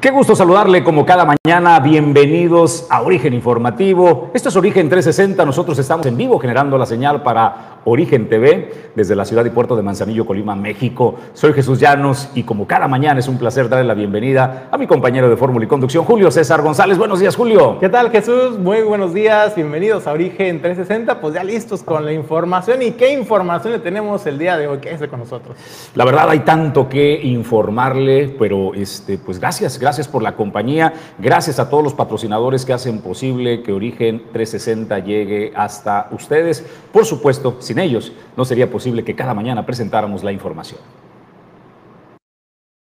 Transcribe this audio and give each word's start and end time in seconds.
Qué 0.00 0.10
gusto 0.10 0.34
saludarle 0.34 0.82
como 0.82 1.04
cada 1.04 1.26
mañana. 1.26 1.78
Bienvenidos 1.78 2.86
a 2.88 3.02
Origen 3.02 3.34
Informativo. 3.34 4.30
Esto 4.32 4.48
es 4.48 4.56
Origen 4.56 4.88
360. 4.88 5.44
Nosotros 5.44 5.78
estamos 5.78 6.06
en 6.06 6.16
vivo 6.16 6.38
generando 6.38 6.78
la 6.78 6.86
señal 6.86 7.22
para 7.22 7.79
Origen 7.84 8.28
TV 8.28 8.90
desde 8.94 9.16
la 9.16 9.24
ciudad 9.24 9.44
y 9.44 9.50
puerto 9.50 9.76
de 9.76 9.82
Manzanillo, 9.82 10.26
Colima, 10.26 10.54
México. 10.54 11.14
Soy 11.32 11.52
Jesús 11.52 11.80
Llanos 11.80 12.28
y 12.34 12.42
como 12.42 12.66
cada 12.66 12.88
mañana 12.88 13.20
es 13.20 13.28
un 13.28 13.38
placer 13.38 13.68
darle 13.68 13.86
la 13.86 13.94
bienvenida 13.94 14.68
a 14.70 14.78
mi 14.78 14.86
compañero 14.86 15.28
de 15.28 15.36
Fórmula 15.36 15.64
y 15.64 15.68
Conducción, 15.68 16.04
Julio 16.04 16.30
César 16.30 16.62
González. 16.62 16.98
Buenos 16.98 17.20
días, 17.20 17.36
Julio. 17.36 17.78
¿Qué 17.80 17.88
tal, 17.88 18.10
Jesús? 18.10 18.58
Muy 18.58 18.82
buenos 18.82 19.14
días. 19.14 19.54
Bienvenidos 19.54 20.06
a 20.06 20.12
Origen 20.12 20.60
360. 20.60 21.20
Pues 21.20 21.34
ya 21.34 21.44
listos 21.44 21.82
con 21.82 22.04
la 22.04 22.12
información. 22.12 22.82
¿Y 22.82 22.92
qué 22.92 23.12
información 23.12 23.72
le 23.72 23.78
tenemos 23.78 24.26
el 24.26 24.38
día 24.38 24.56
de 24.56 24.66
hoy? 24.66 24.78
Quédese 24.78 25.08
con 25.08 25.20
nosotros. 25.20 25.56
La 25.94 26.04
verdad 26.04 26.28
hay 26.30 26.40
tanto 26.40 26.88
que 26.88 27.20
informarle, 27.22 28.34
pero 28.38 28.74
este, 28.74 29.18
pues 29.18 29.38
gracias, 29.38 29.78
gracias 29.78 30.08
por 30.08 30.22
la 30.22 30.36
compañía, 30.36 30.92
gracias 31.18 31.58
a 31.58 31.68
todos 31.68 31.82
los 31.82 31.94
patrocinadores 31.94 32.64
que 32.64 32.72
hacen 32.72 33.00
posible 33.00 33.62
que 33.62 33.72
Origen 33.72 34.24
360 34.32 34.98
llegue 35.00 35.52
hasta 35.54 36.08
ustedes. 36.12 36.64
Por 36.92 37.04
supuesto, 37.04 37.56
sin 37.70 37.78
ellos 37.78 38.10
no 38.36 38.44
sería 38.44 38.68
posible 38.68 39.04
que 39.04 39.14
cada 39.14 39.32
mañana 39.32 39.64
presentáramos 39.64 40.24
la 40.24 40.32
información. 40.32 40.80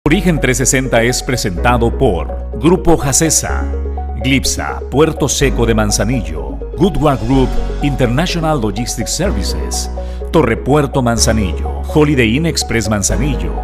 Origen 0.07 0.39
360 0.39 1.03
es 1.05 1.23
presentado 1.23 1.97
por 1.97 2.51
Grupo 2.61 2.99
Jacesa, 2.99 3.65
Glipsa, 4.23 4.83
Puerto 4.91 5.27
Seco 5.27 5.65
de 5.65 5.75
Manzanillo, 5.75 6.59
Goodward 6.77 7.19
Group 7.27 7.49
International 7.81 8.61
Logistics 8.61 9.11
Services, 9.11 9.91
Torre 10.31 10.59
Puerto 10.59 11.01
Manzanillo, 11.01 11.81
Holiday 11.95 12.37
Inn 12.37 12.45
Express 12.45 12.91
Manzanillo, 12.91 13.55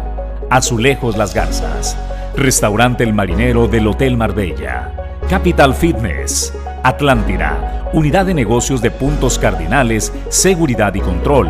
Azulejos 0.49 1.17
Las 1.17 1.35
Garzas, 1.35 1.95
Restaurante 2.35 3.03
El 3.03 3.13
Marinero 3.13 3.67
del 3.67 3.85
Hotel 3.85 4.17
Marbella, 4.17 5.19
Capital 5.29 5.75
Fitness, 5.75 6.51
Atlántida, 6.83 7.89
Unidad 7.93 8.25
de 8.25 8.33
Negocios 8.33 8.81
de 8.81 8.91
Puntos 8.91 9.37
Cardinales, 9.37 10.11
Seguridad 10.29 10.93
y 10.95 10.99
Control, 10.99 11.49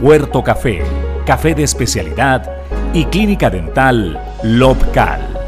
Puerto 0.00 0.44
Café, 0.44 0.82
Café 1.26 1.54
de 1.54 1.64
Especialidad 1.64 2.50
y 2.92 3.04
Clínica 3.06 3.50
Dental 3.50 4.20
Lobcal. 4.42 5.39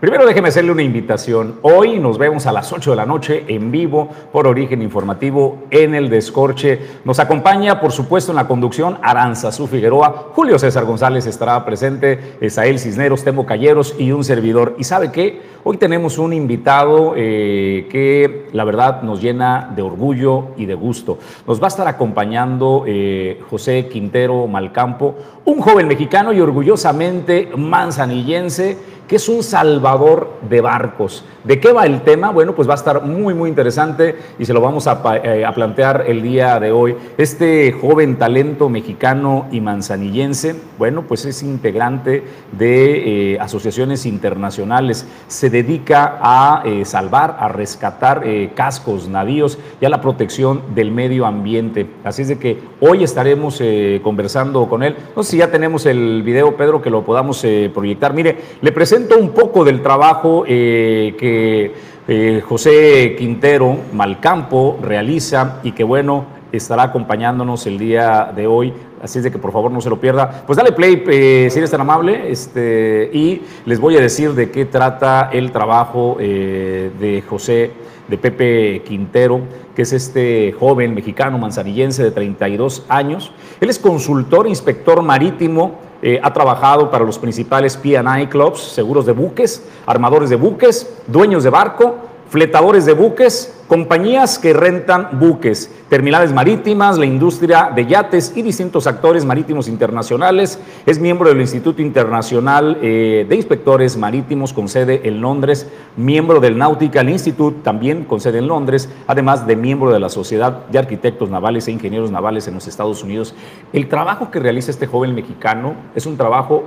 Primero 0.00 0.24
déjeme 0.24 0.48
hacerle 0.48 0.72
una 0.72 0.82
invitación. 0.82 1.56
Hoy 1.60 1.98
nos 1.98 2.16
vemos 2.16 2.46
a 2.46 2.52
las 2.52 2.72
8 2.72 2.92
de 2.92 2.96
la 2.96 3.04
noche 3.04 3.44
en 3.48 3.70
vivo 3.70 4.08
por 4.32 4.46
Origen 4.46 4.80
Informativo 4.80 5.64
en 5.70 5.94
el 5.94 6.08
Descorche. 6.08 6.80
Nos 7.04 7.18
acompaña, 7.18 7.82
por 7.82 7.92
supuesto, 7.92 8.32
en 8.32 8.36
la 8.36 8.48
conducción 8.48 8.96
Aranzazú 9.02 9.66
Figueroa. 9.66 10.30
Julio 10.32 10.58
César 10.58 10.86
González 10.86 11.26
estará 11.26 11.62
presente, 11.66 12.38
Esael 12.40 12.78
Cisneros, 12.78 13.24
Temo 13.24 13.44
Calleros 13.44 13.94
y 13.98 14.10
un 14.12 14.24
servidor. 14.24 14.74
¿Y 14.78 14.84
sabe 14.84 15.12
qué? 15.12 15.42
Hoy 15.64 15.76
tenemos 15.76 16.16
un 16.16 16.32
invitado 16.32 17.12
eh, 17.14 17.86
que 17.90 18.48
la 18.54 18.64
verdad 18.64 19.02
nos 19.02 19.20
llena 19.20 19.70
de 19.76 19.82
orgullo 19.82 20.54
y 20.56 20.64
de 20.64 20.76
gusto. 20.76 21.18
Nos 21.46 21.60
va 21.60 21.66
a 21.66 21.68
estar 21.68 21.86
acompañando 21.86 22.84
eh, 22.86 23.42
José 23.50 23.86
Quintero 23.88 24.46
Malcampo, 24.46 25.14
un 25.44 25.60
joven 25.60 25.86
mexicano 25.86 26.32
y 26.32 26.40
orgullosamente 26.40 27.50
manzanillense 27.54 28.78
que 29.10 29.16
es 29.16 29.28
un 29.28 29.42
salvador 29.42 30.38
de 30.48 30.60
barcos. 30.60 31.24
¿De 31.42 31.58
qué 31.58 31.72
va 31.72 31.86
el 31.86 32.02
tema? 32.02 32.30
Bueno, 32.30 32.54
pues 32.54 32.68
va 32.68 32.72
a 32.72 32.76
estar 32.76 33.02
muy, 33.02 33.32
muy 33.32 33.48
interesante 33.48 34.14
y 34.38 34.44
se 34.44 34.52
lo 34.52 34.60
vamos 34.60 34.86
a, 34.86 35.00
eh, 35.22 35.46
plantear 35.54 36.04
el 36.06 36.22
día 36.22 36.60
de 36.60 36.70
hoy. 36.70 36.94
Este 37.16 37.72
joven 37.72 38.16
talento 38.16 38.68
mexicano 38.68 39.46
y 39.50 39.60
manzanillense, 39.60 40.54
bueno, 40.78 41.02
pues 41.08 41.24
es 41.24 41.42
integrante 41.42 42.22
de 42.52 43.32
eh, 43.32 43.40
asociaciones 43.40 44.04
internacionales. 44.04 45.06
Se 45.28 45.48
dedica 45.48 46.18
a 46.20 46.62
eh, 46.66 46.84
salvar, 46.84 47.36
a 47.40 47.48
rescatar 47.48 48.22
cascos, 48.54 49.08
navíos 49.08 49.58
y 49.80 49.86
a 49.86 49.88
la 49.88 50.00
protección 50.00 50.74
del 50.74 50.92
medio 50.92 51.24
ambiente. 51.24 51.86
Así 52.04 52.22
es 52.22 52.28
de 52.28 52.38
que 52.38 52.58
hoy 52.80 53.02
estaremos 53.02 53.62
conversando 54.02 54.68
con 54.68 54.82
él. 54.82 54.96
No 55.16 55.22
sé 55.22 55.32
si 55.32 55.36
ya 55.38 55.50
tenemos 55.50 55.86
el 55.86 56.22
video, 56.22 56.56
Pedro, 56.56 56.82
que 56.82 56.90
lo 56.90 57.02
podamos 57.02 57.44
proyectar. 57.72 58.12
Mire, 58.12 58.36
le 58.60 58.72
presento 58.72 59.18
un 59.18 59.30
poco 59.30 59.64
del 59.64 59.82
trabajo 59.82 60.44
eh, 60.46 61.14
que 61.30 61.72
eh, 62.08 62.42
José 62.44 63.14
Quintero 63.16 63.76
Malcampo 63.92 64.78
realiza 64.82 65.60
y 65.62 65.72
que 65.72 65.84
bueno, 65.84 66.24
estará 66.50 66.84
acompañándonos 66.84 67.66
el 67.66 67.78
día 67.78 68.32
de 68.34 68.48
hoy. 68.48 68.72
Así 69.00 69.18
es 69.18 69.24
de 69.24 69.30
que 69.30 69.38
por 69.38 69.52
favor 69.52 69.70
no 69.70 69.80
se 69.80 69.88
lo 69.88 70.00
pierda. 70.00 70.42
Pues 70.44 70.56
dale 70.56 70.72
play 70.72 71.02
eh, 71.06 71.48
si 71.50 71.58
eres 71.58 71.70
tan 71.70 71.80
amable 71.80 72.30
este, 72.30 73.10
y 73.12 73.42
les 73.64 73.78
voy 73.78 73.96
a 73.96 74.00
decir 74.00 74.34
de 74.34 74.50
qué 74.50 74.64
trata 74.64 75.30
el 75.32 75.52
trabajo 75.52 76.16
de 76.18 77.22
José, 77.28 77.70
de 78.08 78.18
Pepe 78.18 78.82
Quintero, 78.84 79.40
que 79.74 79.82
es 79.82 79.92
este 79.92 80.52
joven 80.58 80.94
mexicano 80.94 81.38
manzanillense 81.38 82.02
de 82.02 82.10
32 82.10 82.86
años. 82.88 83.32
Él 83.60 83.70
es 83.70 83.78
consultor, 83.78 84.48
inspector 84.48 85.00
marítimo 85.00 85.89
eh, 86.02 86.20
ha 86.22 86.32
trabajado 86.32 86.90
para 86.90 87.04
los 87.04 87.18
principales 87.18 87.76
P&I 87.76 88.26
clubs, 88.28 88.60
seguros 88.60 89.06
de 89.06 89.12
buques, 89.12 89.62
armadores 89.86 90.30
de 90.30 90.36
buques, 90.36 90.88
dueños 91.06 91.44
de 91.44 91.50
barco, 91.50 92.09
fletadores 92.30 92.86
de 92.86 92.92
buques, 92.92 93.52
compañías 93.66 94.38
que 94.38 94.52
rentan 94.52 95.18
buques, 95.18 95.68
terminales 95.88 96.32
marítimas, 96.32 96.96
la 96.96 97.04
industria 97.04 97.72
de 97.74 97.86
yates 97.86 98.32
y 98.36 98.42
distintos 98.42 98.86
actores 98.86 99.24
marítimos 99.24 99.66
internacionales. 99.66 100.60
Es 100.86 101.00
miembro 101.00 101.28
del 101.28 101.40
Instituto 101.40 101.82
Internacional 101.82 102.78
eh, 102.82 103.26
de 103.28 103.34
Inspectores 103.34 103.96
Marítimos 103.96 104.52
con 104.52 104.68
sede 104.68 105.08
en 105.08 105.20
Londres, 105.20 105.68
miembro 105.96 106.38
del 106.38 106.56
Nautical 106.56 107.10
Institute 107.10 107.62
también 107.64 108.04
con 108.04 108.20
sede 108.20 108.38
en 108.38 108.46
Londres, 108.46 108.88
además 109.08 109.44
de 109.48 109.56
miembro 109.56 109.90
de 109.90 109.98
la 109.98 110.08
Sociedad 110.08 110.66
de 110.68 110.78
Arquitectos 110.78 111.30
Navales 111.30 111.66
e 111.66 111.72
Ingenieros 111.72 112.12
Navales 112.12 112.46
en 112.46 112.54
los 112.54 112.68
Estados 112.68 113.02
Unidos. 113.02 113.34
El 113.72 113.88
trabajo 113.88 114.30
que 114.30 114.38
realiza 114.38 114.70
este 114.70 114.86
joven 114.86 115.16
mexicano 115.16 115.74
es 115.96 116.06
un 116.06 116.16
trabajo 116.16 116.62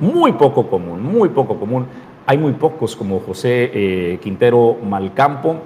muy 0.00 0.32
poco 0.32 0.68
común, 0.68 1.02
muy 1.02 1.28
poco 1.30 1.58
común. 1.58 1.86
Hay 2.30 2.36
muy 2.36 2.52
pocos 2.52 2.94
como 2.94 3.20
José 3.20 3.70
eh, 3.72 4.18
Quintero 4.22 4.76
Malcampo 4.86 5.62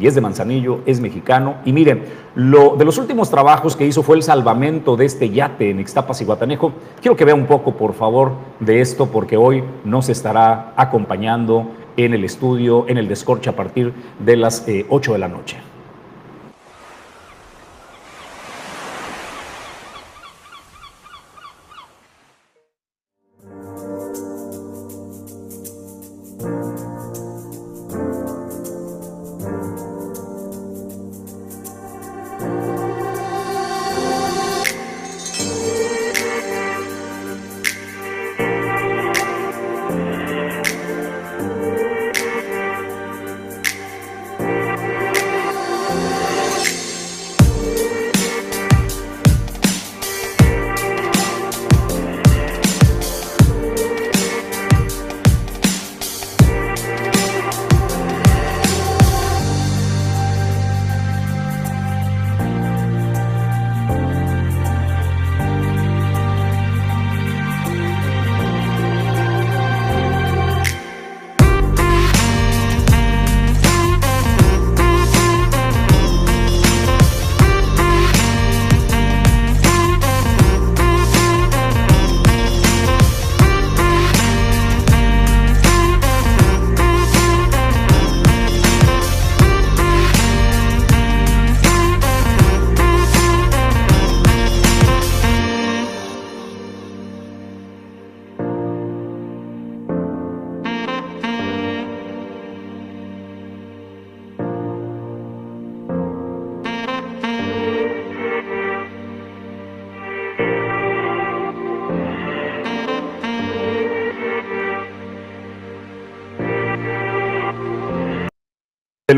y 0.00 0.06
es 0.06 0.14
de 0.14 0.22
Manzanillo, 0.22 0.80
es 0.86 0.98
mexicano. 0.98 1.56
Y 1.66 1.74
miren, 1.74 2.04
lo 2.34 2.74
de 2.74 2.86
los 2.86 2.96
últimos 2.96 3.28
trabajos 3.28 3.76
que 3.76 3.84
hizo 3.84 4.02
fue 4.02 4.16
el 4.16 4.22
salvamento 4.22 4.96
de 4.96 5.04
este 5.04 5.28
yate 5.28 5.68
en 5.68 5.78
Ixtapas 5.78 6.22
y 6.22 6.24
Guatanejo. 6.24 6.72
Quiero 7.02 7.16
que 7.16 7.26
vea 7.26 7.34
un 7.34 7.44
poco, 7.44 7.76
por 7.76 7.92
favor, 7.92 8.32
de 8.60 8.80
esto, 8.80 9.10
porque 9.10 9.36
hoy 9.36 9.62
nos 9.84 10.08
estará 10.08 10.72
acompañando 10.74 11.72
en 11.98 12.14
el 12.14 12.24
estudio, 12.24 12.86
en 12.88 12.96
el 12.96 13.08
descorche 13.08 13.50
a 13.50 13.54
partir 13.54 13.92
de 14.18 14.38
las 14.38 14.66
8 14.88 15.10
eh, 15.10 15.12
de 15.12 15.18
la 15.18 15.28
noche. 15.28 15.58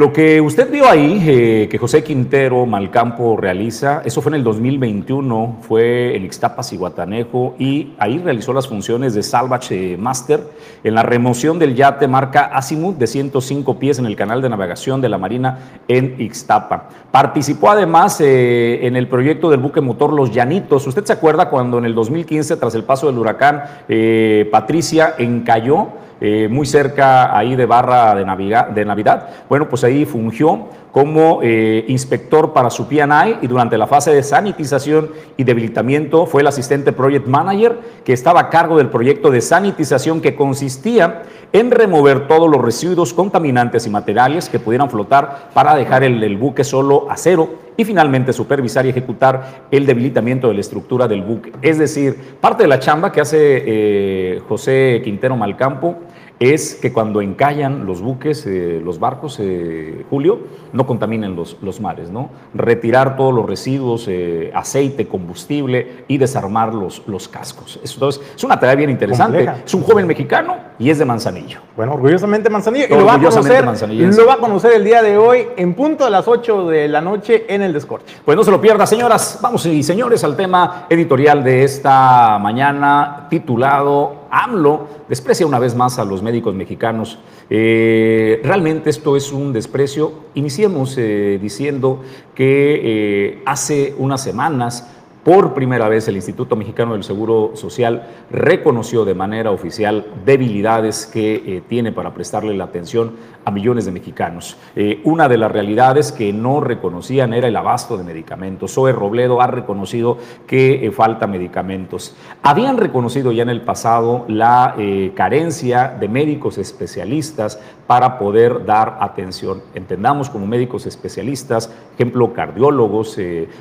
Lo 0.09 0.15
que 0.15 0.41
usted 0.41 0.71
vio 0.71 0.89
ahí, 0.89 1.23
eh, 1.27 1.69
que 1.71 1.77
José 1.77 2.03
Quintero 2.03 2.65
Malcampo 2.65 3.37
realiza, 3.37 4.01
eso 4.07 4.23
fue 4.23 4.31
en 4.31 4.37
el 4.37 4.43
2021, 4.43 5.59
fue 5.61 6.17
el 6.17 6.25
Ixtapas 6.25 6.73
y 6.73 6.79
Guatanejo, 6.79 7.57
y 7.59 7.93
ahí 7.99 8.17
realizó 8.17 8.55
las 8.55 8.67
funciones 8.67 9.13
de 9.13 9.23
Salvage 9.23 9.99
Master 9.99 10.41
en 10.83 10.95
la 10.95 11.03
remoción 11.03 11.59
del 11.59 11.75
yate 11.75 12.09
marca 12.09 12.47
Azimuth 12.47 12.97
de 12.97 13.07
105 13.07 13.79
pies 13.79 13.99
en 13.99 14.07
el 14.07 14.17
canal 14.17 14.41
de 14.41 14.49
navegación 14.49 15.03
de 15.03 15.11
la 15.11 15.19
Marina 15.19 15.59
en 15.89 16.19
Ixtapa. 16.19 16.89
Participó 17.11 17.69
además 17.69 18.19
eh, 18.23 18.87
en 18.87 18.97
el 18.97 19.09
proyecto 19.09 19.51
del 19.51 19.61
buque 19.61 19.83
motor 19.83 20.15
Los 20.15 20.31
Llanitos. 20.31 20.87
¿Usted 20.87 21.05
se 21.05 21.13
acuerda 21.13 21.51
cuando 21.51 21.77
en 21.77 21.85
el 21.85 21.95
2015, 21.95 22.57
tras 22.57 22.75
el 22.75 22.85
paso 22.85 23.09
del 23.09 23.19
huracán, 23.19 23.63
eh, 23.91 24.49
Patricia 24.51 25.17
encalló? 25.19 26.08
Eh, 26.21 26.49
muy 26.51 26.67
cerca 26.67 27.37
ahí 27.37 27.55
de 27.55 27.65
Barra 27.65 28.15
de 28.15 28.25
Navidad, 28.25 28.69
de 28.69 28.85
Navidad. 28.85 29.29
Bueno, 29.49 29.69
pues 29.69 29.85
ahí 29.85 30.05
fungió 30.05 30.69
como 30.91 31.41
eh, 31.43 31.85
inspector 31.87 32.53
para 32.53 32.71
su 32.71 32.89
PNI 32.89 33.39
y 33.43 33.47
durante 33.47 33.79
la 33.79 33.87
fase 33.87 34.13
de 34.13 34.23
sanitización 34.23 35.11
y 35.37 35.45
debilitamiento 35.45 36.27
fue 36.27 36.41
el 36.41 36.49
asistente 36.49 36.93
project 36.93 37.27
manager 37.27 37.79
que 38.05 38.13
estaba 38.13 38.41
a 38.41 38.51
cargo 38.51 38.79
del 38.79 38.89
proyecto 38.89 39.31
de 39.31 39.41
sanitización 39.41 40.21
que 40.21 40.35
consistía 40.35 41.23
en 41.53 41.71
remover 41.71 42.27
todos 42.27 42.51
los 42.51 42.61
residuos 42.61 43.15
contaminantes 43.15 43.87
y 43.87 43.91
materiales 43.91 44.49
que 44.49 44.59
pudieran 44.59 44.91
flotar 44.91 45.51
para 45.55 45.77
dejar 45.77 46.03
el, 46.03 46.37
buque 46.37 46.65
solo 46.65 47.07
a 47.11 47.17
cero 47.17 47.68
y 47.79 47.85
finalmente 47.85 48.33
supervisar 48.33 48.85
y 48.85 48.89
ejecutar 48.89 49.63
el 49.71 49.87
debilitamiento 49.87 50.49
de 50.49 50.55
la 50.55 50.61
estructura 50.61 51.07
del 51.07 51.23
buque. 51.23 51.53
Es 51.63 51.79
decir, 51.79 52.19
parte 52.41 52.65
de 52.65 52.69
la 52.69 52.81
chamba 52.81 53.13
que 53.13 53.21
hace 53.21 53.39
eh, 53.41 54.43
José 54.49 55.01
Quintero 55.05 55.37
Malcampo 55.37 55.97
es 56.41 56.77
que 56.77 56.93
cuando 56.93 57.21
encallan 57.21 57.85
los 57.85 58.01
buques, 58.01 58.47
eh, 58.47 58.81
los 58.85 59.01
barcos, 59.01 59.39
eh, 59.41 60.05
Julio, 60.09 60.39
no 60.73 60.87
contaminen 60.87 61.35
los, 61.35 61.57
los, 61.63 61.81
mares, 61.81 62.11
¿no? 62.11 62.31
Retirar 62.55 63.17
todos 63.17 63.35
los 63.35 63.45
residuos, 63.47 64.07
eh, 64.09 64.53
aceite, 64.55 65.09
combustible 65.09 66.05
y 66.07 66.19
desarmar 66.19 66.75
los, 66.75 67.03
los 67.07 67.27
cascos. 67.29 67.81
Eso, 67.83 68.09
es 68.09 68.45
una 68.45 68.61
tarea 68.61 68.77
bien 68.77 68.91
interesante. 68.91 69.51
Es 69.65 69.75
un 69.75 69.83
joven 69.83 70.07
mexicano 70.07 70.57
y 70.79 70.91
es 70.91 70.99
de 70.99 71.05
Manzanillo. 71.05 71.61
Bueno, 71.77 71.95
orgullosamente 71.95 72.49
Manzanillo. 72.51 72.87
Y 72.89 72.99
lo 72.99 73.05
va, 73.05 73.15
a 73.15 73.19
conocer, 73.19 73.65
lo 73.65 74.27
va 74.27 74.35
a 74.35 74.39
conocer 74.39 74.73
el 74.75 74.85
día 74.85 75.03
de 75.03 75.17
hoy 75.17 75.47
en 75.57 75.75
punto 75.75 76.05
de 76.05 76.11
las 76.11 76.29
8 76.29 76.69
de 76.69 76.89
la 76.89 77.01
noche 77.01 77.47
en 77.49 77.63
el 77.63 77.73
Descorche. 77.73 78.17
Pues 78.25 78.37
no 78.37 78.45
se 78.45 78.51
lo 78.51 78.61
pierda, 78.61 78.87
señoras. 78.87 79.39
Vamos 79.43 79.67
y 79.67 79.83
señores 79.83 80.23
al 80.23 80.37
tema 80.37 80.87
editorial 80.89 81.43
de 81.43 81.65
esta 81.65 82.39
mañana 82.39 83.27
titulado 83.29 84.18
AMLO 84.31 84.87
desprecia 85.09 85.47
una 85.47 85.59
vez 85.59 85.75
más 85.75 85.99
a 85.99 86.05
los 86.05 86.23
médicos 86.23 86.55
mexicanos. 86.55 87.19
Eh, 87.51 88.41
realmente 88.45 88.91
esto 88.91 89.17
es 89.17 89.33
un 89.33 89.53
desprecio. 89.53 90.13
Iniciemos 90.35 90.97
eh, 90.99 91.39
diciendo 91.41 92.03
que 92.35 92.81
eh, 92.83 93.43
hace 93.47 93.95
unas 93.99 94.23
semanas 94.23 94.87
por 95.25 95.55
primera 95.55 95.89
vez 95.89 96.09
el 96.09 96.17
Instituto 96.17 96.57
Mexicano 96.57 96.95
del 96.95 97.05
Seguro 97.05 97.53
Social 97.55 98.07
reconoció 98.31 99.05
de 99.05 99.15
manera 99.15 99.51
oficial 99.51 100.07
debilidades 100.25 101.07
que 101.07 101.35
eh, 101.35 101.63
tiene 101.69 101.93
para 101.93 102.15
prestarle 102.15 102.55
la 102.55 102.65
atención 102.65 103.17
a 103.45 103.51
millones 103.51 103.85
de 103.85 103.93
mexicanos. 103.93 104.57
Eh, 104.77 105.01
una 105.05 105.29
de 105.29 105.39
las 105.39 105.51
realidades 105.51 106.13
que 106.13 106.33
no 106.33 106.61
reconocían 106.61 107.35
era 107.35 107.49
el 107.49 107.57
abasto 107.57 107.97
de 107.97 108.05
medicamentos. 108.05 108.73
Zoe 108.73 108.93
Robledo 108.93 109.41
ha 109.41 109.47
reconocido 109.47 110.19
que 110.47 110.87
eh, 110.87 110.91
falta 110.93 111.27
medicamentos. 111.27 112.15
Habían 112.43 112.77
reconocido 112.77 113.33
ya 113.33 113.43
en 113.43 113.51
el 113.51 113.63
pasado 113.63 114.25
la 114.29 114.75
carencia 115.15 115.97
de 115.99 116.09
médicos 116.09 116.59
especialistas 116.59 117.61
para 117.89 118.19
poder 118.19 118.67
dar 118.67 118.99
atención. 119.01 119.63
Entendamos 119.75 120.29
como 120.29 120.47
médicos 120.47 120.85
especialistas, 120.85 121.73
ejemplo, 121.95 122.35
cardiólogos, 122.35 123.19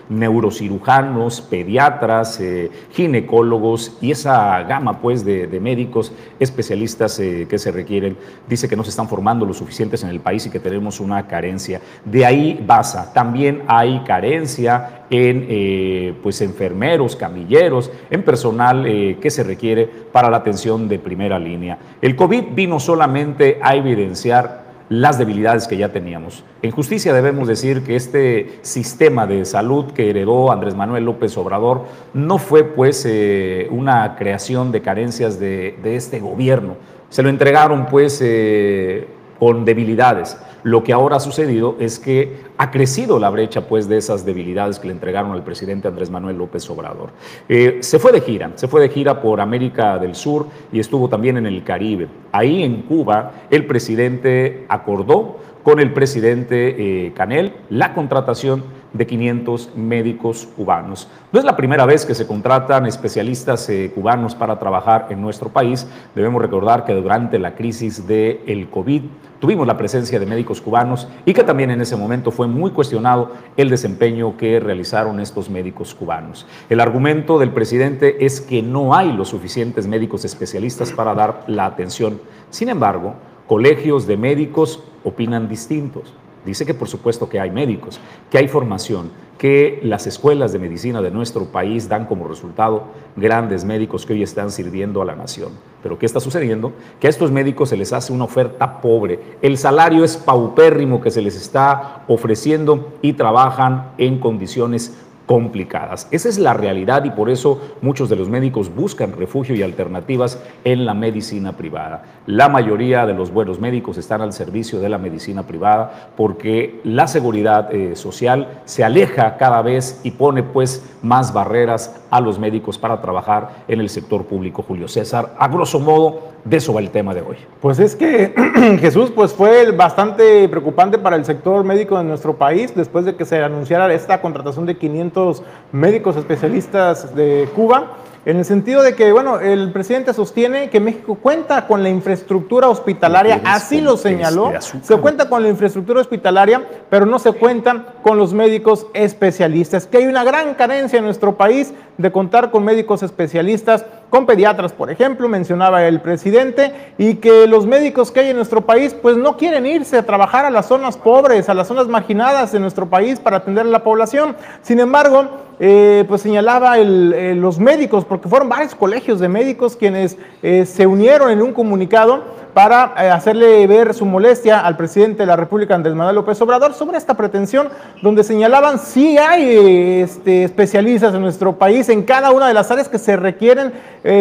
neurocirujanos, 0.09 1.39
pediatras, 1.39 2.38
eh, 2.41 2.69
ginecólogos 2.91 3.97
y 4.01 4.12
esa 4.12 4.62
gama 4.63 5.00
pues 5.00 5.24
de, 5.24 5.47
médicos 5.62 6.12
especialistas 6.41 7.18
eh, 7.19 7.47
que 7.50 7.57
se 7.57 7.71
requieren. 7.71 8.18
Dice 8.50 8.68
que 8.68 8.75
no 8.75 8.83
se 8.83 8.89
están 8.89 9.07
formando 9.07 9.45
lo 9.45 9.53
suficientes 9.53 10.03
en 10.03 10.09
el 10.09 10.19
país 10.19 10.45
y 10.45 10.50
que 10.50 10.59
tenemos 10.59 11.00
una 11.00 11.25
carencia. 11.25 11.79
De 12.03 12.25
ahí 12.25 12.62
basa. 12.68 13.13
También 13.13 13.63
hay 13.65 14.01
carencia 14.06 14.97
en 15.09 15.45
eh, 15.50 16.13
pues 16.21 16.42
enfermeros, 16.42 17.15
camilleros, 17.15 17.92
en 18.09 18.24
personal 18.24 18.83
que 18.83 19.30
se 19.30 19.44
requiere 19.44 19.86
para 20.12 20.30
la 20.30 20.38
atención 20.38 20.88
de 20.88 21.00
primera 21.00 21.39
línea. 21.39 21.77
El 22.01 22.15
COVID 22.15 22.45
vino 22.54 22.80
solamente 22.80 23.59
a 23.62 23.75
evidenciar 23.75 24.68
las 24.89 25.18
debilidades 25.18 25.68
que 25.68 25.77
ya 25.77 25.92
teníamos. 25.92 26.44
En 26.62 26.71
justicia 26.71 27.13
debemos 27.13 27.48
decir 27.48 27.83
que 27.83 27.95
este 27.95 28.59
sistema 28.62 29.27
de 29.27 29.44
salud 29.45 29.92
que 29.92 30.09
heredó 30.09 30.51
Andrés 30.51 30.75
Manuel 30.75 31.04
López 31.04 31.38
Obrador 31.38 31.86
no 32.13 32.38
fue 32.38 32.63
pues 32.63 33.06
eh, 33.07 33.68
una 33.69 34.15
creación 34.15 34.71
de 34.71 34.81
carencias 34.81 35.39
de, 35.39 35.75
este 35.83 36.20
gobierno. 36.20 36.75
Se 37.10 37.24
lo 37.24 37.29
entregaron 37.29 37.88
pues 37.88 38.20
eh, 38.24 39.08
con 39.39 39.65
debilidades. 39.65 40.38
Lo 40.63 40.84
que 40.84 40.94
ahora 40.94 41.17
ha 41.17 41.20
sucedido 41.20 41.75
es 41.79 42.00
que 42.00 42.38
ha 42.58 42.72
crecido 42.72 43.20
la 43.20 43.29
brecha 43.29 43.67
pues, 43.67 43.88
de 43.88 43.98
esas 43.98 44.25
debilidades 44.25 44.79
que 44.79 44.88
le 44.88 44.94
entregaron 44.94 45.32
al 45.32 45.44
presidente 45.44 45.88
Andrés 45.88 46.10
Manuel 46.10 46.38
López 46.38 46.70
Obrador. 46.70 47.12
Eh, 47.48 47.77
se 47.82 48.00
fue 48.00 48.12
de 48.12 48.22
gira, 48.22 48.51
se 48.56 48.67
fue 48.67 48.82
de 48.82 48.89
gira 48.89 49.22
por 49.22 49.39
América 49.39 49.98
del 49.98 50.15
Sur 50.15 50.48
y 50.72 50.79
estuvo 50.79 51.08
también 51.08 51.38
en 51.38 51.46
el 51.46 51.63
Caribe. 51.63 52.08
Ahí 52.32 52.63
en 52.63 52.82
Cuba 52.82 53.32
el 53.50 53.65
presidente 53.65 54.65
acordó 54.67 55.38
con 55.63 55.79
el 55.79 55.91
presidente 55.94 57.08
eh, 57.08 57.13
Canel 57.13 57.53
la 57.70 57.94
contratación 57.94 58.63
de 58.94 59.06
500 59.06 59.72
médicos 59.75 60.48
cubanos. 60.56 61.08
No 61.32 61.39
es 61.39 61.46
la 61.46 61.56
primera 61.56 61.86
vez 61.86 62.06
que 62.06 62.15
se 62.15 62.25
contratan 62.25 62.86
especialistas 62.86 63.70
eh, 63.70 63.91
cubanos 63.94 64.36
para 64.36 64.58
trabajar 64.60 65.08
en 65.10 65.22
nuestro 65.22 65.50
país. 65.50 65.88
Debemos 66.15 66.41
recordar 66.41 66.86
que 66.86 66.94
durante 66.94 67.38
la 67.39 67.56
crisis 67.56 68.08
del 68.08 68.41
el 68.48 68.70
COVID 68.70 69.03
tuvimos 69.39 69.67
la 69.67 69.77
presencia 69.77 70.20
de 70.20 70.25
médicos 70.25 70.62
cubanos 70.62 71.08
y 71.25 71.34
que 71.34 71.44
también 71.44 71.72
en 71.72 71.82
ese 71.82 71.96
momento 71.96 72.32
fue 72.32 72.48
muy 72.48 72.72
cuestionado 72.72 73.32
el 73.56 73.70
desempeño 73.70 74.38
que 74.38 74.60
realizaron 74.60 75.20
estos 75.20 75.50
médicos 75.50 75.94
cubanos. 75.94 76.46
El 76.70 76.79
argumento 76.79 77.38
del 77.39 77.51
presidente 77.51 78.25
es 78.25 78.41
que 78.41 78.62
no 78.62 78.96
hay 78.96 79.12
los 79.12 79.29
suficientes 79.29 79.88
médicos 79.88 80.25
especialistas 80.25 80.91
para 80.91 81.13
dar 81.13 81.44
la 81.48 81.65
atención. 81.65 82.20
Sin 82.50 82.70
embargo, 82.70 83.15
colegios 83.48 84.08
de 84.08 84.17
médicos 84.17 84.84
opinan 85.03 85.48
distintos. 85.48 86.13
Dice 86.48 86.66
que 86.66 86.74
por 86.74 86.88
supuesto 86.88 87.27
que 87.27 87.42
hay 87.42 87.51
médicos, 87.51 88.00
que 88.32 88.38
hay 88.38 88.48
formación, 88.48 89.12
que 89.38 89.82
las 89.84 90.08
escuelas 90.08 90.54
de 90.54 90.60
medicina 90.60 91.01
de 91.01 91.12
nuestro 91.12 91.44
país 91.44 91.89
dan 91.89 92.06
como 92.06 92.25
resultado 92.25 92.86
grandes 93.18 93.66
médicos 93.66 94.06
que 94.06 94.13
hoy 94.13 94.24
están 94.24 94.50
sirviendo 94.50 95.01
a 95.01 95.06
la 95.06 95.18
nación. 95.18 95.51
Pero 95.84 96.00
¿qué 96.00 96.06
está 96.06 96.22
sucediendo? 96.22 96.72
Que 97.01 97.08
a 97.08 97.10
estos 97.10 97.32
médicos 97.32 97.68
se 97.68 97.75
les 97.75 97.92
hace 97.92 98.13
una 98.13 98.24
oferta 98.24 98.80
pobre. 98.80 99.20
El 99.42 99.58
salario 99.58 100.06
es 100.06 100.16
paupérrimo 100.16 101.01
que 101.01 101.12
se 101.12 101.22
les 101.22 101.36
está 101.36 102.06
ofreciendo 102.08 102.94
y 103.01 103.12
trabajan 103.12 103.92
en 103.98 104.18
condiciones 104.18 104.96
complicadas. 105.27 106.07
Esa 106.10 106.29
es 106.29 106.39
la 106.39 106.53
realidad 106.53 107.03
y 107.03 107.12
por 107.12 107.29
eso 107.29 107.62
muchos 107.81 108.10
de 108.10 108.15
los 108.15 108.29
médicos 108.29 108.74
buscan 108.74 109.12
refugio 109.12 109.53
y 109.55 109.62
alternativas 109.62 110.41
en 110.63 110.86
la 110.86 110.93
medicina 110.93 111.51
privada. 111.51 112.03
La 112.25 112.48
mayoría 112.48 113.05
de 113.05 113.13
los 113.13 113.31
buenos 113.31 113.60
médicos 113.60 113.98
están 113.98 114.22
al 114.22 114.31
servicio 114.31 114.79
de 114.79 114.89
la 114.89 114.98
medicina 114.98 115.43
privada 115.43 116.12
porque 116.15 116.79
la 116.86 117.07
seguridad 117.07 117.74
eh, 117.75 117.98
social 117.98 118.62
se 118.63 118.86
aleja 118.86 119.36
cada 119.36 119.62
vez 119.62 120.00
y 120.03 120.12
pone 120.12 120.43
pues 120.43 120.84
más 121.01 121.34
barreras 121.34 122.01
a 122.10 122.22
los 122.22 122.40
médicos 122.40 122.78
para 122.78 123.02
trabajar 123.02 123.64
en 123.68 123.80
el 123.80 123.90
sector 123.90 124.26
público. 124.26 124.64
Julio 124.68 124.88
César, 124.88 125.34
a 125.38 125.48
grosso 125.48 125.80
modo, 125.80 126.22
de 126.44 126.58
eso 126.58 126.74
va 126.74 126.80
el 126.80 126.90
tema 126.90 127.14
de 127.14 127.22
hoy. 127.22 127.38
Pues 127.62 127.80
es 127.80 127.96
que 127.96 128.34
Jesús 128.80 129.12
pues 129.12 129.34
fue 129.34 129.72
bastante 129.72 130.48
preocupante 130.50 130.98
para 130.98 131.16
el 131.16 131.26
sector 131.26 131.64
médico 131.64 131.98
de 131.98 132.04
nuestro 132.04 132.36
país 132.36 132.74
después 132.76 133.06
de 133.06 133.16
que 133.16 133.26
se 133.26 133.44
anunciara 133.44 133.94
esta 133.94 134.22
contratación 134.22 134.66
de 134.66 134.78
500 134.78 135.44
médicos 135.72 136.16
especialistas 136.16 137.16
de 137.16 137.50
Cuba 137.56 137.98
en 138.27 138.36
el 138.36 138.43
sentido 138.43 138.84
de 138.84 138.93
que, 138.93 139.13
bueno, 139.13 139.39
el 139.39 139.72
presidente 139.72 140.13
sostiene 140.13 140.69
que 140.69 140.81
México 140.81 141.15
cuenta 141.15 141.65
con 141.65 141.81
la 141.81 141.88
infraestructura 141.88 142.67
hospitalaria, 142.67 143.39
así 143.46 143.79
lo 143.79 143.96
señaló, 143.96 144.51
se 144.60 144.98
cuenta 144.98 145.29
con 145.29 145.43
la 145.43 145.48
infraestructura 145.48 146.01
hospitalaria, 146.01 146.62
pero 146.89 147.05
no 147.05 147.19
se 147.19 147.31
cuentan 147.31 147.86
con 148.03 148.17
los 148.17 148.34
médicos 148.34 148.88
especialistas, 148.93 149.88
que 149.88 150.00
hay 150.00 150.07
una 150.07 150.25
gran 150.25 150.55
carencia 150.55 151.00
en 151.00 151.05
nuestro 151.05 151.38
país 151.38 151.74
de 151.98 152.12
contar 152.12 152.51
con 152.51 152.65
médicos 152.65 153.01
especialistas, 153.01 153.86
con 154.10 154.25
pediatras, 154.25 154.74
por 154.74 154.91
ejemplo, 154.91 155.29
mencionaba 155.29 155.88
el 155.88 156.01
presidente, 156.01 156.74
y 156.98 157.15
que 157.15 157.48
los 157.48 157.65
médicos 157.65 158.12
que 158.12 158.19
hay 158.19 158.29
en 158.31 158.36
nuestro 158.36 158.65
país, 158.65 158.93
pues 158.93 159.15
no 159.15 159.38
quieren 159.38 159.65
irse 159.65 159.98
a 159.98 160.03
trabajar 160.05 160.43
a 160.43 160.50
las 160.50 160.65
zonas 160.65 160.98
pobres, 160.98 161.48
a 161.48 161.53
las 161.53 161.69
zonas 161.69 161.88
marginadas 161.88 162.51
de 162.51 162.60
nuestro 162.60 162.88
país 162.89 163.22
para 163.22 163.38
atender 163.38 163.65
a 163.65 163.69
la 163.69 163.84
población. 163.84 164.36
Sin 164.62 164.81
embargo, 164.81 165.27
eh, 165.60 166.05
pues 166.07 166.22
señalaba 166.22 166.77
los 166.77 167.57
médicos, 167.60 168.05
porque 168.05 168.16
fueron 168.24 168.50
varios 168.50 168.75
colegios 168.75 169.19
de 169.19 169.27
médicos 169.27 169.75
quienes 169.75 170.17
eh, 170.41 170.65
se 170.65 170.88
unieron 170.88 171.31
en 171.31 171.41
un 171.41 171.53
comunicado 171.53 172.24
para 172.53 172.95
eh, 172.97 173.09
hacerle 173.09 173.67
ver 173.67 173.93
su 173.93 174.05
molestia 174.05 174.59
al 174.59 174.77
presidente 174.77 175.24
de 175.24 175.27
la 175.27 175.36
República, 175.36 175.75
Andrés 175.75 175.95
Manuel 175.95 176.15
López 176.15 176.41
Obrador, 176.41 176.74
sobre 176.74 176.97
esta 176.97 177.15
pretensión, 177.15 177.69
donde 178.01 178.24
señalaban 178.24 178.79
si 178.79 179.17
hay 179.17 180.01
este, 180.01 180.43
especialistas 180.43 181.13
en 181.13 181.21
nuestro 181.21 181.57
país 181.57 181.89
en 181.89 182.03
cada 182.03 182.31
una 182.31 182.47
de 182.47 182.53
las 182.53 182.71
áreas 182.71 182.89
que 182.89 182.97
se 182.97 183.15
requieren 183.15 183.74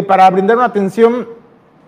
para 0.07 0.29
brindar 0.31 0.57
una 0.57 0.67
atención 0.67 1.29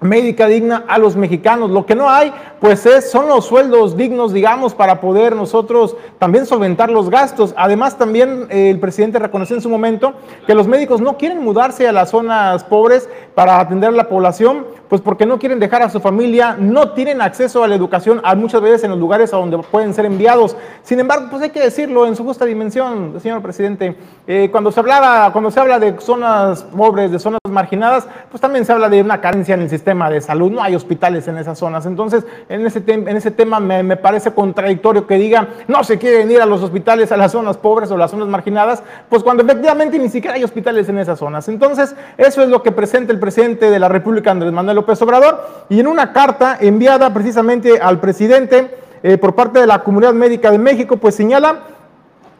médica 0.01 0.47
digna 0.47 0.85
a 0.89 0.99
los 0.99 1.17
mexicanos. 1.17 1.71
Lo 1.71 1.87
que 1.87 1.95
no 1.95 2.09
hay, 2.09 2.33
pues 2.61 2.87
es, 2.87 3.11
son 3.11 3.29
los 3.29 3.47
sueldos 3.47 3.97
dignos, 3.97 4.33
digamos, 4.33 4.75
para 4.75 5.01
poder 5.01 5.35
nosotros 5.35 5.97
también 6.19 6.47
solventar 6.47 6.91
los 6.91 7.11
gastos. 7.11 7.55
Además, 7.57 7.99
también 7.99 8.47
eh, 8.51 8.71
el 8.71 8.79
presidente 8.79 9.19
reconoció 9.19 9.57
en 9.57 9.63
su 9.63 9.69
momento 9.69 10.15
que 10.47 10.55
los 10.55 10.69
médicos 10.69 11.01
no 11.01 11.17
quieren 11.17 11.43
mudarse 11.43 11.89
a 11.89 11.93
las 11.93 12.11
zonas 12.11 12.65
pobres 12.65 13.09
para 13.35 13.61
atender 13.61 13.91
a 13.91 13.93
la 13.93 14.09
población, 14.09 14.67
pues 14.89 15.01
porque 15.01 15.27
no 15.27 15.39
quieren 15.39 15.61
dejar 15.61 15.83
a 15.83 15.91
su 15.91 16.01
familia, 16.01 16.57
no 16.59 16.93
tienen 16.93 17.21
acceso 17.21 17.63
a 17.63 17.69
la 17.69 17.75
educación 17.75 18.21
a 18.25 18.35
muchas 18.35 18.61
veces 18.61 18.85
en 18.85 18.91
los 18.91 18.99
lugares 18.99 19.33
a 19.33 19.37
donde 19.37 19.59
pueden 19.59 19.95
ser 19.95 20.07
enviados. 20.07 20.57
Sin 20.83 21.01
embargo, 21.01 21.29
pues 21.31 21.43
hay 21.43 21.51
que 21.51 21.61
decirlo 21.61 22.07
en 22.07 22.17
su 22.17 22.25
justa 22.25 22.45
dimensión, 22.45 23.21
señor 23.21 23.43
presidente. 23.43 23.97
Eh, 24.27 24.49
cuando 24.51 24.73
se 24.73 24.81
hablaba, 24.81 25.33
cuando 25.33 25.51
se 25.51 25.61
habla 25.61 25.79
de 25.79 25.99
zonas 26.01 26.63
pobres, 26.65 27.11
de 27.11 27.19
zonas 27.19 27.41
marginadas, 27.51 28.07
pues 28.31 28.41
también 28.41 28.65
se 28.65 28.73
habla 28.73 28.89
de 28.89 29.03
una 29.03 29.21
carencia 29.21 29.55
en 29.55 29.63
el 29.63 29.71
sistema 29.71 30.11
de 30.11 30.21
salud. 30.21 30.51
No 30.51 30.63
hay 30.63 30.75
hospitales 30.75 31.29
en 31.29 31.39
esas 31.39 31.59
zonas. 31.59 31.87
Entonces, 31.87 32.25
en 32.49 32.67
ese, 32.67 32.83
en 32.87 33.09
ese 33.09 33.31
tema 33.31 33.61
me, 33.61 33.83
me 33.83 33.97
parece 33.97 34.33
contradictorio 34.33 35.07
que 35.07 35.17
diga 35.17 35.49
no 35.67 35.85
se 35.85 35.99
quieren 35.99 36.31
ir 36.31 36.41
a 36.41 36.47
los 36.47 36.63
hospitales 36.63 37.13
a 37.13 37.17
las 37.17 37.33
zonas 37.33 37.57
pobres 37.57 37.91
o 37.91 37.97
las 37.97 38.11
zonas 38.11 38.29
marginadas, 38.29 38.83
pues 39.09 39.23
cuando 39.23 39.43
efectivamente 39.43 39.99
ni 39.99 40.09
siquiera 40.09 40.37
hay 40.37 40.45
hospitales 40.45 40.89
en 40.89 40.99
esas 40.99 41.19
zonas. 41.19 41.49
Entonces, 41.49 41.95
eso 42.17 42.43
es 42.43 42.49
lo 42.49 42.63
que 42.63 42.73
presenta 42.73 43.13
el 43.13 43.19
presidente 43.19 43.71
de 43.71 43.79
la 43.79 43.89
República, 43.89 44.31
Andrés 44.31 44.53
Manuel 44.53 44.78
López 44.79 45.03
Obrador, 45.03 45.45
y 45.69 45.81
en 45.81 45.89
una 45.89 46.13
carta 46.13 46.57
enviada 46.61 47.13
precisamente 47.13 47.81
al 47.81 47.99
presidente 47.99 48.79
eh, 49.03 49.19
por 49.19 49.35
parte 49.35 49.61
de 49.61 49.67
la 49.67 49.83
Comunidad 49.83 50.15
Médica 50.15 50.51
de 50.51 50.59
México, 50.59 50.97
pues 50.97 51.15
señala 51.15 51.63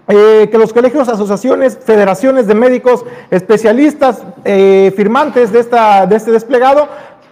eh, 0.07 0.49
que 0.51 0.57
los 0.57 0.73
colegios, 0.73 1.09
asociaciones, 1.09 1.79
federaciones 1.85 2.47
de 2.47 2.55
médicos, 2.55 3.05
especialistas, 3.31 4.23
eh, 4.45 4.93
firmantes 4.97 5.53
de, 5.53 5.61
esta, 5.61 6.07
de 6.07 6.17
este 6.17 6.31
desplegado, 6.31 6.89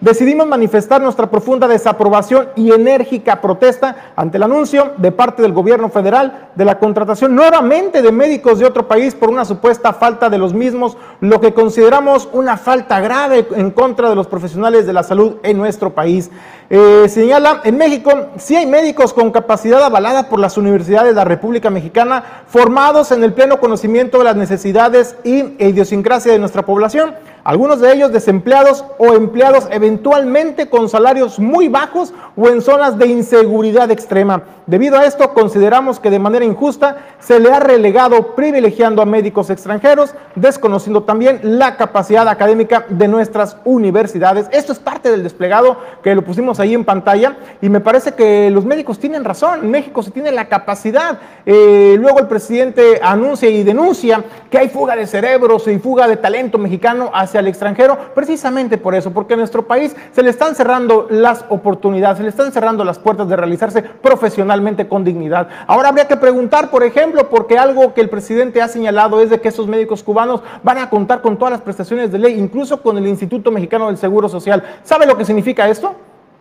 decidimos 0.07 0.47
manifestar 0.47 1.03
nuestra 1.03 1.29
profunda 1.29 1.67
desaprobación 1.67 2.51
y 2.55 2.71
enérgica 2.71 3.41
protesta 3.41 4.13
ante 4.15 4.37
el 4.37 4.45
anuncio 4.45 4.93
de 4.99 5.11
parte 5.11 5.43
del 5.43 5.53
gobierno 5.53 5.89
federal 5.89 6.51
de 6.55 6.65
la 6.65 6.79
contratación 6.79 7.35
nuevamente 7.35 8.03
de 8.03 8.13
médicos 8.13 8.61
de 8.61 8.67
otro 8.67 8.87
país 8.87 9.17
por 9.17 9.31
una 9.31 9.45
supuesta 9.45 9.93
falta 9.93 10.31
de 10.31 10.39
los 10.39 10.55
mismos, 10.55 10.97
lo 11.21 11.41
que 11.41 11.53
consideramos 11.53 12.29
una 12.33 12.57
falta 12.57 13.01
grave 13.01 13.49
en 13.57 13.73
contra 13.73 14.09
de 14.09 14.15
los 14.15 14.29
profesionales 14.29 14.87
de 14.87 14.93
la 14.93 15.03
salud 15.03 15.39
en 15.43 15.59
nuestro 15.59 15.93
país. 15.93 16.31
Eh, 16.69 17.09
señala, 17.09 17.61
en 17.63 17.77
México 17.77 18.11
sí 18.39 18.57
hay 18.57 18.67
médicos 18.67 19.13
con 19.13 19.31
capacidad 19.31 19.83
avalada 19.85 20.29
por 20.29 20.41
las 20.41 20.57
universidades 20.59 21.11
de 21.11 21.15
la 21.15 21.25
República 21.25 21.71
Mexicana, 21.71 22.43
formados 22.49 23.13
en 23.13 23.23
el 23.23 23.33
pleno 23.33 23.61
conocimiento 23.61 24.19
de 24.19 24.25
las 24.25 24.35
necesidades 24.35 25.15
y 25.23 25.55
idiosincrasia 25.65 26.33
de 26.33 26.41
nuestra 26.41 26.67
población 26.67 27.15
algunos 27.47 27.81
de 27.81 27.93
ellos 27.93 28.11
desempleados 28.11 28.85
o 28.99 29.15
empleados 29.15 29.69
eventualmente 29.71 30.69
con 30.69 30.89
salarios 30.89 31.39
muy 31.39 31.69
bajos 31.69 32.13
o 32.35 32.49
en 32.49 32.61
zonas 32.61 32.99
de 32.99 33.07
inseguridad 33.07 33.89
extrema. 33.93 34.43
Debido 34.67 34.99
a 34.99 35.05
esto, 35.05 35.33
consideramos 35.33 36.01
que 36.01 36.11
de 36.11 36.19
manera 36.19 36.45
injusta 36.45 36.97
se 37.21 37.39
le 37.39 37.53
ha 37.53 37.61
relegado 37.61 38.35
privilegiando 38.35 39.01
a 39.01 39.07
médicos 39.07 39.49
extranjeros, 39.51 40.13
desconociendo 40.35 41.05
también 41.05 41.39
la 41.45 41.77
capacidad 41.77 42.27
académica 42.27 42.85
de 42.89 43.07
nuestras 43.07 43.59
universidades. 43.65 44.49
Esto 44.51 44.73
es 44.73 44.81
parte 44.81 45.13
del 45.13 45.23
desplegado 45.23 45.77
que 46.03 46.17
lo 46.17 46.23
pusimos 46.23 46.56
ahí 46.61 46.75
en 46.75 46.85
pantalla 46.85 47.37
y 47.61 47.69
me 47.69 47.81
parece 47.81 48.13
que 48.13 48.51
los 48.51 48.65
médicos 48.65 48.99
tienen 48.99 49.25
razón. 49.25 49.71
México 49.71 50.03
se 50.03 50.11
tiene 50.11 50.33
la 50.33 50.49
capacidad. 50.49 51.19
Eh, 51.45 51.97
luego 51.99 52.19
el 52.19 52.27
presidente 52.27 53.01
anuncia 53.03 53.49
y 53.49 53.63
denuncia 53.63 54.23
que 54.51 54.59
hay 54.59 54.69
fuga 54.69 54.97
de 54.97 55.07
cerebros 55.07 55.67
y 55.69 55.79
fuga 55.79 56.09
de 56.09 56.17
talento 56.17 56.59
mexicano 56.59 57.11
hacia 57.13 57.41
al 57.41 57.49
extranjero, 57.49 57.99
precisamente 58.15 58.79
por 58.79 58.95
eso, 58.95 59.13
porque 59.13 59.35
en 59.35 59.41
nuestro 59.41 59.67
país 59.67 59.95
se 60.13 60.23
le 60.23 60.31
están 60.31 60.55
cerrando 60.55 61.07
las 61.11 61.45
oportunidades, 61.49 62.19
se 62.19 62.23
le 62.23 62.31
están 62.31 62.53
cerrando 62.53 62.85
las 62.85 62.99
puertas 62.99 63.29
de 63.29 63.37
realizarse 63.37 63.83
profesionalmente 63.83 64.89
con 64.89 65.05
dignidad. 65.05 65.49
Ahora 65.67 65.89
habría 65.89 66.09
que 66.09 66.17
preguntar, 66.17 66.71
por 66.71 66.83
ejemplo, 66.83 67.29
porque 67.29 67.59
algo 67.59 67.95
que 67.95 68.01
el 68.01 68.09
presidente 68.09 68.63
ha 68.63 68.69
señalado 68.69 69.21
es 69.21 69.31
de 69.31 69.41
que 69.41 69.49
esos 69.49 69.67
médicos 69.67 70.03
cubanos 70.03 70.43
van 70.63 70.79
a 70.79 70.91
contar 70.91 71.21
con 71.21 71.37
todas 71.37 71.53
las 71.53 71.61
prestaciones 71.61 72.13
de 72.13 72.19
ley, 72.19 72.39
incluso 72.39 72.83
con 72.83 72.97
el 72.99 73.07
Instituto 73.07 73.51
Mexicano 73.51 73.89
del 73.89 73.99
Seguro 73.99 74.29
Social. 74.29 74.63
¿Sabe 74.83 75.07
lo 75.07 75.17
que 75.17 75.25
significa 75.25 75.69
esto? 75.69 75.95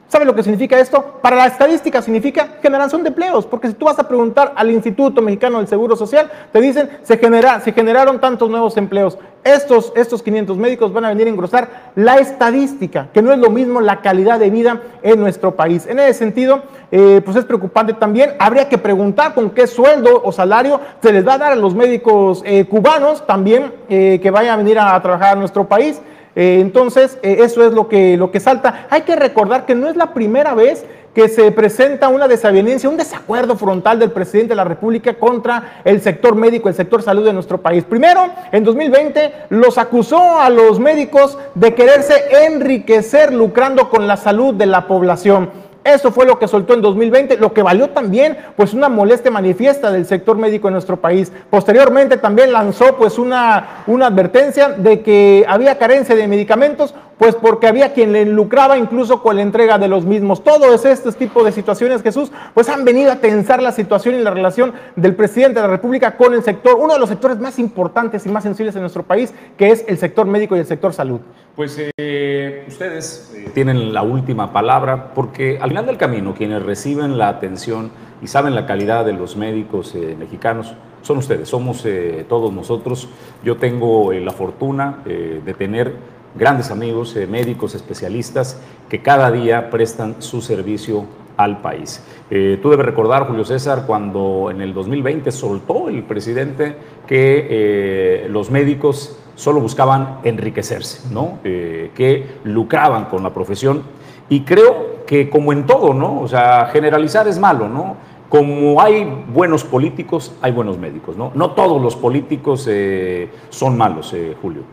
¿Sabe 0.07 0.25
lo 0.25 0.35
que 0.35 0.43
significa 0.43 0.79
esto? 0.79 1.19
Para 1.21 1.35
la 1.35 1.47
estadística 1.47 1.99
significa 1.99 2.57
generación 2.61 3.01
de 3.01 3.09
empleos, 3.09 3.47
porque 3.47 3.69
si 3.69 3.73
tú 3.73 3.85
vas 3.85 3.97
a 3.97 4.07
preguntar 4.07 4.53
al 4.55 4.69
Instituto 4.69 5.19
Mexicano 5.21 5.57
del 5.57 5.67
Seguro 5.67 5.95
Social, 5.95 6.31
te 6.51 6.61
dicen, 6.61 6.89
se, 7.01 7.17
genera, 7.17 7.59
se 7.59 7.73
generaron 7.73 8.19
tantos 8.19 8.49
nuevos 8.49 8.77
empleos. 8.77 9.17
Estos, 9.43 9.91
estos 9.95 10.21
500 10.21 10.57
médicos 10.57 10.93
van 10.93 11.05
a 11.05 11.09
venir 11.09 11.25
a 11.27 11.31
engrosar 11.31 11.91
la 11.95 12.17
estadística, 12.17 13.09
que 13.13 13.21
no 13.23 13.33
es 13.33 13.39
lo 13.39 13.49
mismo 13.49 13.81
la 13.81 14.01
calidad 14.01 14.39
de 14.39 14.51
vida 14.51 14.81
en 15.01 15.19
nuestro 15.19 15.55
país. 15.55 15.87
En 15.87 15.99
ese 15.99 16.13
sentido, 16.13 16.63
eh, 16.91 17.21
pues 17.25 17.37
es 17.37 17.45
preocupante 17.45 17.93
también. 17.93 18.33
Habría 18.39 18.69
que 18.69 18.77
preguntar 18.77 19.33
con 19.33 19.49
qué 19.49 19.65
sueldo 19.65 20.21
o 20.23 20.31
salario 20.31 20.79
se 21.01 21.11
les 21.13 21.27
va 21.27 21.33
a 21.33 21.37
dar 21.39 21.51
a 21.51 21.55
los 21.55 21.73
médicos 21.73 22.43
eh, 22.45 22.65
cubanos 22.65 23.25
también 23.25 23.73
eh, 23.89 24.19
que 24.21 24.31
vayan 24.31 24.53
a 24.53 24.57
venir 24.57 24.79
a 24.79 25.01
trabajar 25.01 25.33
a 25.33 25.39
nuestro 25.39 25.67
país. 25.67 26.01
Eh, 26.35 26.59
entonces, 26.59 27.17
eh, 27.23 27.37
eso 27.39 27.65
es 27.65 27.73
lo 27.73 27.87
que, 27.87 28.17
lo 28.17 28.31
que 28.31 28.39
salta. 28.39 28.87
Hay 28.89 29.01
que 29.01 29.15
recordar 29.15 29.65
que 29.65 29.75
no 29.75 29.87
es 29.87 29.95
la 29.95 30.13
primera 30.13 30.53
vez 30.53 30.85
que 31.15 31.29
se 31.29 31.49
presenta 31.51 32.09
una 32.09 32.27
desavenencia, 32.27 32.89
un 32.89 32.97
desacuerdo 32.97 33.55
frontal 33.55 33.99
del 33.99 34.11
presidente 34.11 34.49
de 34.49 34.57
la 34.57 34.65
República 34.65 35.13
contra 35.13 35.79
el 35.85 36.01
sector 36.01 36.35
médico, 36.35 36.67
el 36.67 36.75
sector 36.75 37.01
salud 37.01 37.23
de 37.23 37.31
nuestro 37.31 37.61
país. 37.61 37.85
Primero, 37.85 38.29
en 38.51 38.65
2020, 38.65 39.33
los 39.47 39.77
acusó 39.77 40.41
a 40.41 40.49
los 40.49 40.77
médicos 40.77 41.37
de 41.55 41.73
quererse 41.73 42.15
enriquecer 42.45 43.33
lucrando 43.33 43.89
con 43.89 44.07
la 44.07 44.17
salud 44.17 44.53
de 44.55 44.65
la 44.65 44.87
población. 44.87 45.49
Eso 45.85 46.11
fue 46.11 46.25
lo 46.25 46.39
que 46.39 46.47
soltó 46.47 46.73
en 46.73 46.81
2020, 46.81 47.37
lo 47.37 47.53
que 47.53 47.61
valió 47.61 47.91
también 47.91 48.35
pues 48.57 48.73
una 48.73 48.89
molestia 48.89 49.29
manifiesta 49.29 49.91
del 49.91 50.07
sector 50.07 50.35
médico 50.35 50.67
en 50.67 50.73
nuestro 50.73 50.97
país. 50.97 51.31
Posteriormente 51.51 52.17
también 52.17 52.51
lanzó 52.51 52.95
pues 52.97 53.19
una, 53.19 53.83
una 53.85 54.07
advertencia 54.07 54.69
de 54.69 55.01
que 55.01 55.45
había 55.47 55.77
carencia 55.77 56.15
de 56.15 56.27
medicamentos, 56.27 56.95
pues 57.19 57.35
porque 57.35 57.67
había 57.67 57.93
quien 57.93 58.13
le 58.13 58.25
lucraba 58.25 58.79
incluso 58.79 59.21
con 59.21 59.35
la 59.35 59.43
entrega 59.43 59.77
de 59.77 59.87
los 59.87 60.05
mismos. 60.05 60.43
Todos 60.43 60.85
estos 60.85 61.17
tipos 61.17 61.45
de 61.45 61.51
situaciones, 61.51 62.01
Jesús, 62.01 62.31
pues 62.55 62.67
han 62.67 62.83
venido 62.83 63.11
a 63.11 63.17
tensar 63.17 63.61
la 63.61 63.71
situación 63.71 64.15
y 64.15 64.23
la 64.23 64.31
relación 64.31 64.73
del 64.95 65.13
presidente 65.13 65.61
de 65.61 65.67
la 65.67 65.71
República 65.71 66.17
con 66.17 66.33
el 66.33 66.41
sector, 66.41 66.77
uno 66.79 66.93
de 66.93 66.99
los 66.99 67.09
sectores 67.09 67.37
más 67.37 67.59
importantes 67.59 68.25
y 68.25 68.29
más 68.29 68.41
sensibles 68.41 68.73
en 68.75 68.81
nuestro 68.81 69.03
país, 69.03 69.35
que 69.55 69.69
es 69.69 69.85
el 69.87 69.99
sector 69.99 70.25
médico 70.25 70.55
y 70.55 70.59
el 70.59 70.65
sector 70.65 70.93
salud. 70.93 71.21
Pues 71.55 71.81
eh, 71.95 72.65
ustedes 72.67 73.31
eh, 73.33 73.49
tienen 73.53 73.93
la 73.93 74.03
última 74.03 74.51
palabra 74.51 75.13
porque 75.13 75.57
al 75.61 75.69
final 75.69 75.85
del 75.85 75.95
camino 75.95 76.33
quienes 76.33 76.61
reciben 76.61 77.17
la 77.17 77.29
atención 77.29 77.91
y 78.21 78.27
saben 78.27 78.55
la 78.55 78.65
calidad 78.65 79.05
de 79.05 79.13
los 79.13 79.37
médicos 79.37 79.95
eh, 79.95 80.17
mexicanos 80.19 80.75
son 81.01 81.19
ustedes, 81.19 81.47
somos 81.47 81.85
todos 82.27 82.51
nosotros. 82.51 83.07
Yo 83.43 83.57
tengo 83.57 84.11
la 84.11 84.31
fortuna 84.31 85.03
de 85.05 85.53
tener 85.53 85.93
grandes 86.33 86.71
amigos, 86.71 87.15
médicos, 87.29 87.75
especialistas 87.75 88.59
que 88.89 89.03
cada 89.03 89.29
día 89.29 89.69
prestan 89.69 90.19
su 90.23 90.41
servicio 90.41 91.05
al 91.37 91.61
país. 91.61 92.01
tú 92.27 92.71
debes 92.71 92.87
recordar, 92.87 93.27
Julio 93.27 93.45
César, 93.45 93.83
cuando 93.85 94.49
en 94.49 94.61
el 94.61 94.73
2020 94.73 95.31
soltó 95.31 95.89
el 95.89 96.01
presidente 96.01 96.75
que 97.05 98.25
los 98.29 98.51
médicos 98.51 99.17
solo 99.35 99.59
buscaban 99.59 100.19
enriquecerse, 100.23 101.13
¿no? 101.13 101.39
Eh, 101.43 101.91
que 101.93 102.25
lucraban 102.43 103.05
con 103.05 103.21
la 103.23 103.33
profesión. 103.33 103.83
Y 104.29 104.41
creo 104.41 105.05
que 105.05 105.29
como 105.29 105.53
en 105.53 105.65
todo, 105.65 105.93
¿no? 105.93 106.21
O 106.21 106.27
sea, 106.27 106.67
generalizar 106.71 107.27
es 107.27 107.37
malo, 107.37 107.69
¿no? 107.69 107.97
Como 108.29 108.81
hay 108.81 109.07
buenos 109.31 109.63
políticos, 109.63 110.33
hay 110.41 110.51
buenos 110.51 110.79
médicos, 110.79 111.15
¿no? 111.15 111.31
No 111.35 111.51
todos 111.51 111.81
los 111.81 111.95
políticos 111.95 112.67
eh, 112.69 113.29
son 113.49 113.77
malos, 113.77 114.13
eh, 114.13 114.35
Julio. 114.41 114.63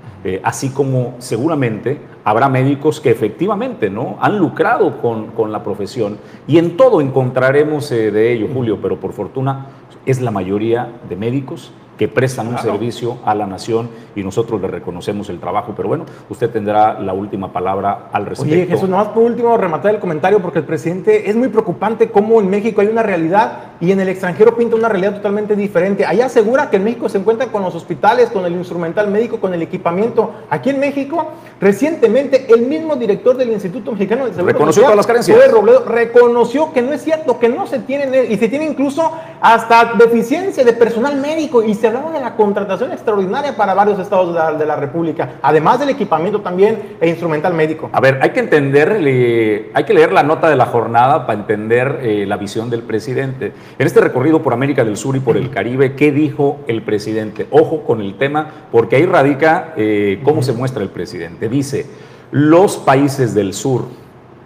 así 0.42 0.70
como 0.70 1.16
seguramente 1.18 1.98
habrá 2.24 2.48
médicos 2.48 3.00
que 3.00 3.10
efectivamente, 3.10 3.90
¿no? 3.90 4.16
Han 4.20 4.38
lucrado 4.38 5.02
con, 5.02 5.32
con 5.32 5.52
la 5.52 5.62
profesión 5.62 6.18
y 6.46 6.58
en 6.58 6.76
todo 6.76 7.00
encontraremos 7.00 7.90
de 7.90 8.32
ello, 8.32 8.48
Julio, 8.52 8.78
pero 8.80 8.98
por 8.98 9.12
fortuna 9.12 9.66
es 10.06 10.20
la 10.20 10.30
mayoría 10.30 10.88
de 11.08 11.16
médicos 11.16 11.72
que 12.02 12.08
prestan 12.08 12.48
un 12.48 12.58
servicio 12.58 13.18
a 13.24 13.32
la 13.32 13.46
nación 13.46 13.88
y 14.16 14.24
nosotros 14.24 14.60
le 14.60 14.66
reconocemos 14.66 15.28
el 15.28 15.38
trabajo. 15.38 15.72
Pero 15.76 15.86
bueno, 15.86 16.04
usted 16.28 16.50
tendrá 16.50 16.98
la 16.98 17.12
última 17.12 17.52
palabra 17.52 18.08
al 18.12 18.26
respecto. 18.26 18.52
Oye, 18.52 18.66
Jesús, 18.66 18.88
nomás 18.88 19.06
por 19.08 19.22
último 19.22 19.56
rematar 19.56 19.94
el 19.94 20.00
comentario 20.00 20.40
porque 20.40 20.58
el 20.58 20.64
presidente 20.64 21.30
es 21.30 21.36
muy 21.36 21.46
preocupante 21.46 22.10
cómo 22.10 22.40
en 22.40 22.50
México 22.50 22.80
hay 22.80 22.88
una 22.88 23.04
realidad 23.04 23.74
y 23.80 23.92
en 23.92 24.00
el 24.00 24.08
extranjero 24.08 24.56
pinta 24.56 24.74
una 24.74 24.88
realidad 24.88 25.14
totalmente 25.14 25.54
diferente. 25.54 26.04
Allá 26.04 26.26
asegura 26.26 26.70
que 26.70 26.78
en 26.78 26.82
México 26.82 27.08
se 27.08 27.18
encuentran 27.18 27.50
con 27.50 27.62
los 27.62 27.72
hospitales, 27.76 28.30
con 28.30 28.44
el 28.46 28.54
instrumental 28.54 29.08
médico, 29.08 29.38
con 29.38 29.54
el 29.54 29.62
equipamiento. 29.62 30.32
Aquí 30.50 30.70
en 30.70 30.80
México, 30.80 31.28
recientemente, 31.60 32.52
el 32.52 32.62
mismo 32.62 32.96
director 32.96 33.36
del 33.36 33.52
Instituto 33.52 33.92
Mexicano 33.92 34.26
de 34.26 34.32
Seguro 34.32 34.52
Reconoció 34.52 34.82
todas 34.82 34.96
las 34.96 35.06
carencias. 35.06 35.52
Robledo, 35.52 35.84
reconoció 35.84 36.72
que 36.72 36.82
no 36.82 36.92
es 36.92 37.04
cierto, 37.04 37.38
que 37.38 37.48
no 37.48 37.68
se 37.68 37.78
tiene, 37.78 38.24
y 38.24 38.36
se 38.38 38.48
tiene 38.48 38.64
incluso 38.64 39.12
hasta 39.40 39.92
deficiencia 39.96 40.64
de 40.64 40.72
personal 40.72 41.20
médico, 41.20 41.62
y 41.62 41.74
se 41.74 41.91
hablaba 41.96 42.12
de 42.12 42.20
la 42.20 42.34
contratación 42.36 42.92
extraordinaria 42.92 43.56
para 43.56 43.74
varios 43.74 43.98
estados 43.98 44.32
de 44.32 44.38
la, 44.38 44.52
de 44.52 44.66
la 44.66 44.76
República, 44.76 45.34
además 45.42 45.78
del 45.78 45.90
equipamiento 45.90 46.40
también 46.40 46.96
e 47.00 47.08
instrumental 47.08 47.52
médico. 47.54 47.90
A 47.92 48.00
ver, 48.00 48.18
hay 48.22 48.30
que 48.30 48.40
entender, 48.40 48.98
eh, 49.04 49.70
hay 49.74 49.84
que 49.84 49.94
leer 49.94 50.12
la 50.12 50.22
nota 50.22 50.48
de 50.48 50.56
la 50.56 50.66
jornada 50.66 51.26
para 51.26 51.38
entender 51.38 52.00
eh, 52.02 52.24
la 52.26 52.36
visión 52.36 52.70
del 52.70 52.82
presidente. 52.82 53.52
En 53.78 53.86
este 53.86 54.00
recorrido 54.00 54.42
por 54.42 54.52
América 54.52 54.84
del 54.84 54.96
Sur 54.96 55.16
y 55.16 55.20
por 55.20 55.36
el 55.36 55.50
Caribe, 55.50 55.94
¿qué 55.94 56.12
dijo 56.12 56.60
el 56.66 56.82
presidente? 56.82 57.46
Ojo 57.50 57.82
con 57.84 58.00
el 58.00 58.16
tema, 58.16 58.48
porque 58.70 58.96
ahí 58.96 59.06
radica 59.06 59.74
eh, 59.76 60.20
cómo 60.24 60.42
se 60.42 60.52
muestra 60.52 60.82
el 60.82 60.88
presidente. 60.88 61.48
Dice, 61.48 61.86
los 62.30 62.78
países 62.78 63.34
del 63.34 63.52
sur 63.52 63.84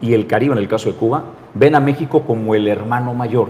y 0.00 0.14
el 0.14 0.26
Caribe, 0.26 0.52
en 0.52 0.58
el 0.58 0.68
caso 0.68 0.90
de 0.90 0.96
Cuba, 0.96 1.24
ven 1.54 1.74
a 1.74 1.80
México 1.80 2.22
como 2.22 2.54
el 2.54 2.68
hermano 2.68 3.14
mayor. 3.14 3.48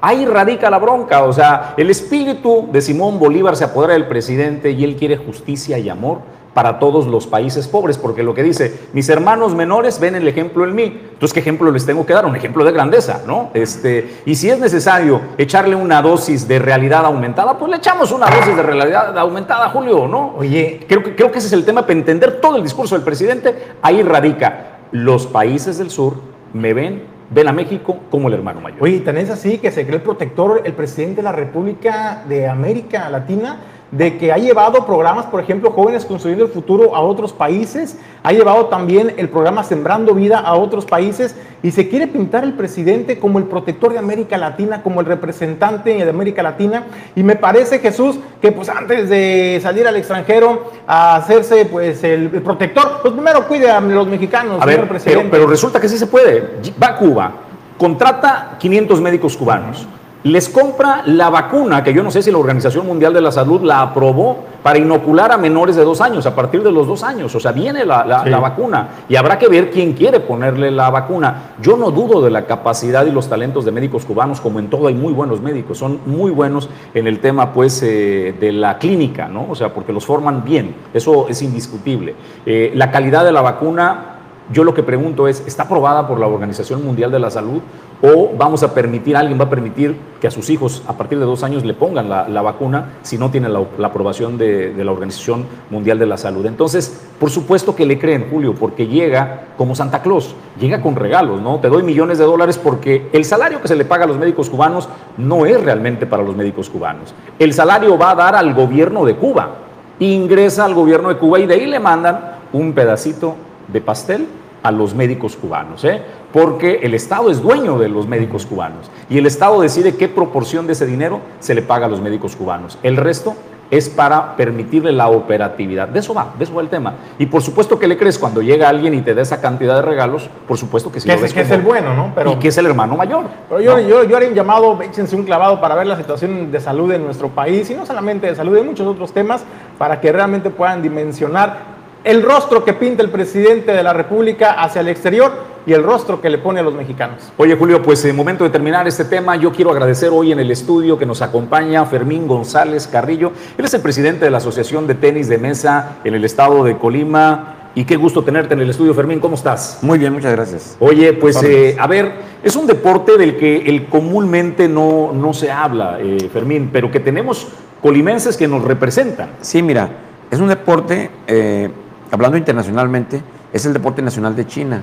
Ahí 0.00 0.24
radica 0.26 0.70
la 0.70 0.78
bronca, 0.78 1.24
o 1.24 1.32
sea, 1.32 1.74
el 1.76 1.90
espíritu 1.90 2.68
de 2.70 2.80
Simón 2.80 3.18
Bolívar 3.18 3.56
se 3.56 3.64
apodera 3.64 3.94
del 3.94 4.06
presidente 4.06 4.70
y 4.70 4.84
él 4.84 4.96
quiere 4.96 5.16
justicia 5.16 5.78
y 5.78 5.88
amor 5.88 6.18
para 6.54 6.78
todos 6.78 7.06
los 7.06 7.26
países 7.26 7.68
pobres, 7.68 7.98
porque 7.98 8.22
lo 8.22 8.34
que 8.34 8.42
dice, 8.42 8.80
mis 8.92 9.08
hermanos 9.08 9.54
menores 9.54 10.00
ven 10.00 10.16
el 10.16 10.26
ejemplo 10.26 10.64
en 10.64 10.74
mí, 10.74 10.82
entonces 11.12 11.32
¿qué 11.32 11.40
ejemplo 11.40 11.70
les 11.70 11.86
tengo 11.86 12.04
que 12.04 12.12
dar? 12.12 12.26
Un 12.26 12.34
ejemplo 12.34 12.64
de 12.64 12.72
grandeza, 12.72 13.22
¿no? 13.26 13.50
Este, 13.54 14.22
y 14.26 14.34
si 14.34 14.50
es 14.50 14.58
necesario 14.58 15.20
echarle 15.36 15.76
una 15.76 16.02
dosis 16.02 16.48
de 16.48 16.58
realidad 16.58 17.04
aumentada, 17.04 17.56
pues 17.56 17.70
le 17.70 17.76
echamos 17.76 18.10
una 18.10 18.26
dosis 18.26 18.56
de 18.56 18.62
realidad 18.62 19.16
aumentada, 19.18 19.68
Julio, 19.68 20.08
¿no? 20.08 20.34
Oye, 20.36 20.84
creo 20.88 21.02
que, 21.02 21.14
creo 21.14 21.30
que 21.30 21.38
ese 21.38 21.46
es 21.46 21.52
el 21.52 21.64
tema 21.64 21.82
para 21.82 21.92
entender 21.92 22.40
todo 22.40 22.56
el 22.56 22.62
discurso 22.62 22.94
del 22.96 23.04
presidente, 23.04 23.74
ahí 23.82 24.02
radica, 24.02 24.78
los 24.90 25.26
países 25.26 25.78
del 25.78 25.90
sur 25.90 26.14
me 26.52 26.72
ven 26.74 27.17
ven 27.30 27.48
a 27.48 27.52
México 27.52 27.98
como 28.10 28.28
el 28.28 28.34
hermano 28.34 28.60
mayor. 28.60 28.82
Oye, 28.82 29.00
tan 29.00 29.18
es 29.18 29.30
así 29.30 29.58
que 29.58 29.70
se 29.70 29.84
cree 29.84 29.96
el 29.96 30.02
protector, 30.02 30.62
el 30.64 30.72
presidente 30.72 31.16
de 31.16 31.22
la 31.22 31.32
República 31.32 32.24
de 32.28 32.48
América 32.48 33.08
Latina, 33.10 33.58
de 33.90 34.18
que 34.18 34.32
ha 34.32 34.36
llevado 34.36 34.84
programas, 34.84 35.26
por 35.26 35.40
ejemplo, 35.40 35.70
Jóvenes 35.70 36.04
Construyendo 36.04 36.44
el 36.44 36.50
Futuro 36.50 36.94
a 36.94 37.00
otros 37.00 37.32
países, 37.32 37.96
ha 38.22 38.32
llevado 38.32 38.66
también 38.66 39.14
el 39.16 39.28
programa 39.30 39.64
Sembrando 39.64 40.14
Vida 40.14 40.40
a 40.40 40.54
otros 40.54 40.84
países 40.84 41.34
y 41.62 41.70
se 41.70 41.88
quiere 41.88 42.06
pintar 42.06 42.44
el 42.44 42.52
presidente 42.52 43.18
como 43.18 43.38
el 43.38 43.44
protector 43.44 43.92
de 43.92 43.98
América 43.98 44.36
Latina, 44.36 44.82
como 44.82 45.00
el 45.00 45.06
representante 45.06 45.94
de 45.94 46.10
América 46.10 46.42
Latina. 46.42 46.84
Y 47.16 47.22
me 47.22 47.36
parece, 47.36 47.78
Jesús, 47.78 48.18
que 48.42 48.52
pues 48.52 48.68
antes 48.68 49.08
de 49.08 49.58
salir 49.62 49.86
al 49.86 49.96
extranjero 49.96 50.70
a 50.86 51.16
hacerse 51.16 51.64
pues 51.64 52.04
el, 52.04 52.28
protector, 52.28 53.00
pues 53.02 53.14
primero 53.14 53.48
cuide 53.48 53.70
a 53.70 53.80
los 53.80 54.06
mexicanos. 54.06 54.60
A 54.60 54.66
ver, 54.66 54.86
pero, 55.04 55.22
pero 55.30 55.46
resulta 55.46 55.80
que 55.80 55.88
sí 55.88 55.98
se 55.98 56.06
puede. 56.06 56.58
Va 56.80 56.88
a 56.88 56.96
Cuba, 56.96 57.32
contrata 57.78 58.56
500 58.58 59.00
médicos 59.00 59.36
cubanos 59.36 59.86
les 60.24 60.48
compra 60.48 61.02
la 61.06 61.30
vacuna, 61.30 61.84
que 61.84 61.94
yo 61.94 62.02
no 62.02 62.10
sé 62.10 62.22
si 62.22 62.30
la 62.30 62.38
Organización 62.38 62.86
Mundial 62.86 63.14
de 63.14 63.20
la 63.20 63.30
Salud 63.30 63.62
la 63.62 63.82
aprobó 63.82 64.38
para 64.62 64.78
inocular 64.78 65.30
a 65.30 65.38
menores 65.38 65.76
de 65.76 65.84
dos 65.84 66.00
años, 66.00 66.26
a 66.26 66.34
partir 66.34 66.62
de 66.62 66.72
los 66.72 66.86
dos 66.86 67.04
años. 67.04 67.32
O 67.34 67.40
sea, 67.40 67.52
viene 67.52 67.84
la, 67.84 68.02
vacuna 68.40 68.88
y 69.08 69.16
habrá 69.16 69.38
que 69.38 69.48
ver 69.48 69.70
quién 69.70 69.92
quiere 69.92 70.20
ponerle 70.20 70.70
la 70.70 70.90
vacuna. 70.90 71.52
Yo 71.62 71.76
no 71.76 71.90
dudo 71.90 72.20
de 72.20 72.30
la 72.30 72.46
capacidad 72.46 73.06
y 73.06 73.12
los 73.12 73.28
talentos 73.28 73.64
de 73.64 73.70
médicos 73.70 74.04
cubanos, 74.04 74.40
como 74.40 74.58
en 74.58 74.68
todo 74.68 74.88
hay 74.88 74.94
muy 74.94 75.12
buenos 75.12 75.40
médicos, 75.40 75.78
son 75.78 76.00
muy 76.06 76.30
buenos 76.30 76.68
en 76.94 77.06
el 77.06 77.20
tema 77.20 77.52
pues 77.52 77.82
eh, 77.82 78.34
de 78.38 78.52
la 78.52 78.78
clínica, 78.78 79.28
¿no? 79.28 79.46
O 79.48 79.54
sea, 79.54 79.72
porque 79.72 79.92
los 79.92 80.04
forman 80.04 80.44
bien, 80.44 80.74
eso 80.92 81.28
es 81.28 81.40
indiscutible. 81.42 82.14
Eh, 82.44 82.72
la 82.74 82.90
calidad 82.90 83.24
de 83.24 83.32
la 83.32 83.40
vacuna 83.40 84.17
yo 84.50 84.64
lo 84.64 84.72
que 84.72 84.82
pregunto 84.82 85.28
es, 85.28 85.42
¿está 85.46 85.64
aprobada 85.64 86.08
por 86.08 86.18
la 86.18 86.26
Organización 86.26 86.84
Mundial 86.84 87.10
de 87.10 87.18
la 87.18 87.30
Salud 87.30 87.60
o 88.00 88.30
vamos 88.36 88.62
a 88.62 88.72
permitir, 88.72 89.16
alguien 89.16 89.38
va 89.38 89.44
a 89.44 89.50
permitir 89.50 89.96
que 90.20 90.28
a 90.28 90.30
sus 90.30 90.48
hijos 90.50 90.82
a 90.86 90.92
partir 90.96 91.18
de 91.18 91.24
dos 91.24 91.42
años 91.42 91.64
le 91.64 91.74
pongan 91.74 92.08
la, 92.08 92.42
vacuna 92.42 92.92
si 93.02 93.18
no 93.18 93.30
tiene 93.30 93.48
la, 93.48 93.58
aprobación 93.58 94.38
de, 94.38 94.72
la 94.76 94.92
Organización 94.92 95.44
Mundial 95.68 95.98
de 95.98 96.06
la 96.06 96.16
Salud? 96.16 96.46
Entonces, 96.46 97.06
por 97.18 97.30
supuesto 97.30 97.74
que 97.74 97.84
le 97.84 97.98
creen, 97.98 98.28
Julio, 98.30 98.54
porque 98.54 98.86
llega 98.86 99.48
como 99.58 99.74
Santa 99.74 100.00
Claus, 100.00 100.34
llega 100.58 100.80
con 100.80 100.96
regalos, 100.96 101.42
¿no? 101.42 101.58
Te 101.58 101.68
doy 101.68 101.82
millones 101.82 102.18
de 102.18 102.24
dólares 102.24 102.56
porque 102.56 103.08
el 103.12 103.24
salario 103.24 103.60
que 103.60 103.68
se 103.68 103.76
le 103.76 103.84
paga 103.84 104.04
a 104.04 104.08
los 104.08 104.18
médicos 104.18 104.48
cubanos 104.48 104.88
no 105.18 105.44
es 105.44 105.62
realmente 105.62 106.06
para 106.06 106.22
los 106.22 106.36
médicos 106.36 106.70
cubanos. 106.70 107.14
El 107.38 107.52
salario 107.52 107.98
va 107.98 108.12
a 108.12 108.14
dar 108.14 108.34
al 108.36 108.54
gobierno 108.54 109.04
de 109.04 109.16
Cuba, 109.16 109.56
ingresa 109.98 110.64
al 110.64 110.74
gobierno 110.74 111.08
de 111.08 111.16
Cuba 111.16 111.38
y 111.38 111.46
de 111.46 111.54
ahí 111.54 111.66
le 111.66 111.80
mandan 111.80 112.38
un 112.52 112.72
pedacito 112.72 113.34
de 113.68 113.80
pastel 113.80 114.26
a 114.62 114.72
los 114.72 114.94
médicos 114.94 115.36
cubanos, 115.36 115.84
¿eh? 115.84 116.02
porque 116.32 116.80
el 116.82 116.94
Estado 116.94 117.30
es 117.30 117.40
dueño 117.40 117.78
de 117.78 117.88
los 117.88 118.06
médicos 118.06 118.44
cubanos 118.44 118.90
y 119.08 119.18
el 119.18 119.26
Estado 119.26 119.60
decide 119.60 119.96
qué 119.96 120.08
proporción 120.08 120.66
de 120.66 120.72
ese 120.72 120.86
dinero 120.86 121.20
se 121.40 121.54
le 121.54 121.62
paga 121.62 121.86
a 121.86 121.88
los 121.88 122.00
médicos 122.00 122.36
cubanos. 122.36 122.78
El 122.82 122.96
resto 122.96 123.34
es 123.70 123.88
para 123.88 124.36
permitirle 124.36 124.92
la 124.92 125.08
operatividad. 125.08 125.88
De 125.88 125.98
eso 126.00 126.14
va, 126.14 126.32
de 126.38 126.44
eso 126.44 126.54
va 126.54 126.62
el 126.62 126.68
tema. 126.68 126.94
Y 127.18 127.26
por 127.26 127.42
supuesto 127.42 127.78
que 127.78 127.86
le 127.86 127.98
crees 127.98 128.18
cuando 128.18 128.40
llega 128.40 128.68
alguien 128.68 128.94
y 128.94 129.02
te 129.02 129.14
da 129.14 129.22
esa 129.22 129.40
cantidad 129.40 129.76
de 129.76 129.82
regalos, 129.82 130.30
por 130.46 130.56
supuesto 130.56 130.90
que 130.90 131.00
sí. 131.00 131.08
Que, 131.08 131.14
es, 131.14 131.34
que 131.34 131.42
es 131.42 131.50
el 131.50 131.60
bueno, 131.60 131.94
¿no? 131.94 132.12
Pero, 132.14 132.32
y 132.32 132.36
que 132.36 132.48
es 132.48 132.58
el 132.58 132.66
hermano 132.66 132.96
mayor. 132.96 133.26
Pero 133.48 133.60
yo, 133.60 133.78
yo, 133.80 134.04
yo 134.04 134.16
haría 134.16 134.30
un 134.30 134.34
llamado, 134.34 134.80
échense 134.80 135.14
un 135.14 135.24
clavado 135.24 135.60
para 135.60 135.74
ver 135.74 135.86
la 135.86 135.96
situación 135.96 136.50
de 136.50 136.60
salud 136.60 136.90
en 136.92 137.04
nuestro 137.04 137.28
país 137.28 137.68
y 137.70 137.74
no 137.74 137.84
solamente 137.84 138.26
de 138.26 138.34
salud, 138.34 138.54
de 138.54 138.62
muchos 138.62 138.86
otros 138.86 139.12
temas, 139.12 139.44
para 139.76 140.00
que 140.00 140.10
realmente 140.12 140.50
puedan 140.50 140.82
dimensionar 140.82 141.77
el 142.08 142.22
rostro 142.22 142.64
que 142.64 142.72
pinta 142.72 143.02
el 143.02 143.10
presidente 143.10 143.70
de 143.70 143.82
la 143.82 143.92
República 143.92 144.52
hacia 144.52 144.80
el 144.80 144.88
exterior 144.88 145.30
y 145.66 145.74
el 145.74 145.82
rostro 145.82 146.22
que 146.22 146.30
le 146.30 146.38
pone 146.38 146.58
a 146.58 146.62
los 146.62 146.72
mexicanos. 146.72 147.30
Oye 147.36 147.54
Julio, 147.54 147.82
pues 147.82 148.02
en 148.06 148.16
momento 148.16 148.44
de 148.44 148.50
terminar 148.50 148.88
este 148.88 149.04
tema, 149.04 149.36
yo 149.36 149.52
quiero 149.52 149.70
agradecer 149.70 150.08
hoy 150.10 150.32
en 150.32 150.40
el 150.40 150.50
estudio 150.50 150.98
que 150.98 151.04
nos 151.04 151.20
acompaña 151.20 151.84
Fermín 151.84 152.26
González 152.26 152.86
Carrillo. 152.86 153.32
Él 153.58 153.66
es 153.66 153.74
el 153.74 153.82
presidente 153.82 154.24
de 154.24 154.30
la 154.30 154.38
Asociación 154.38 154.86
de 154.86 154.94
Tenis 154.94 155.28
de 155.28 155.36
Mesa 155.36 155.98
en 156.02 156.14
el 156.14 156.24
estado 156.24 156.64
de 156.64 156.78
Colima. 156.78 157.56
Y 157.74 157.84
qué 157.84 157.96
gusto 157.96 158.24
tenerte 158.24 158.54
en 158.54 158.60
el 158.60 158.70
estudio, 158.70 158.94
Fermín. 158.94 159.20
¿Cómo 159.20 159.34
estás? 159.34 159.80
Muy 159.82 159.98
bien, 159.98 160.14
muchas 160.14 160.32
gracias. 160.32 160.78
Oye, 160.80 161.12
pues 161.12 161.42
eh, 161.42 161.76
a 161.78 161.86
ver, 161.86 162.10
es 162.42 162.56
un 162.56 162.66
deporte 162.66 163.18
del 163.18 163.36
que 163.36 163.66
el 163.66 163.86
comúnmente 163.86 164.66
no, 164.66 165.12
no 165.12 165.34
se 165.34 165.50
habla, 165.50 165.98
eh, 166.00 166.30
Fermín, 166.32 166.70
pero 166.72 166.90
que 166.90 167.00
tenemos 167.00 167.48
colimenses 167.82 168.38
que 168.38 168.48
nos 168.48 168.64
representan. 168.64 169.32
Sí, 169.42 169.62
mira, 169.62 169.90
es 170.30 170.40
un 170.40 170.48
deporte 170.48 171.10
eh, 171.26 171.70
hablando 172.10 172.36
internacionalmente, 172.36 173.22
es 173.52 173.66
el 173.66 173.72
deporte 173.72 174.02
nacional 174.02 174.34
de 174.36 174.46
China. 174.46 174.82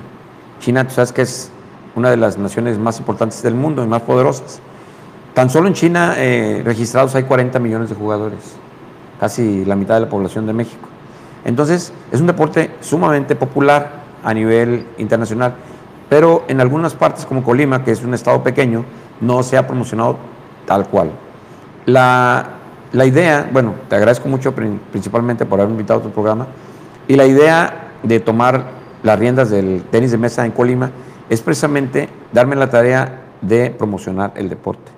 China, 0.60 0.86
tú 0.86 0.94
sabes 0.94 1.12
que 1.12 1.22
es 1.22 1.50
una 1.94 2.10
de 2.10 2.16
las 2.16 2.38
naciones 2.38 2.78
más 2.78 2.98
importantes 2.98 3.42
del 3.42 3.54
mundo 3.54 3.82
y 3.82 3.86
más 3.86 4.02
poderosas. 4.02 4.60
Tan 5.34 5.50
solo 5.50 5.68
en 5.68 5.74
China 5.74 6.14
eh, 6.16 6.62
registrados 6.64 7.14
hay 7.14 7.24
40 7.24 7.58
millones 7.58 7.90
de 7.90 7.94
jugadores, 7.94 8.38
casi 9.20 9.64
la 9.64 9.76
mitad 9.76 9.94
de 9.94 10.00
la 10.00 10.08
población 10.08 10.46
de 10.46 10.52
México. 10.52 10.88
Entonces, 11.44 11.92
es 12.10 12.20
un 12.20 12.26
deporte 12.26 12.70
sumamente 12.80 13.36
popular 13.36 14.02
a 14.24 14.34
nivel 14.34 14.86
internacional, 14.98 15.54
pero 16.08 16.44
en 16.48 16.60
algunas 16.60 16.94
partes 16.94 17.26
como 17.26 17.42
Colima, 17.42 17.84
que 17.84 17.92
es 17.92 18.02
un 18.02 18.14
estado 18.14 18.42
pequeño, 18.42 18.84
no 19.20 19.42
se 19.42 19.56
ha 19.56 19.66
promocionado 19.66 20.16
tal 20.66 20.88
cual. 20.88 21.10
La, 21.84 22.46
la 22.92 23.04
idea, 23.04 23.48
bueno, 23.52 23.74
te 23.88 23.96
agradezco 23.96 24.28
mucho 24.28 24.54
principalmente 24.54 25.46
por 25.46 25.60
haberme 25.60 25.74
invitado 25.74 26.00
a 26.00 26.02
tu 26.02 26.10
programa, 26.10 26.46
y 27.08 27.16
la 27.16 27.26
idea 27.26 27.92
de 28.02 28.20
tomar 28.20 28.64
las 29.02 29.18
riendas 29.18 29.50
del 29.50 29.82
tenis 29.90 30.10
de 30.10 30.18
mesa 30.18 30.44
en 30.44 30.52
Colima 30.52 30.90
es 31.28 31.40
precisamente 31.40 32.08
darme 32.32 32.56
la 32.56 32.70
tarea 32.70 33.22
de 33.40 33.70
promocionar 33.70 34.32
el 34.36 34.48
deporte. 34.48 34.92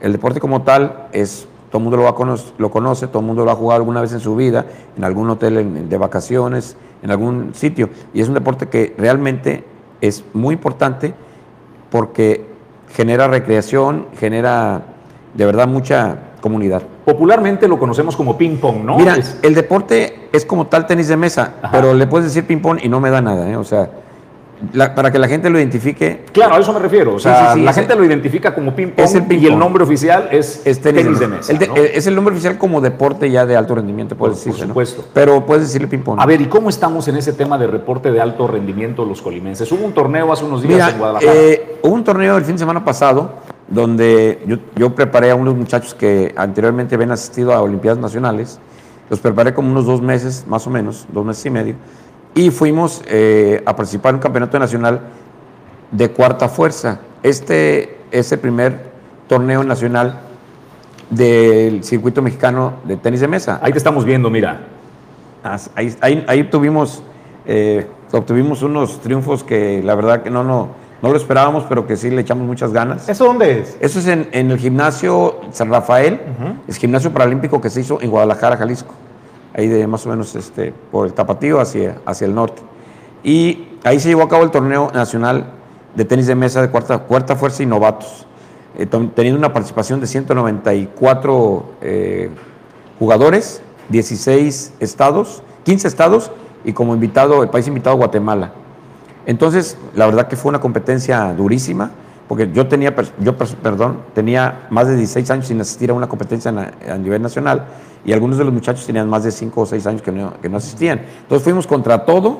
El 0.00 0.12
deporte 0.12 0.40
como 0.40 0.62
tal 0.62 1.08
es, 1.12 1.46
todo 1.70 1.78
el 1.78 1.84
mundo 1.84 1.96
lo, 1.96 2.04
va 2.04 2.14
lo 2.58 2.70
conoce, 2.70 3.06
todo 3.06 3.20
el 3.20 3.26
mundo 3.26 3.44
lo 3.44 3.50
ha 3.50 3.56
jugado 3.56 3.80
alguna 3.80 4.00
vez 4.00 4.12
en 4.12 4.20
su 4.20 4.34
vida, 4.36 4.66
en 4.96 5.04
algún 5.04 5.28
hotel 5.30 5.88
de 5.88 5.98
vacaciones, 5.98 6.76
en 7.02 7.10
algún 7.10 7.54
sitio, 7.54 7.90
y 8.14 8.20
es 8.20 8.28
un 8.28 8.34
deporte 8.34 8.68
que 8.68 8.94
realmente 8.98 9.64
es 10.00 10.24
muy 10.32 10.54
importante 10.54 11.14
porque 11.90 12.46
genera 12.94 13.28
recreación, 13.28 14.06
genera 14.18 14.82
de 15.34 15.46
verdad 15.46 15.68
mucha 15.68 16.18
comunidad. 16.40 16.82
Popularmente 17.10 17.66
lo 17.66 17.76
conocemos 17.76 18.14
como 18.14 18.38
ping 18.38 18.58
pong, 18.58 18.84
¿no? 18.84 18.96
Mira, 18.96 19.16
el 19.42 19.54
deporte 19.54 20.28
es 20.32 20.44
como 20.44 20.68
tal 20.68 20.86
tenis 20.86 21.08
de 21.08 21.16
mesa, 21.16 21.54
pero 21.72 21.92
le 21.92 22.06
puedes 22.06 22.28
decir 22.28 22.46
ping 22.46 22.60
pong 22.60 22.78
y 22.80 22.88
no 22.88 23.00
me 23.00 23.10
da 23.10 23.20
nada, 23.20 23.50
¿eh? 23.50 23.56
O 23.56 23.64
sea, 23.64 23.90
para 24.94 25.10
que 25.10 25.18
la 25.18 25.26
gente 25.26 25.50
lo 25.50 25.58
identifique. 25.58 26.24
Claro, 26.32 26.54
a 26.54 26.60
eso 26.60 26.72
me 26.72 26.78
refiero. 26.78 27.14
O 27.14 27.18
sea, 27.18 27.56
la 27.56 27.72
gente 27.72 27.96
lo 27.96 28.04
identifica 28.04 28.54
como 28.54 28.76
ping 28.76 28.90
pong 28.90 29.32
y 29.32 29.46
el 29.46 29.58
nombre 29.58 29.82
oficial 29.82 30.28
es, 30.30 30.62
tenis, 30.80 31.18
de 31.18 31.26
mesa. 31.26 31.52
Es 31.52 32.06
el 32.06 32.14
nombre 32.14 32.32
oficial 32.32 32.58
como 32.58 32.80
deporte 32.80 33.28
ya 33.28 33.44
de 33.44 33.56
alto 33.56 33.74
rendimiento, 33.74 34.14
puedes 34.16 34.36
decir. 34.36 34.52
Por 34.52 34.68
supuesto. 34.68 35.04
Pero 35.12 35.44
puedes 35.44 35.64
decirle 35.64 35.88
ping 35.88 36.02
pong. 36.02 36.20
A 36.20 36.26
ver, 36.26 36.40
¿y 36.40 36.46
cómo 36.46 36.68
estamos 36.68 37.08
en 37.08 37.16
ese 37.16 37.32
tema 37.32 37.58
de 37.58 37.66
reporte 37.66 38.12
de 38.12 38.20
alto 38.20 38.46
rendimiento 38.46 39.04
los 39.04 39.20
colimenses? 39.20 39.70
Hubo 39.72 39.84
un 39.84 39.92
torneo 39.92 40.32
hace 40.32 40.44
unos 40.44 40.62
días 40.62 40.92
en 40.92 40.98
Guadalajara. 40.98 41.32
Eh, 41.34 41.78
hubo 41.82 41.94
un 41.94 42.04
torneo 42.04 42.36
el 42.36 42.44
fin 42.44 42.54
de 42.54 42.60
semana 42.60 42.84
pasado 42.84 43.32
donde 43.70 44.42
yo, 44.46 44.58
yo 44.76 44.94
preparé 44.94 45.30
a 45.30 45.36
unos 45.36 45.56
muchachos 45.56 45.94
que 45.94 46.34
anteriormente 46.36 46.96
habían 46.96 47.12
asistido 47.12 47.54
a 47.54 47.62
Olimpiadas 47.62 47.98
Nacionales, 47.98 48.60
los 49.08 49.20
preparé 49.20 49.54
como 49.54 49.70
unos 49.70 49.86
dos 49.86 50.02
meses, 50.02 50.44
más 50.46 50.66
o 50.66 50.70
menos, 50.70 51.06
dos 51.12 51.24
meses 51.24 51.46
y 51.46 51.50
medio, 51.50 51.74
y 52.34 52.50
fuimos 52.50 53.02
eh, 53.06 53.62
a 53.66 53.74
participar 53.74 54.10
en 54.10 54.16
un 54.16 54.22
campeonato 54.22 54.58
nacional 54.58 55.00
de 55.90 56.10
cuarta 56.10 56.48
fuerza. 56.48 57.00
Este 57.22 57.98
es 58.10 58.30
el 58.32 58.38
primer 58.38 58.90
torneo 59.28 59.64
nacional 59.64 60.20
del 61.10 61.82
circuito 61.82 62.22
mexicano 62.22 62.74
de 62.84 62.96
tenis 62.96 63.20
de 63.20 63.28
mesa. 63.28 63.58
Ahí 63.62 63.72
te 63.72 63.78
estamos 63.78 64.04
viendo, 64.04 64.30
mira. 64.30 64.60
Ahí, 65.74 65.94
ahí, 66.00 66.24
ahí 66.28 66.44
tuvimos, 66.44 67.02
eh, 67.46 67.86
obtuvimos 68.12 68.62
unos 68.62 69.00
triunfos 69.00 69.42
que 69.42 69.82
la 69.82 69.94
verdad 69.94 70.22
que 70.22 70.30
no, 70.30 70.44
no, 70.44 70.68
no 71.02 71.10
lo 71.10 71.16
esperábamos, 71.16 71.64
pero 71.68 71.86
que 71.86 71.96
sí 71.96 72.10
le 72.10 72.20
echamos 72.20 72.46
muchas 72.46 72.72
ganas. 72.72 73.08
¿Eso 73.08 73.24
dónde 73.24 73.60
es? 73.60 73.76
Eso 73.80 74.00
es 74.00 74.06
en, 74.06 74.28
en 74.32 74.50
el 74.50 74.58
gimnasio 74.58 75.40
San 75.50 75.70
Rafael, 75.70 76.20
es 76.68 76.76
gimnasio 76.76 77.12
paralímpico 77.12 77.60
que 77.60 77.70
se 77.70 77.80
hizo 77.80 78.00
en 78.00 78.10
Guadalajara, 78.10 78.56
Jalisco. 78.56 78.94
Ahí 79.54 79.66
de 79.66 79.86
más 79.86 80.06
o 80.06 80.10
menos 80.10 80.34
este, 80.36 80.72
por 80.92 81.06
el 81.06 81.12
Tapatío 81.12 81.60
hacia, 81.60 81.98
hacia 82.04 82.26
el 82.26 82.34
norte. 82.34 82.62
Y 83.22 83.68
ahí 83.84 83.98
se 83.98 84.08
llevó 84.08 84.22
a 84.22 84.28
cabo 84.28 84.44
el 84.44 84.50
torneo 84.50 84.90
nacional 84.92 85.46
de 85.94 86.04
tenis 86.04 86.26
de 86.26 86.34
mesa 86.34 86.62
de 86.62 86.68
cuarta, 86.68 86.98
cuarta 86.98 87.34
fuerza 87.34 87.62
y 87.62 87.66
novatos, 87.66 88.26
eh, 88.78 88.86
teniendo 88.86 89.38
una 89.38 89.52
participación 89.52 90.00
de 90.00 90.06
194 90.06 91.64
eh, 91.80 92.30
jugadores, 92.98 93.62
16 93.88 94.74
estados, 94.78 95.42
15 95.64 95.88
estados 95.88 96.30
y 96.64 96.72
como 96.72 96.94
invitado, 96.94 97.42
el 97.42 97.48
país 97.48 97.66
invitado 97.66 97.96
Guatemala. 97.96 98.52
Entonces, 99.26 99.76
la 99.94 100.06
verdad 100.06 100.28
que 100.28 100.36
fue 100.36 100.48
una 100.50 100.60
competencia 100.60 101.32
durísima, 101.34 101.90
porque 102.28 102.50
yo 102.52 102.68
tenía, 102.68 102.94
yo, 103.18 103.36
perdón, 103.36 103.98
tenía 104.14 104.66
más 104.70 104.86
de 104.86 104.96
16 104.96 105.30
años 105.30 105.46
sin 105.48 105.60
asistir 105.60 105.90
a 105.90 105.94
una 105.94 106.08
competencia 106.08 106.52
a 106.88 106.96
nivel 106.96 107.20
nacional 107.20 107.64
y 108.04 108.12
algunos 108.12 108.38
de 108.38 108.44
los 108.44 108.54
muchachos 108.54 108.86
tenían 108.86 109.08
más 109.08 109.24
de 109.24 109.32
5 109.32 109.60
o 109.60 109.66
6 109.66 109.86
años 109.86 110.02
que 110.02 110.12
no, 110.12 110.34
que 110.40 110.48
no 110.48 110.56
asistían. 110.58 111.00
Entonces 111.22 111.42
fuimos 111.42 111.66
contra 111.66 112.04
todo 112.04 112.38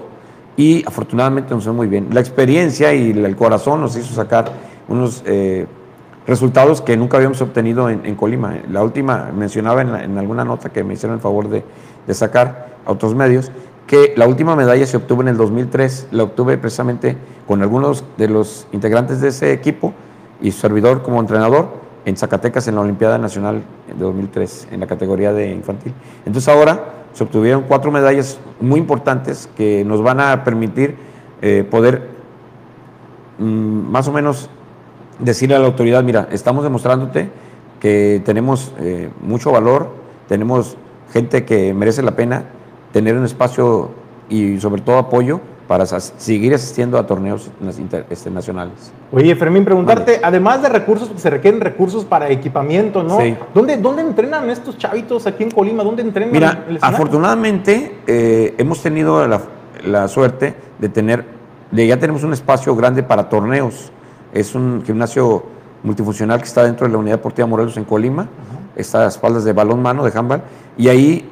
y 0.56 0.84
afortunadamente 0.86 1.54
nos 1.54 1.64
fue 1.64 1.72
muy 1.72 1.86
bien. 1.88 2.08
La 2.12 2.20
experiencia 2.20 2.94
y 2.94 3.10
el 3.10 3.36
corazón 3.36 3.80
nos 3.80 3.96
hizo 3.96 4.14
sacar 4.14 4.52
unos 4.88 5.22
eh, 5.26 5.66
resultados 6.26 6.80
que 6.80 6.96
nunca 6.96 7.16
habíamos 7.16 7.40
obtenido 7.42 7.90
en, 7.90 8.06
en 8.06 8.14
Colima. 8.14 8.54
La 8.70 8.82
última, 8.84 9.30
mencionaba 9.36 9.82
en, 9.82 9.92
la- 9.92 10.04
en 10.04 10.16
alguna 10.18 10.44
nota 10.44 10.68
que 10.70 10.84
me 10.84 10.94
hicieron 10.94 11.16
el 11.16 11.20
favor 11.22 11.48
de, 11.48 11.64
de 12.06 12.14
sacar 12.14 12.76
a 12.86 12.92
otros 12.92 13.14
medios, 13.14 13.50
que 13.90 14.14
la 14.16 14.28
última 14.28 14.54
medalla 14.54 14.86
se 14.86 14.98
obtuvo 14.98 15.22
en 15.22 15.26
el 15.26 15.36
2003, 15.36 16.10
la 16.12 16.22
obtuve 16.22 16.56
precisamente 16.58 17.16
con 17.48 17.60
algunos 17.60 18.04
de 18.18 18.28
los 18.28 18.68
integrantes 18.70 19.20
de 19.20 19.26
ese 19.26 19.52
equipo 19.52 19.92
y 20.40 20.52
su 20.52 20.60
servidor 20.60 21.02
como 21.02 21.18
entrenador 21.18 21.70
en 22.04 22.16
Zacatecas 22.16 22.68
en 22.68 22.76
la 22.76 22.82
Olimpiada 22.82 23.18
Nacional 23.18 23.64
de 23.88 23.94
2003, 23.94 24.68
en 24.70 24.78
la 24.78 24.86
categoría 24.86 25.32
de 25.32 25.50
infantil. 25.50 25.92
Entonces 26.24 26.48
ahora 26.48 26.84
se 27.14 27.24
obtuvieron 27.24 27.64
cuatro 27.66 27.90
medallas 27.90 28.38
muy 28.60 28.78
importantes 28.78 29.50
que 29.56 29.84
nos 29.84 30.00
van 30.04 30.20
a 30.20 30.44
permitir 30.44 30.94
eh, 31.42 31.66
poder 31.68 32.10
mm, 33.40 33.90
más 33.90 34.06
o 34.06 34.12
menos 34.12 34.50
decirle 35.18 35.56
a 35.56 35.58
la 35.58 35.66
autoridad, 35.66 36.04
mira, 36.04 36.28
estamos 36.30 36.62
demostrándote 36.62 37.28
que 37.80 38.22
tenemos 38.24 38.72
eh, 38.78 39.10
mucho 39.20 39.50
valor, 39.50 39.88
tenemos 40.28 40.76
gente 41.12 41.44
que 41.44 41.74
merece 41.74 42.02
la 42.02 42.14
pena 42.14 42.44
tener 42.92 43.16
un 43.16 43.24
espacio 43.24 43.90
y 44.28 44.58
sobre 44.60 44.82
todo 44.82 44.98
apoyo 44.98 45.40
para 45.68 45.86
seguir 45.86 46.52
asistiendo 46.52 46.98
a 46.98 47.06
torneos 47.06 47.48
nas- 47.62 47.78
inter- 47.78 48.04
este, 48.10 48.28
nacionales. 48.28 48.90
Oye, 49.12 49.36
Fermín, 49.36 49.64
preguntarte, 49.64 50.20
además 50.20 50.62
de 50.62 50.68
recursos, 50.68 51.08
se 51.14 51.30
requieren 51.30 51.60
recursos 51.60 52.04
para 52.04 52.28
equipamiento, 52.28 53.04
¿no? 53.04 53.20
Sí. 53.20 53.36
¿Dónde, 53.54 53.76
¿Dónde 53.76 54.02
entrenan 54.02 54.50
estos 54.50 54.76
chavitos 54.78 55.28
aquí 55.28 55.44
en 55.44 55.52
Colima? 55.52 55.84
¿Dónde 55.84 56.02
entrenan? 56.02 56.32
Mira, 56.32 56.64
el 56.68 56.78
afortunadamente 56.80 57.98
eh, 58.06 58.54
hemos 58.58 58.82
tenido 58.82 59.26
la, 59.28 59.40
la 59.84 60.08
suerte 60.08 60.54
de 60.80 60.88
tener, 60.88 61.24
de 61.70 61.86
ya 61.86 61.98
tenemos 61.98 62.24
un 62.24 62.32
espacio 62.32 62.74
grande 62.74 63.04
para 63.04 63.28
torneos. 63.28 63.92
Es 64.34 64.56
un 64.56 64.82
gimnasio 64.84 65.44
multifuncional 65.84 66.38
que 66.40 66.46
está 66.46 66.64
dentro 66.64 66.86
de 66.86 66.92
la 66.92 66.98
Unidad 66.98 67.16
Deportiva 67.18 67.46
Morelos 67.46 67.76
en 67.76 67.84
Colima, 67.84 68.26
está 68.74 69.04
a 69.04 69.08
espaldas 69.08 69.44
de 69.44 69.52
balón 69.52 69.80
mano, 69.82 70.04
de 70.04 70.16
handball, 70.18 70.42
y 70.76 70.88
ahí 70.88 71.28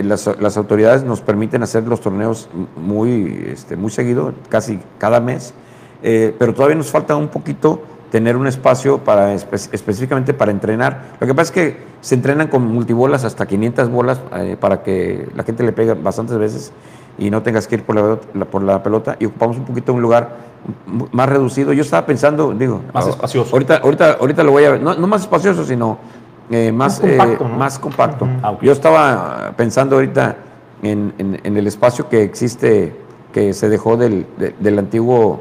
eh, 0.00 0.02
las, 0.04 0.28
las 0.40 0.56
autoridades 0.56 1.04
nos 1.04 1.20
permiten 1.20 1.62
hacer 1.62 1.86
los 1.86 2.00
torneos 2.00 2.48
muy, 2.76 3.44
este, 3.48 3.76
muy 3.76 3.90
seguido, 3.90 4.32
casi 4.48 4.80
cada 4.98 5.20
mes, 5.20 5.54
eh, 6.02 6.34
pero 6.38 6.54
todavía 6.54 6.76
nos 6.76 6.90
falta 6.90 7.16
un 7.16 7.28
poquito 7.28 7.82
tener 8.10 8.36
un 8.36 8.46
espacio 8.46 8.98
para 8.98 9.34
espe- 9.34 9.68
específicamente 9.72 10.34
para 10.34 10.52
entrenar. 10.52 11.16
Lo 11.20 11.26
que 11.26 11.34
pasa 11.34 11.48
es 11.48 11.50
que 11.52 11.76
se 12.00 12.14
entrenan 12.14 12.48
con 12.48 12.64
multibolas 12.64 13.24
hasta 13.24 13.46
500 13.46 13.90
bolas 13.90 14.20
eh, 14.36 14.56
para 14.58 14.82
que 14.82 15.28
la 15.34 15.42
gente 15.42 15.62
le 15.64 15.72
pegue 15.72 15.94
bastantes 15.94 16.38
veces 16.38 16.72
y 17.18 17.30
no 17.30 17.42
tengas 17.42 17.66
que 17.66 17.76
ir 17.76 17.82
por 17.84 17.96
la, 17.96 18.18
la- 18.34 18.44
por 18.44 18.62
la 18.62 18.82
pelota 18.82 19.16
y 19.18 19.24
ocupamos 19.26 19.56
un 19.56 19.64
poquito 19.64 19.92
un 19.92 20.02
lugar 20.02 20.36
más 21.12 21.28
reducido. 21.28 21.72
Yo 21.72 21.82
estaba 21.82 22.06
pensando, 22.06 22.52
digo, 22.54 22.80
Más 22.92 23.06
espacioso. 23.08 23.50
Ahorita, 23.52 23.78
ahorita, 23.78 24.12
ahorita 24.20 24.42
lo 24.44 24.52
voy 24.52 24.64
a 24.64 24.70
ver, 24.72 24.80
no, 24.82 24.94
no 24.94 25.06
más 25.06 25.22
espacioso, 25.22 25.64
sino 25.64 25.98
eh, 26.50 26.72
más, 26.72 27.00
Más 27.02 27.10
compacto, 27.10 27.44
eh, 27.44 27.48
¿no? 27.48 27.56
más 27.56 27.78
compacto. 27.78 28.28
Yo 28.60 28.72
estaba 28.72 29.52
pensando 29.56 29.96
ahorita 29.96 30.36
en, 30.82 31.14
en- 31.18 31.40
en 31.42 31.56
el 31.56 31.66
espacio 31.66 32.08
que 32.08 32.22
existe, 32.22 32.94
que 33.32 33.52
se 33.54 33.68
dejó 33.68 33.96
del, 33.96 34.26
de- 34.36 34.54
del 34.60 34.78
antiguo 34.78 35.40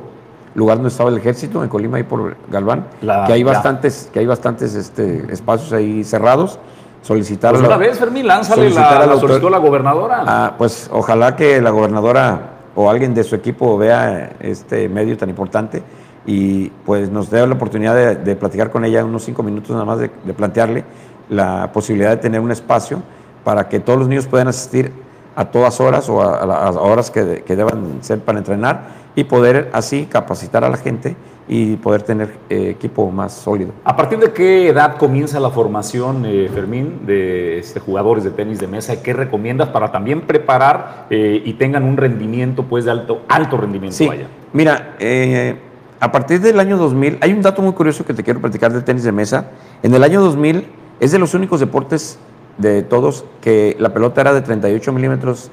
lugar 0.56 0.78
donde 0.78 0.90
estaba 0.90 1.10
el 1.10 1.18
ejército, 1.18 1.64
en 1.64 1.70
Colima 1.70 2.00
y 2.00 2.04
por 2.04 2.36
Galván, 2.50 2.86
La- 3.02 3.26
que 3.26 3.34
hay 3.34 3.44
bastantes, 3.44 4.10
que 4.14 4.20
hay 4.20 4.26
bastantes 4.26 4.76
este, 4.76 5.26
espacios 5.32 5.74
ahí 5.74 6.04
cerrados. 6.04 6.60
Solicitar 7.02 7.52
Pues 7.52 7.62
la- 7.64 7.68
una 7.68 7.78
vez, 7.78 8.00
Fermín, 8.00 8.26
lánzale 8.26 8.70
la, 8.70 8.90
a 8.90 9.00
la 9.00 9.06
la 9.08 9.18
solicitó 9.20 9.50
la 9.50 9.58
gobernadora. 9.58 10.24
Ah, 10.26 10.54
pues 10.58 10.90
ojalá 10.94 11.36
que 11.36 11.60
la 11.62 11.70
gobernadora 11.72 12.52
o 12.76 12.90
alguien 12.90 13.14
de 13.14 13.26
su 13.26 13.36
equipo 13.36 13.78
vea 13.78 14.32
este 14.40 14.88
medio 14.88 15.18
tan 15.18 15.30
importante 15.30 15.84
y 16.26 16.70
pues 16.86 17.10
nos 17.10 17.30
dé 17.30 17.46
la 17.46 17.54
oportunidad 17.54 17.96
de, 17.96 18.16
de 18.16 18.36
platicar 18.36 18.70
con 18.72 18.86
ella 18.86 19.04
unos 19.04 19.24
cinco 19.24 19.44
minutos 19.44 19.72
nada 19.72 19.86
más 19.86 20.00
de, 20.00 20.10
de 20.24 20.34
plantearle 20.34 20.84
la 21.30 21.72
posibilidad 21.74 22.12
de 22.12 22.18
tener 22.18 22.40
un 22.42 22.52
espacio 22.52 23.02
para 23.44 23.68
que 23.68 23.80
todos 23.80 24.00
los 24.00 24.08
niños 24.08 24.28
puedan 24.28 24.48
asistir 24.48 24.92
a 25.36 25.46
todas 25.46 25.82
horas 25.82 26.08
o 26.10 26.22
a, 26.22 26.38
a 26.42 26.46
la- 26.46 26.56
a 26.68 26.72
horas 26.72 27.10
que, 27.12 27.44
que 27.46 27.56
deban 27.56 27.98
ser 28.02 28.20
para 28.20 28.38
entrenar 28.38 29.04
y 29.16 29.24
poder 29.26 29.70
así 29.74 30.06
capacitar 30.06 30.64
a 30.64 30.70
la 30.70 30.78
gente 30.78 31.16
y 31.48 31.76
poder 31.76 32.04
tener 32.04 32.36
eh, 32.50 32.70
equipo 32.70 33.12
más 33.12 33.34
sólido. 33.34 33.72
¿A 33.84 33.96
partir 33.98 34.18
de 34.20 34.32
qué 34.32 34.70
edad 34.70 34.96
comienza 34.96 35.42
la 35.42 35.50
formación, 35.50 36.24
eh, 36.26 36.50
Fermín, 36.54 37.02
de 37.06 37.60
este, 37.60 37.82
jugadores 37.82 38.24
de 38.24 38.32
tenis 38.32 38.60
de 38.60 38.68
mesa? 38.68 39.02
¿Qué 39.04 39.12
recomiendas 39.12 39.68
para 39.70 39.92
también 39.92 40.22
preparar 40.22 41.08
eh, 41.10 41.42
y 41.44 41.54
tengan 41.56 41.84
un 41.84 41.98
rendimiento 41.98 42.64
pues 42.64 42.86
de 42.86 42.92
alto, 42.92 43.24
alto 43.28 43.58
rendimiento? 43.58 43.98
Sí, 43.98 44.08
Vaya. 44.08 44.28
mira, 44.54 44.96
eh, 45.00 45.58
a 46.04 46.12
partir 46.12 46.42
del 46.42 46.60
año 46.60 46.76
2000, 46.76 47.20
hay 47.22 47.32
un 47.32 47.42
dato 47.42 47.62
muy 47.62 47.72
curioso 47.72 48.04
que 48.04 48.14
te 48.14 48.24
quiero 48.24 48.42
platicar 48.42 48.74
del 48.74 48.84
tenis 48.84 49.06
de 49.06 49.14
mesa. 49.14 49.52
En 49.84 49.96
el 49.96 50.04
año 50.04 50.20
2000 50.20 50.68
es 51.00 51.14
de 51.14 51.18
los 51.18 51.34
únicos 51.34 51.62
deportes 51.62 52.20
de 52.58 52.84
todos 52.84 53.24
que 53.40 53.78
la 53.80 53.94
pelota 53.94 54.20
era 54.20 54.34
de 54.34 54.42
38 54.42 54.92
milímetros 54.92 55.50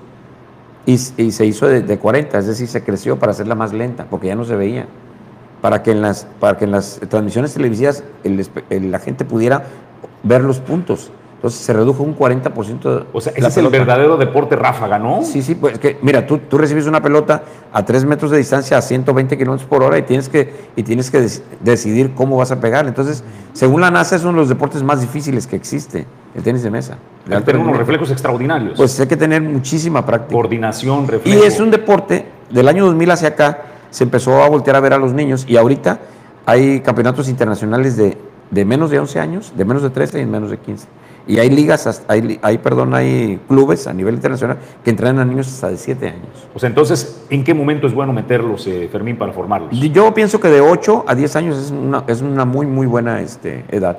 y, 0.86 0.94
y 0.94 1.30
se 1.30 1.46
hizo 1.46 1.68
de, 1.68 1.82
de 1.82 1.98
40, 2.00 2.36
es 2.36 2.48
decir, 2.48 2.66
se 2.66 2.82
creció 2.82 3.16
para 3.16 3.30
hacerla 3.30 3.54
más 3.54 3.72
lenta, 3.72 4.06
porque 4.10 4.26
ya 4.26 4.34
no 4.34 4.44
se 4.44 4.56
veía. 4.56 4.88
Para 5.60 5.84
que 5.84 5.92
en 5.92 6.02
las, 6.02 6.26
para 6.40 6.58
que 6.58 6.64
en 6.64 6.72
las 6.72 6.98
transmisiones 7.08 7.54
televisivas 7.54 8.02
la 8.24 8.98
gente 8.98 9.24
pudiera 9.24 9.66
ver 10.24 10.42
los 10.42 10.58
puntos. 10.58 11.12
Entonces 11.40 11.60
se 11.60 11.72
redujo 11.72 12.02
un 12.02 12.14
40%. 12.14 13.04
O 13.14 13.20
sea, 13.22 13.32
ese 13.34 13.48
es 13.48 13.56
el 13.56 13.68
verdadero 13.68 14.18
deporte 14.18 14.56
ráfaga, 14.56 14.98
¿no? 14.98 15.22
Sí, 15.22 15.40
sí, 15.40 15.54
pues 15.54 15.78
que, 15.78 15.96
mira, 16.02 16.26
tú, 16.26 16.36
tú 16.36 16.58
recibes 16.58 16.86
una 16.86 17.00
pelota 17.02 17.42
a 17.72 17.82
3 17.82 18.04
metros 18.04 18.30
de 18.30 18.36
distancia 18.36 18.76
a 18.76 18.82
120 18.82 19.38
kilómetros 19.38 19.66
por 19.66 19.82
hora 19.82 19.96
y 19.96 20.02
tienes 20.02 20.28
que, 20.28 20.52
y 20.76 20.82
tienes 20.82 21.10
que 21.10 21.18
dec- 21.22 21.40
decidir 21.60 22.12
cómo 22.14 22.36
vas 22.36 22.50
a 22.52 22.60
pegar. 22.60 22.86
Entonces, 22.86 23.24
según 23.54 23.80
la 23.80 23.90
NASA, 23.90 24.16
es 24.16 24.22
uno 24.22 24.32
de 24.32 24.38
los 24.40 24.48
deportes 24.50 24.82
más 24.82 25.00
difíciles 25.00 25.46
que 25.46 25.56
existe, 25.56 26.06
el 26.34 26.42
tenis 26.42 26.62
de 26.62 26.70
mesa. 26.70 26.98
Hay 27.26 27.32
alto 27.32 27.46
que 27.46 27.52
tener 27.52 27.66
unos 27.66 27.78
reflejos 27.78 28.10
extraordinarios. 28.10 28.74
Pues 28.76 29.00
hay 29.00 29.06
que 29.06 29.16
tener 29.16 29.40
muchísima 29.40 30.04
práctica. 30.04 30.34
Coordinación, 30.34 31.04
Y 31.04 31.06
reflejo. 31.06 31.44
es 31.44 31.58
un 31.58 31.70
deporte, 31.70 32.26
del 32.50 32.68
año 32.68 32.84
2000 32.84 33.10
hacia 33.12 33.28
acá, 33.28 33.62
se 33.88 34.04
empezó 34.04 34.42
a 34.42 34.48
voltear 34.50 34.76
a 34.76 34.80
ver 34.80 34.92
a 34.92 34.98
los 34.98 35.14
niños 35.14 35.46
y 35.48 35.56
ahorita 35.56 36.00
hay 36.44 36.80
campeonatos 36.80 37.30
internacionales 37.30 37.96
de, 37.96 38.18
de 38.50 38.64
menos 38.66 38.90
de 38.90 38.98
11 38.98 39.20
años, 39.20 39.52
de 39.56 39.64
menos 39.64 39.82
de 39.82 39.88
13 39.88 40.20
y 40.20 40.26
menos 40.26 40.50
de 40.50 40.58
15. 40.58 40.86
Y 41.30 41.38
hay 41.38 41.48
ligas, 41.48 42.04
hay, 42.08 42.40
hay, 42.42 42.58
perdón, 42.58 42.92
hay 42.92 43.38
clubes 43.46 43.86
a 43.86 43.92
nivel 43.92 44.16
internacional 44.16 44.58
que 44.82 44.90
entrenan 44.90 45.20
a 45.20 45.24
niños 45.24 45.46
hasta 45.46 45.70
de 45.70 45.76
7 45.76 46.08
años. 46.08 46.26
O 46.52 46.58
sea, 46.58 46.68
entonces, 46.68 47.24
¿en 47.30 47.44
qué 47.44 47.54
momento 47.54 47.86
es 47.86 47.94
bueno 47.94 48.12
meterlos, 48.12 48.66
eh, 48.66 48.88
Fermín, 48.90 49.16
para 49.16 49.32
formarlos? 49.32 49.70
Yo 49.70 50.12
pienso 50.12 50.40
que 50.40 50.48
de 50.48 50.60
8 50.60 51.04
a 51.06 51.14
10 51.14 51.36
años 51.36 51.56
es 51.56 51.70
una, 51.70 52.02
es 52.08 52.20
una 52.20 52.44
muy, 52.44 52.66
muy 52.66 52.88
buena 52.88 53.20
este, 53.20 53.64
edad. 53.68 53.96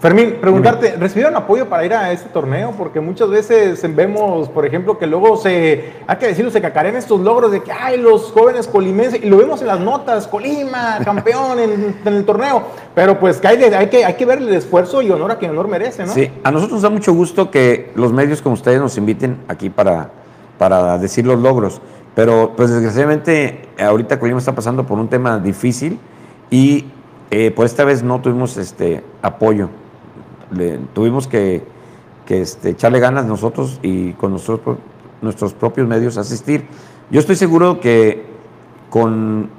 Fermín, 0.00 0.36
preguntarte, 0.40 0.94
¿recibieron 0.96 1.34
apoyo 1.34 1.68
para 1.68 1.84
ir 1.84 1.92
a 1.92 2.12
este 2.12 2.28
torneo? 2.28 2.72
Porque 2.78 3.00
muchas 3.00 3.28
veces 3.28 3.82
vemos, 3.94 4.48
por 4.48 4.64
ejemplo, 4.64 4.98
que 4.98 5.06
luego 5.06 5.36
se, 5.36 5.94
hay 6.06 6.16
que 6.16 6.28
decirlo, 6.28 6.52
se 6.52 6.60
cacarean 6.60 6.94
estos 6.94 7.20
logros 7.20 7.50
de 7.50 7.62
que, 7.62 7.72
ay, 7.72 8.00
los 8.00 8.30
jóvenes 8.30 8.68
colimenses, 8.68 9.22
y 9.22 9.28
lo 9.28 9.36
vemos 9.36 9.60
en 9.60 9.66
las 9.66 9.80
notas, 9.80 10.28
Colima, 10.28 10.98
campeón 11.04 11.58
en, 11.58 11.96
el 12.04 12.24
torneo, 12.24 12.62
pero 12.94 13.18
pues 13.18 13.40
que 13.40 13.48
hay, 13.48 13.62
hay, 13.64 13.88
que 13.88 14.04
hay 14.04 14.14
que 14.14 14.26
ver 14.26 14.38
el 14.38 14.54
esfuerzo 14.54 15.02
y 15.02 15.10
honor 15.10 15.32
a 15.32 15.38
quien 15.38 15.50
honor 15.50 15.66
merece, 15.66 16.06
¿no? 16.06 16.12
Sí, 16.12 16.30
a 16.44 16.50
nosotros 16.52 16.74
nos 16.74 16.82
da 16.82 16.90
mucho 16.90 17.12
gusto 17.12 17.50
que 17.50 17.90
los 17.96 18.12
medios 18.12 18.40
como 18.40 18.54
ustedes 18.54 18.80
nos 18.80 18.96
inviten 18.96 19.38
aquí 19.48 19.70
para, 19.70 20.10
para 20.56 20.98
decir 20.98 21.26
los 21.26 21.40
logros, 21.40 21.80
pero 22.14 22.52
pues 22.56 22.70
desgraciadamente 22.70 23.68
ahorita 23.78 24.20
Colima 24.20 24.38
está 24.38 24.54
pasando 24.54 24.86
por 24.86 24.98
un 24.98 25.08
tema 25.08 25.38
difícil 25.38 25.98
y 26.48 26.84
eh, 27.30 27.50
por 27.50 27.66
esta 27.66 27.84
vez 27.84 28.02
no 28.02 28.20
tuvimos 28.20 28.56
este 28.56 29.02
apoyo. 29.22 29.68
tuvimos 30.94 31.26
que, 31.26 31.62
este, 32.28 32.70
echarle 32.70 33.00
ganas 33.00 33.26
nosotros 33.26 33.78
y 33.82 34.12
con 34.12 34.32
nuestros, 34.32 34.60
nuestros 35.22 35.54
propios 35.54 35.88
medios 35.88 36.16
asistir. 36.16 36.66
Yo 37.10 37.20
estoy 37.20 37.36
seguro 37.36 37.80
que 37.80 38.26
con 38.90 39.50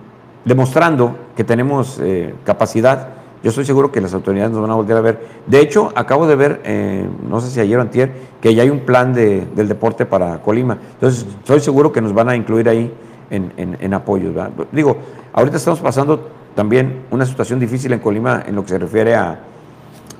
demostrando 0.46 1.16
que 1.36 1.44
tenemos 1.44 2.00
eh, 2.02 2.34
capacidad, 2.44 3.10
yo 3.44 3.50
estoy 3.50 3.66
seguro 3.66 3.92
que 3.92 4.02
las 4.02 4.14
autoridades 4.14 4.52
nos 4.52 4.62
van 4.62 4.72
a 4.72 4.76
volver 4.76 4.98
a 4.98 5.02
ver. 5.02 5.28
De 5.48 5.60
hecho, 5.60 5.92
acabo 5.96 6.28
de 6.28 6.36
ver, 6.36 6.62
eh, 6.66 7.08
no 7.28 7.40
sé 7.40 7.50
si 7.50 7.60
ayer 7.60 7.78
o 7.78 7.82
antier, 7.82 8.12
que 8.42 8.54
ya 8.54 8.64
hay 8.64 8.70
un 8.70 8.82
plan 8.82 9.14
de, 9.14 9.48
del 9.56 9.68
deporte 9.68 10.06
para 10.06 10.42
Colima. 10.42 10.78
Entonces, 10.94 11.26
estoy 11.40 11.60
seguro 11.60 11.92
que 11.92 12.02
nos 12.02 12.14
van 12.14 12.30
a 12.30 12.36
incluir 12.36 12.68
ahí 12.68 12.94
en, 13.30 13.54
en, 13.58 13.78
en 13.80 13.94
apoyos. 13.94 14.36
Digo, 14.72 14.98
ahorita 15.34 15.58
estamos 15.58 15.80
pasando 15.80 16.39
también 16.56 17.04
una 17.12 17.26
situación 17.26 17.60
difícil 17.60 17.94
en 17.94 18.00
Colima 18.00 18.44
en 18.46 18.56
lo 18.56 18.64
que 18.64 18.70
se 18.70 18.80
refiere 18.80 19.16
a, 19.16 19.40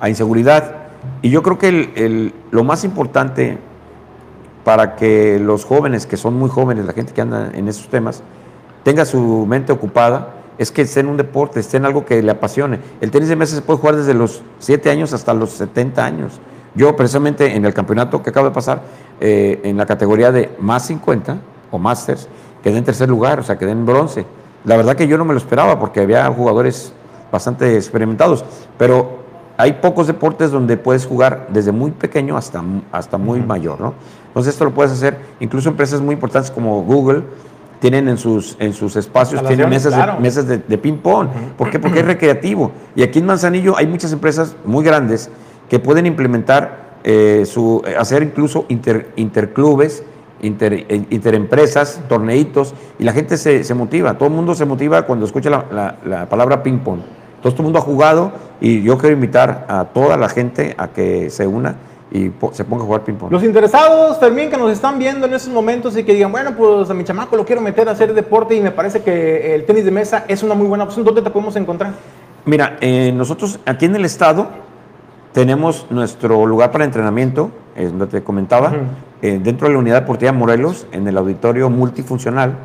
inseguridad. 0.06 0.76
Y 1.20 1.30
yo 1.30 1.42
creo 1.42 1.58
que 1.58 2.32
lo 2.50 2.64
más 2.64 2.84
importante 2.84 3.58
para 4.64 4.96
que 4.96 5.38
los 5.38 5.64
jóvenes, 5.64 6.06
que 6.06 6.16
son 6.16 6.34
muy 6.34 6.48
jóvenes, 6.48 6.86
la 6.86 6.92
gente 6.92 7.12
que 7.12 7.20
anda 7.20 7.50
en 7.52 7.68
esos 7.68 7.88
temas, 7.88 8.22
tenga 8.82 9.04
su 9.04 9.46
mente 9.46 9.72
ocupada, 9.72 10.34
es 10.58 10.70
que 10.70 10.82
esté 10.82 11.00
en 11.00 11.08
un 11.08 11.16
deporte, 11.16 11.60
esté 11.60 11.78
en 11.78 11.86
algo 11.86 12.04
que 12.04 12.22
le 12.22 12.30
apasione. 12.30 12.78
El 13.00 13.10
tenis 13.10 13.28
de 13.28 13.36
mesa 13.36 13.56
se 13.56 13.62
puede 13.62 13.78
jugar 13.78 13.96
desde 13.96 14.14
los 14.14 14.42
7 14.58 14.90
años 14.90 15.12
hasta 15.12 15.32
los 15.32 15.52
70 15.52 16.04
años. 16.04 16.40
Yo 16.74 16.94
precisamente 16.96 17.56
en 17.56 17.64
el 17.64 17.74
campeonato 17.74 18.22
que 18.22 18.30
acaba 18.30 18.48
de 18.48 18.54
pasar, 18.54 18.82
eh, 19.20 19.60
en 19.64 19.76
la 19.76 19.86
categoría 19.86 20.30
de 20.30 20.50
más 20.60 20.86
50 20.86 21.38
o 21.70 21.78
Masters, 21.78 22.28
quedé 22.62 22.78
en 22.78 22.84
tercer 22.84 23.08
lugar, 23.08 23.40
o 23.40 23.42
sea, 23.42 23.58
quedé 23.58 23.72
en 23.72 23.84
bronce. 23.84 24.24
La 24.64 24.76
verdad 24.76 24.94
que 24.94 25.06
yo 25.06 25.16
no 25.16 25.24
me 25.24 25.32
lo 25.32 25.38
esperaba 25.38 25.78
porque 25.78 26.00
había 26.00 26.26
jugadores 26.28 26.92
bastante 27.32 27.76
experimentados, 27.76 28.44
pero 28.76 29.20
hay 29.56 29.74
pocos 29.74 30.06
deportes 30.06 30.50
donde 30.50 30.76
puedes 30.76 31.06
jugar 31.06 31.46
desde 31.50 31.72
muy 31.72 31.90
pequeño 31.90 32.36
hasta, 32.36 32.62
hasta 32.92 33.18
muy 33.18 33.40
mayor, 33.40 33.80
¿no? 33.80 33.94
Entonces 34.28 34.54
esto 34.54 34.64
lo 34.64 34.72
puedes 34.72 34.92
hacer, 34.92 35.18
incluso 35.40 35.68
empresas 35.68 36.00
muy 36.00 36.14
importantes 36.14 36.50
como 36.50 36.82
Google 36.82 37.24
tienen 37.80 38.08
en 38.08 38.18
sus, 38.18 38.56
en 38.58 38.72
sus 38.74 38.94
espacios, 38.96 39.42
tienen 39.46 39.68
mesas, 39.68 39.96
de, 39.96 40.20
mesas 40.20 40.46
de, 40.46 40.78
ping-pong. 40.78 41.28
¿Por 41.56 41.70
qué? 41.70 41.78
Porque 41.78 42.00
es 42.00 42.06
recreativo. 42.06 42.72
Y 42.94 43.02
aquí 43.02 43.18
en 43.18 43.26
Manzanillo 43.26 43.76
hay 43.76 43.86
muchas 43.86 44.12
empresas 44.12 44.54
muy 44.64 44.84
grandes 44.84 45.30
que 45.68 45.78
pueden 45.78 46.06
implementar, 46.06 46.98
eh, 47.04 47.44
su, 47.46 47.82
hacer 47.98 48.22
incluso 48.22 48.66
inter, 48.68 49.12
interclubes 49.16 50.04
inter, 50.42 50.86
interempresas, 51.10 52.00
torneitos, 52.08 52.74
y 52.98 53.04
la 53.04 53.12
gente 53.12 53.36
se, 53.36 53.64
se, 53.64 53.74
motiva, 53.74 54.14
todo 54.14 54.28
el 54.28 54.34
mundo 54.34 54.54
se 54.54 54.64
motiva 54.64 55.02
cuando 55.02 55.26
escucha 55.26 55.50
la, 55.50 55.96
la, 56.04 56.28
palabra 56.28 56.62
ping-pong. 56.62 57.00
Todo 57.42 57.54
el 57.56 57.62
mundo 57.62 57.78
ha 57.78 57.82
jugado 57.82 58.32
y 58.60 58.82
yo 58.82 58.98
quiero 58.98 59.14
invitar 59.14 59.64
a 59.68 59.86
toda 59.86 60.16
la 60.16 60.28
gente 60.28 60.74
a 60.76 60.88
que 60.88 61.30
se 61.30 61.46
una 61.46 61.76
y 62.12 62.30
se 62.52 62.64
ponga 62.64 62.82
a 62.82 62.86
jugar 62.86 63.02
ping-pong. 63.02 63.30
Los 63.30 63.44
interesados, 63.44 64.18
Fermín, 64.18 64.50
que 64.50 64.56
nos 64.56 64.70
están 64.70 64.98
viendo 64.98 65.26
en 65.26 65.34
estos 65.34 65.52
momentos 65.52 65.96
y 65.96 66.04
que 66.04 66.12
digan, 66.12 66.32
bueno, 66.32 66.54
pues 66.56 66.90
a 66.90 66.94
mi 66.94 67.04
chamaco 67.04 67.36
lo 67.36 67.44
quiero 67.44 67.60
meter 67.60 67.88
a 67.88 67.92
hacer 67.92 68.12
deporte 68.14 68.54
y 68.54 68.60
me 68.60 68.72
parece 68.72 69.02
que 69.02 69.54
el 69.54 69.64
tenis 69.64 69.84
de 69.84 69.90
mesa 69.90 70.24
es 70.28 70.42
una 70.42 70.54
muy 70.54 70.66
buena 70.66 70.84
opción, 70.84 71.04
¿dónde 71.04 71.22
te 71.22 71.30
podemos 71.30 71.56
encontrar? 71.56 71.92
Mira, 72.44 72.76
eh, 72.80 73.12
nosotros 73.14 73.60
aquí 73.64 73.84
en 73.84 73.96
el 73.96 74.04
estado 74.04 74.48
tenemos 75.32 75.86
nuestro 75.90 76.46
lugar 76.46 76.72
para 76.72 76.84
entrenamiento, 76.84 77.50
es 77.76 77.90
donde 77.90 78.06
te 78.06 78.22
comentaba, 78.22 78.72
eh, 79.22 79.40
dentro 79.42 79.68
de 79.68 79.74
la 79.74 79.78
Unidad 79.78 80.00
Deportiva 80.00 80.32
Morelos, 80.32 80.86
en 80.92 81.06
el 81.06 81.16
auditorio 81.16 81.70
multifuncional, 81.70 82.56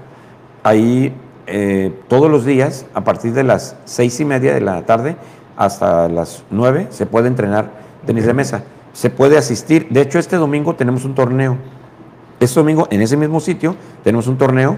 ahí 0.64 1.14
eh, 1.48 1.94
todos 2.08 2.30
los 2.30 2.46
días, 2.46 2.86
a 2.94 3.04
partir 3.04 3.34
de 3.34 3.44
las 3.44 3.76
seis 3.86 4.20
y 4.20 4.26
media 4.26 4.54
de 4.54 4.62
la 4.62 4.86
tarde 4.86 5.16
hasta 5.58 6.10
las 6.10 6.44
nueve, 6.50 6.88
se 6.90 7.06
puede 7.06 7.28
entrenar 7.28 7.70
tenis 8.06 8.26
de 8.26 8.34
mesa. 8.34 8.64
Se 8.94 9.10
puede 9.10 9.38
asistir. 9.38 9.88
De 9.90 10.02
hecho, 10.02 10.20
este 10.20 10.38
domingo 10.38 10.76
tenemos 10.76 11.06
un 11.06 11.16
torneo. 11.16 11.58
Este 12.40 12.60
domingo, 12.60 12.88
en 12.90 13.02
ese 13.02 13.18
mismo 13.18 13.40
sitio, 13.40 13.76
tenemos 14.04 14.28
un 14.28 14.38
torneo 14.38 14.78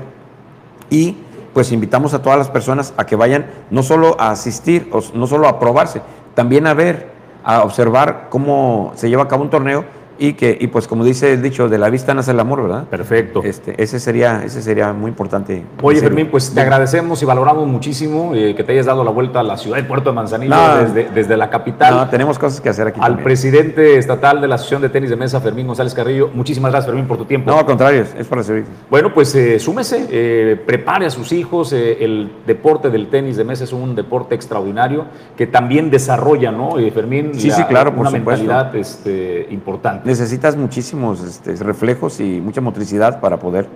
y 0.89 1.17
pues 1.53 1.71
invitamos 1.71 2.13
a 2.13 2.21
todas 2.21 2.37
las 2.37 2.49
personas 2.49 2.93
a 2.97 3.05
que 3.05 3.15
vayan 3.15 3.47
no 3.71 3.81
solo 3.81 4.15
a 4.19 4.31
asistir, 4.31 4.91
no 5.13 5.27
solo 5.27 5.47
a 5.47 5.59
probarse, 5.59 6.01
también 6.35 6.67
a 6.67 6.73
ver, 6.73 7.09
a 7.43 7.63
observar 7.63 8.27
cómo 8.29 8.91
se 8.95 9.09
lleva 9.09 9.23
a 9.23 9.27
cabo 9.27 9.43
un 9.43 9.49
torneo 9.49 9.85
y 10.19 10.33
que 10.33 10.57
y 10.59 10.67
pues 10.67 10.87
como 10.87 11.03
dice 11.03 11.33
el 11.33 11.41
dicho 11.41 11.69
de 11.69 11.77
la 11.77 11.89
vista 11.89 12.13
nace 12.13 12.31
el 12.31 12.39
amor 12.39 12.63
verdad 12.63 12.85
perfecto. 12.85 13.41
Este 13.43 13.81
ese 13.81 13.99
sería 13.99 14.43
ese 14.43 14.61
sería 14.61 14.93
muy 14.93 15.09
importante 15.09 15.63
oye 15.81 15.99
Fermín 15.99 16.29
pues 16.29 16.53
te 16.53 16.61
agradecemos 16.61 17.21
y 17.21 17.25
valoramos 17.25 17.67
muchísimo 17.67 18.33
eh, 18.33 18.55
que 18.55 18.63
te 18.63 18.73
hayas 18.73 18.85
dado 18.85 19.03
la 19.03 19.11
vuelta 19.11 19.39
a 19.39 19.43
la 19.43 19.57
ciudad 19.57 19.77
de 19.77 19.83
Puerto 19.83 20.09
de 20.09 20.15
Manzanillo 20.15 20.55
desde, 20.81 21.09
desde, 21.11 21.37
la 21.37 21.49
capital. 21.49 21.95
No, 21.95 22.09
tenemos 22.09 22.39
cosas 22.39 22.61
que 22.61 22.69
hacer 22.69 22.87
aquí 22.87 22.99
al 23.01 23.19
presidente 23.19 23.97
estatal 23.97 24.41
de 24.41 24.47
la 24.47 24.55
asociación 24.55 24.81
de 24.81 24.89
tenis 24.89 25.09
de 25.09 25.15
mesa 25.15 25.39
Fermín 25.39 25.67
González 25.67 25.93
Carrillo 25.93 26.29
muchísimas 26.33 26.71
gracias 26.71 26.87
Fermín 26.87 27.07
por 27.07 27.17
tu 27.17 27.25
tiempo. 27.25 27.51
No 27.51 27.59
al 27.59 27.65
contrario 27.65 28.05
es 28.17 28.27
para 28.27 28.43
servir. 28.43 28.65
Bueno 28.89 29.13
pues 29.13 29.33
eh, 29.35 29.59
súmese 29.59 30.07
eh, 30.09 30.61
prepare 30.65 31.05
a 31.05 31.09
sus 31.09 31.31
hijos 31.31 31.73
el 31.73 32.31
deporte 32.45 32.89
del 32.89 33.07
tenis 33.07 33.37
de 33.37 33.43
mesa 33.43 33.63
es 33.63 33.73
un 33.73 33.95
deporte 33.95 34.35
extraordinario 34.35 35.05
que 35.35 35.47
también 35.47 35.89
desarrolla 35.89 36.51
no 36.51 36.75
Fermín 36.93 37.33
sí 37.35 37.51
sí 37.51 37.63
claro 37.65 37.91
por 37.91 38.01
una 38.01 38.09
supuesto. 38.11 38.43
mentalidad 38.43 38.75
este, 38.75 39.47
importante 39.49 40.06
necesitas 40.07 40.55
muchísimos 40.55 41.21
este, 41.21 41.55
reflejos 41.57 42.19
y 42.19 42.41
mucha 42.41 42.61
motricidad 42.61 43.19
para 43.19 43.37
poder 43.37 43.67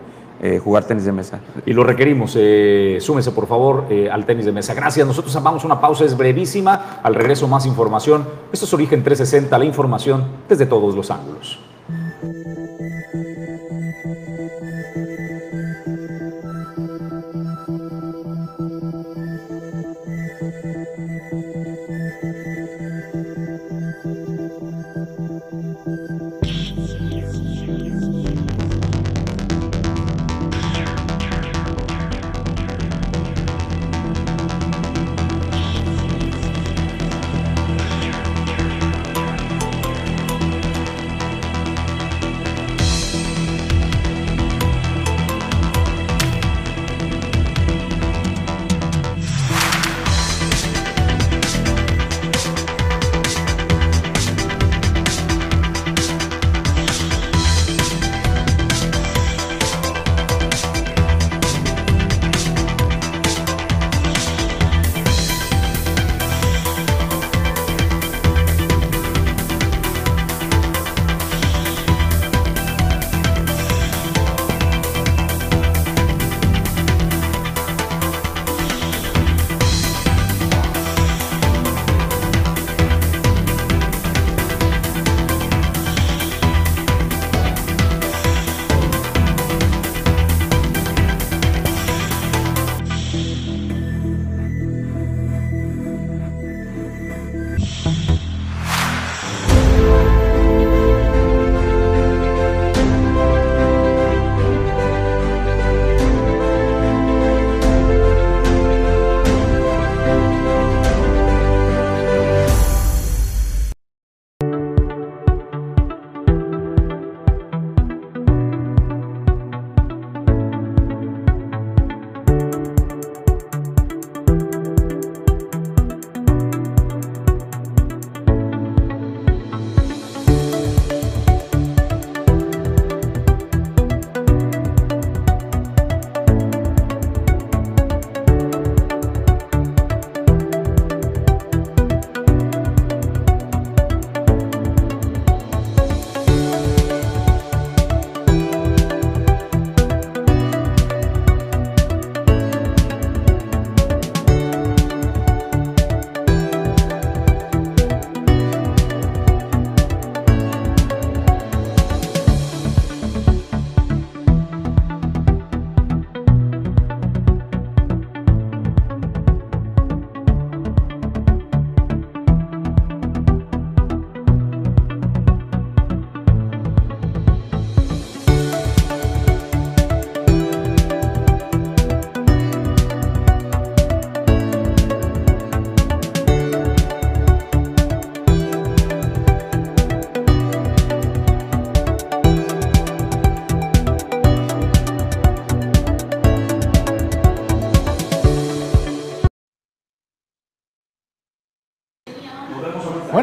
eh, 0.41 0.57
jugar 0.57 0.85
tenis 0.85 1.05
de 1.05 1.11
mesa. 1.11 1.39
Y 1.67 1.73
lo 1.73 1.83
requerimos. 1.83 2.35
Eh, 2.35 2.97
súmese, 2.99 3.31
por 3.31 3.45
favor, 3.45 3.85
eh, 3.91 4.09
al 4.09 4.25
tenis 4.25 4.45
de 4.45 4.51
mesa. 4.51 4.73
Gracias. 4.73 5.05
Nosotros 5.05 5.31
vamos 5.43 5.63
a 5.63 5.67
una 5.67 5.79
pausa, 5.79 6.03
es 6.03 6.17
brevísima. 6.17 6.99
Al 7.03 7.13
regreso, 7.13 7.47
más 7.47 7.67
información. 7.67 8.25
Esto 8.51 8.65
es 8.65 8.73
Origen 8.73 9.03
360, 9.03 9.55
la 9.55 9.65
información 9.65 10.25
desde 10.49 10.65
todos 10.65 10.95
los 10.95 11.11
ángulos. 11.11 11.59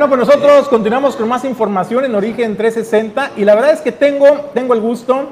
Bueno, 0.08 0.24
pues 0.24 0.38
nosotros 0.38 0.68
continuamos 0.70 1.16
con 1.16 1.28
más 1.28 1.44
información 1.44 2.02
en 2.06 2.14
Origen 2.14 2.56
360 2.56 3.32
y 3.36 3.44
la 3.44 3.54
verdad 3.54 3.72
es 3.72 3.82
que 3.82 3.92
tengo, 3.92 4.26
tengo 4.54 4.72
el 4.72 4.80
gusto 4.80 5.28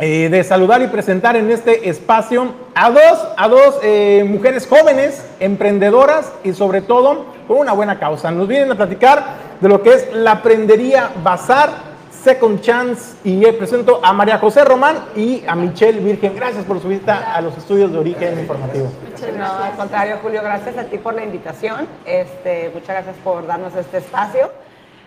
eh, 0.00 0.28
de 0.28 0.42
saludar 0.42 0.82
y 0.82 0.88
presentar 0.88 1.36
en 1.36 1.48
este 1.52 1.88
espacio 1.88 2.52
a 2.74 2.90
dos, 2.90 3.28
a 3.36 3.46
dos 3.46 3.78
eh, 3.84 4.26
mujeres 4.28 4.66
jóvenes, 4.66 5.24
emprendedoras 5.38 6.32
y 6.42 6.52
sobre 6.52 6.80
todo 6.80 7.26
con 7.46 7.58
una 7.58 7.72
buena 7.74 8.00
causa. 8.00 8.32
Nos 8.32 8.48
vienen 8.48 8.72
a 8.72 8.74
platicar 8.74 9.36
de 9.60 9.68
lo 9.68 9.82
que 9.82 9.90
es 9.90 10.12
la 10.12 10.42
Prendería 10.42 11.10
Bazar 11.22 11.87
Second 12.22 12.60
Chance 12.60 13.16
y 13.24 13.44
presento 13.52 14.00
a 14.02 14.12
María 14.12 14.38
José 14.38 14.64
Román 14.64 14.96
y 15.16 15.44
a 15.46 15.54
Michelle 15.54 16.00
Virgen. 16.00 16.34
Gracias 16.34 16.64
por 16.64 16.80
su 16.80 16.88
visita 16.88 17.34
a 17.34 17.40
los 17.40 17.56
estudios 17.56 17.92
de 17.92 17.98
Origen 17.98 18.38
Informativo. 18.38 18.90
No, 19.36 19.46
al 19.46 19.72
contrario, 19.72 20.18
Julio, 20.22 20.42
gracias 20.42 20.76
a 20.76 20.84
ti 20.84 20.98
por 20.98 21.14
la 21.14 21.24
invitación. 21.24 21.86
Este, 22.04 22.70
muchas 22.74 22.88
gracias 22.88 23.16
por 23.22 23.46
darnos 23.46 23.74
este 23.76 23.98
espacio. 23.98 24.50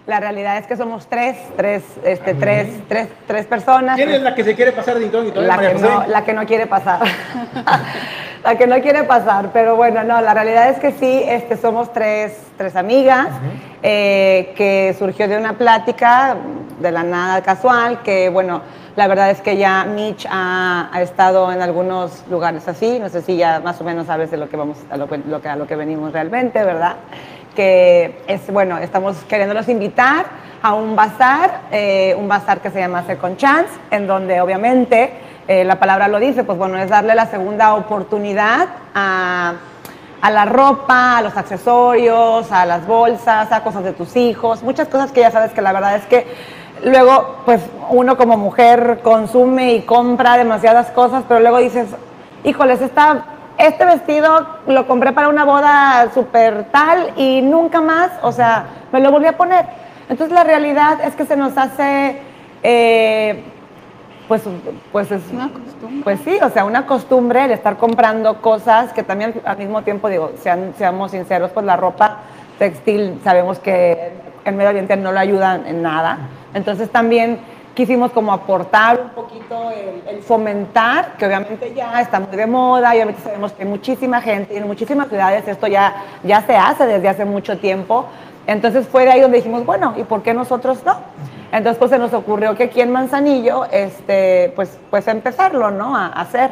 La 0.08 0.19
realidad 0.19 0.58
es 0.58 0.65
que 0.65 0.76
somos 0.76 1.08
tres, 1.08 1.38
tres, 1.56 1.84
este, 2.04 2.34
tres, 2.34 2.69
tres, 2.88 3.08
tres 3.28 3.45
personas. 3.45 3.95
¿Quién 3.97 4.10
es 4.10 4.21
la 4.21 4.34
que 4.34 4.43
se 4.43 4.56
quiere 4.56 4.71
pasar 4.71 4.97
de 4.97 5.06
incógnito? 5.06 5.41
La, 5.41 5.60
que 5.60 5.74
no, 5.76 6.08
la 6.08 6.24
que 6.24 6.34
no 6.34 6.45
quiere 6.45 6.65
pasar. 6.65 7.02
la 8.43 8.56
que 8.58 8.67
no 8.67 8.82
quiere 8.82 9.04
pasar, 9.04 9.49
pero 9.54 9.75
bueno, 9.75 10.04
no, 10.04 10.19
la 10.21 10.34
realidad 10.34 10.69
es 10.69 10.80
que 10.80 10.91
sí, 10.91 11.23
este, 11.27 11.58
somos 11.58 11.93
tres, 11.93 12.38
tres 12.58 12.75
amigas, 12.75 13.27
eh, 13.84 14.54
que 14.56 14.95
surgió 14.97 15.27
de 15.27 15.38
una 15.38 15.54
plática 15.54 16.38
de 16.80 16.91
la 16.91 17.04
nada 17.04 17.41
casual, 17.41 18.01
que 18.01 18.30
bueno, 18.30 18.62
la 18.95 19.08
verdad 19.08 19.30
es 19.30 19.41
que 19.41 19.58
ya 19.58 19.86
Mitch 19.86 20.27
ha, 20.30 20.89
ha, 20.91 21.01
estado 21.01 21.51
en 21.51 21.62
algunos 21.62 22.23
lugares 22.30 22.67
así, 22.67 22.99
no 22.99 23.10
sé 23.10 23.21
si 23.21 23.38
ya 23.38 23.60
más 23.60 23.80
o 23.80 23.84
menos 23.84 24.08
sabes 24.08 24.32
de 24.32 24.38
lo 24.38 24.49
que 24.49 24.58
vamos, 24.58 24.77
a 24.89 24.97
lo, 24.97 25.08
lo 25.27 25.41
que, 25.41 25.47
a 25.47 25.56
lo 25.56 25.67
que 25.67 25.75
venimos 25.75 26.12
realmente, 26.12 26.63
¿verdad? 26.63 26.95
Que 27.56 28.21
es, 28.27 28.51
bueno, 28.51 28.77
estamos 28.80 29.17
queriéndolos 29.25 29.69
invitar 29.69 30.25
a 30.63 30.73
un 30.73 30.95
bazar, 30.95 31.62
eh, 31.71 32.15
un 32.17 32.27
bazar 32.27 32.60
que 32.60 32.69
se 32.69 32.80
llama 32.80 33.04
Second 33.04 33.38
Chance, 33.38 33.71
en 33.91 34.08
donde 34.08 34.41
obviamente 34.41 35.12
eh, 35.47 35.63
la 35.63 35.80
palabra 35.80 36.08
lo 36.08 36.19
dice, 36.19 36.43
pues 36.43 36.58
bueno, 36.58 36.77
es 36.77 36.89
darle 36.89 37.15
la 37.15 37.25
segunda 37.25 37.73
oportunidad 37.75 38.67
a, 38.93 39.54
la 40.21 40.45
ropa, 40.45 41.17
a 41.17 41.21
los 41.21 41.36
accesorios, 41.36 42.51
a 42.51 42.65
las 42.65 42.86
bolsas, 42.86 43.51
a 43.51 43.63
cosas 43.63 43.84
de 43.84 43.93
tus 43.93 44.15
hijos, 44.15 44.62
muchas 44.62 44.88
cosas 44.88 45.12
que 45.12 45.21
ya 45.21 45.32
sabes 45.32 45.51
que 45.51 45.62
la 45.62 45.73
verdad 45.73 45.95
es 45.95 46.06
que 46.06 46.27
luego, 46.84 47.38
pues 47.45 47.62
uno 47.89 48.17
como 48.17 48.38
mujer 48.38 48.99
consume 49.04 49.73
y 49.73 49.82
compra 49.82 50.38
demasiadas 50.38 50.91
cosas, 50.91 51.23
pero 51.27 51.39
luego 51.39 51.58
dices, 51.58 51.88
híjoles, 52.43 52.82
esta, 52.82 53.25
este 53.58 53.84
vestido 53.84 54.47
lo 54.67 54.88
compré 54.88 55.12
para 55.12 55.27
una 55.27 55.43
boda 55.43 56.12
súper 56.13 56.65
tal 56.71 57.13
y 57.17 57.41
nunca 57.41 57.82
más, 57.82 58.12
o 58.21 58.32
sea, 58.32 58.65
me 58.91 58.99
lo 58.99 59.12
volví 59.12 59.25
a 59.25 59.38
poner. 59.38 59.65
Entonces 60.08 60.36
la 60.36 60.43
realidad 60.43 60.99
es 61.04 61.15
que 61.15 61.25
se 61.25 61.36
nos 61.36 61.58
hace... 61.58 62.21
Eh, 62.63 63.51
pues, 64.32 64.44
pues 64.94 65.12
es 65.12 65.24
una 65.30 65.50
costumbre. 65.50 66.04
Pues 66.06 66.20
sí, 66.22 66.39
o 66.41 66.50
sea, 66.50 66.63
una 66.63 66.86
costumbre 66.86 67.44
el 67.44 67.52
estar 67.52 67.76
comprando 67.76 68.41
cosas 68.41 68.94
que 68.94 69.04
también 69.04 69.34
al 69.44 69.58
mismo 69.58 69.82
tiempo, 69.82 70.08
digo, 70.08 70.32
sean, 70.41 70.74
seamos 70.78 71.12
sinceros, 71.12 71.52
pues 71.52 71.65
la 71.65 71.76
ropa 71.76 72.20
textil 72.58 73.20
sabemos 73.26 73.60
que 73.60 74.13
en 74.46 74.56
medio 74.56 74.70
ambiente 74.70 74.96
no 74.96 75.12
lo 75.12 75.20
ayudan 75.20 75.67
en 75.67 75.82
nada. 75.82 76.30
Entonces 76.54 76.89
también 76.89 77.39
quisimos 77.74 78.13
como 78.13 78.32
aportar 78.32 79.02
un 79.02 79.10
poquito 79.10 79.70
el, 80.10 80.22
fomentar, 80.24 81.17
que 81.17 81.26
obviamente 81.26 81.74
ya 81.74 82.00
está 82.00 82.22
muy 82.22 82.34
de 82.38 82.48
moda, 82.48 82.96
y 82.96 83.00
obviamente 83.00 83.22
sabemos 83.22 83.52
que 83.52 83.65
muchísima 83.65 84.22
gente 84.22 84.54
y 84.54 84.58
en 84.60 84.65
muchísimas 84.65 85.10
ciudades 85.10 85.46
esto 85.46 85.67
ya, 85.67 85.94
ya 86.24 86.41
se 86.44 86.56
hace 86.56 86.86
desde 86.86 87.10
hace 87.10 87.26
mucho 87.26 87.58
tiempo. 87.58 88.06
Entonces 88.48 88.88
fue 88.88 89.04
de 89.04 89.12
ahí 89.12 89.20
donde 89.20 89.39
dijimos, 89.39 89.65
bueno, 89.65 89.94
¿y 89.98 90.04
por 90.04 90.24
qué 90.24 90.34
nosotros 90.34 90.86
no? 90.86 90.95
Entonces 91.52 91.78
pues 91.78 91.91
se 91.91 91.99
nos 91.99 92.14
ocurrió 92.14 92.56
que 92.56 92.64
aquí 92.64 92.82
en 92.82 92.91
Manzanillo, 92.91 93.66
este, 93.66 94.54
pues, 94.56 94.80
pues 94.89 95.08
empezarlo, 95.08 95.70
¿no? 95.70 95.95
A, 95.95 96.08
hacer. 96.08 96.52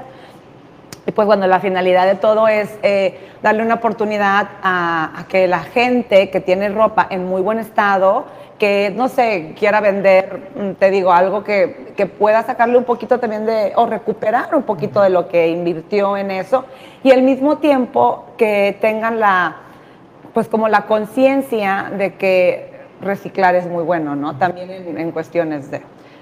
Y 1.06 1.12
pues 1.12 1.26
bueno, 1.26 1.47
la 1.47 1.60
finalidad 1.60 2.06
de 2.06 2.16
todo 2.16 2.47
es 2.47 2.78
eh, 2.84 3.18
darle 3.41 3.64
una 3.64 3.76
oportunidad 3.76 4.50
a, 4.62 5.26
que 5.30 5.47
la 5.47 5.60
gente 5.60 6.30
que 6.30 6.41
tiene 6.41 6.70
ropa 6.70 7.08
en 7.10 7.26
muy 7.26 7.41
buen 7.41 7.60
estado, 7.60 8.26
que 8.60 8.93
no 8.93 9.08
sé, 9.08 9.56
quiera 9.58 9.80
vender, 9.80 10.50
mm, 10.54 10.72
te 10.74 10.91
digo, 10.91 11.14
algo 11.14 11.45
que, 11.45 11.93
que, 11.95 12.06
pueda 12.06 12.43
sacarle 12.43 12.78
un 12.78 12.84
poquito 12.84 13.18
también 13.18 13.45
de, 13.45 13.72
o 13.78 13.86
recuperar 13.86 14.54
un 14.54 14.64
poquito 14.64 15.02
de 15.02 15.10
lo 15.10 15.30
que 15.30 15.47
invirtió 15.47 16.18
en 16.18 16.30
eso, 16.30 16.66
y 17.02 17.12
al 17.12 17.22
mismo 17.22 17.60
tiempo 17.60 18.26
que 18.38 18.78
tengan 18.82 19.22
la, 19.22 19.56
pues 20.34 20.50
como 20.50 20.68
la 20.68 20.82
conciencia 20.82 21.89
de 21.97 22.16
que 22.16 22.68
reciclar 23.02 23.56
es 23.56 23.68
muy 23.68 23.84
bueno, 23.84 24.16
¿no? 24.16 24.38
También 24.38 24.70
en, 24.70 25.12
cuestiones 25.12 25.72
de, 25.72 25.82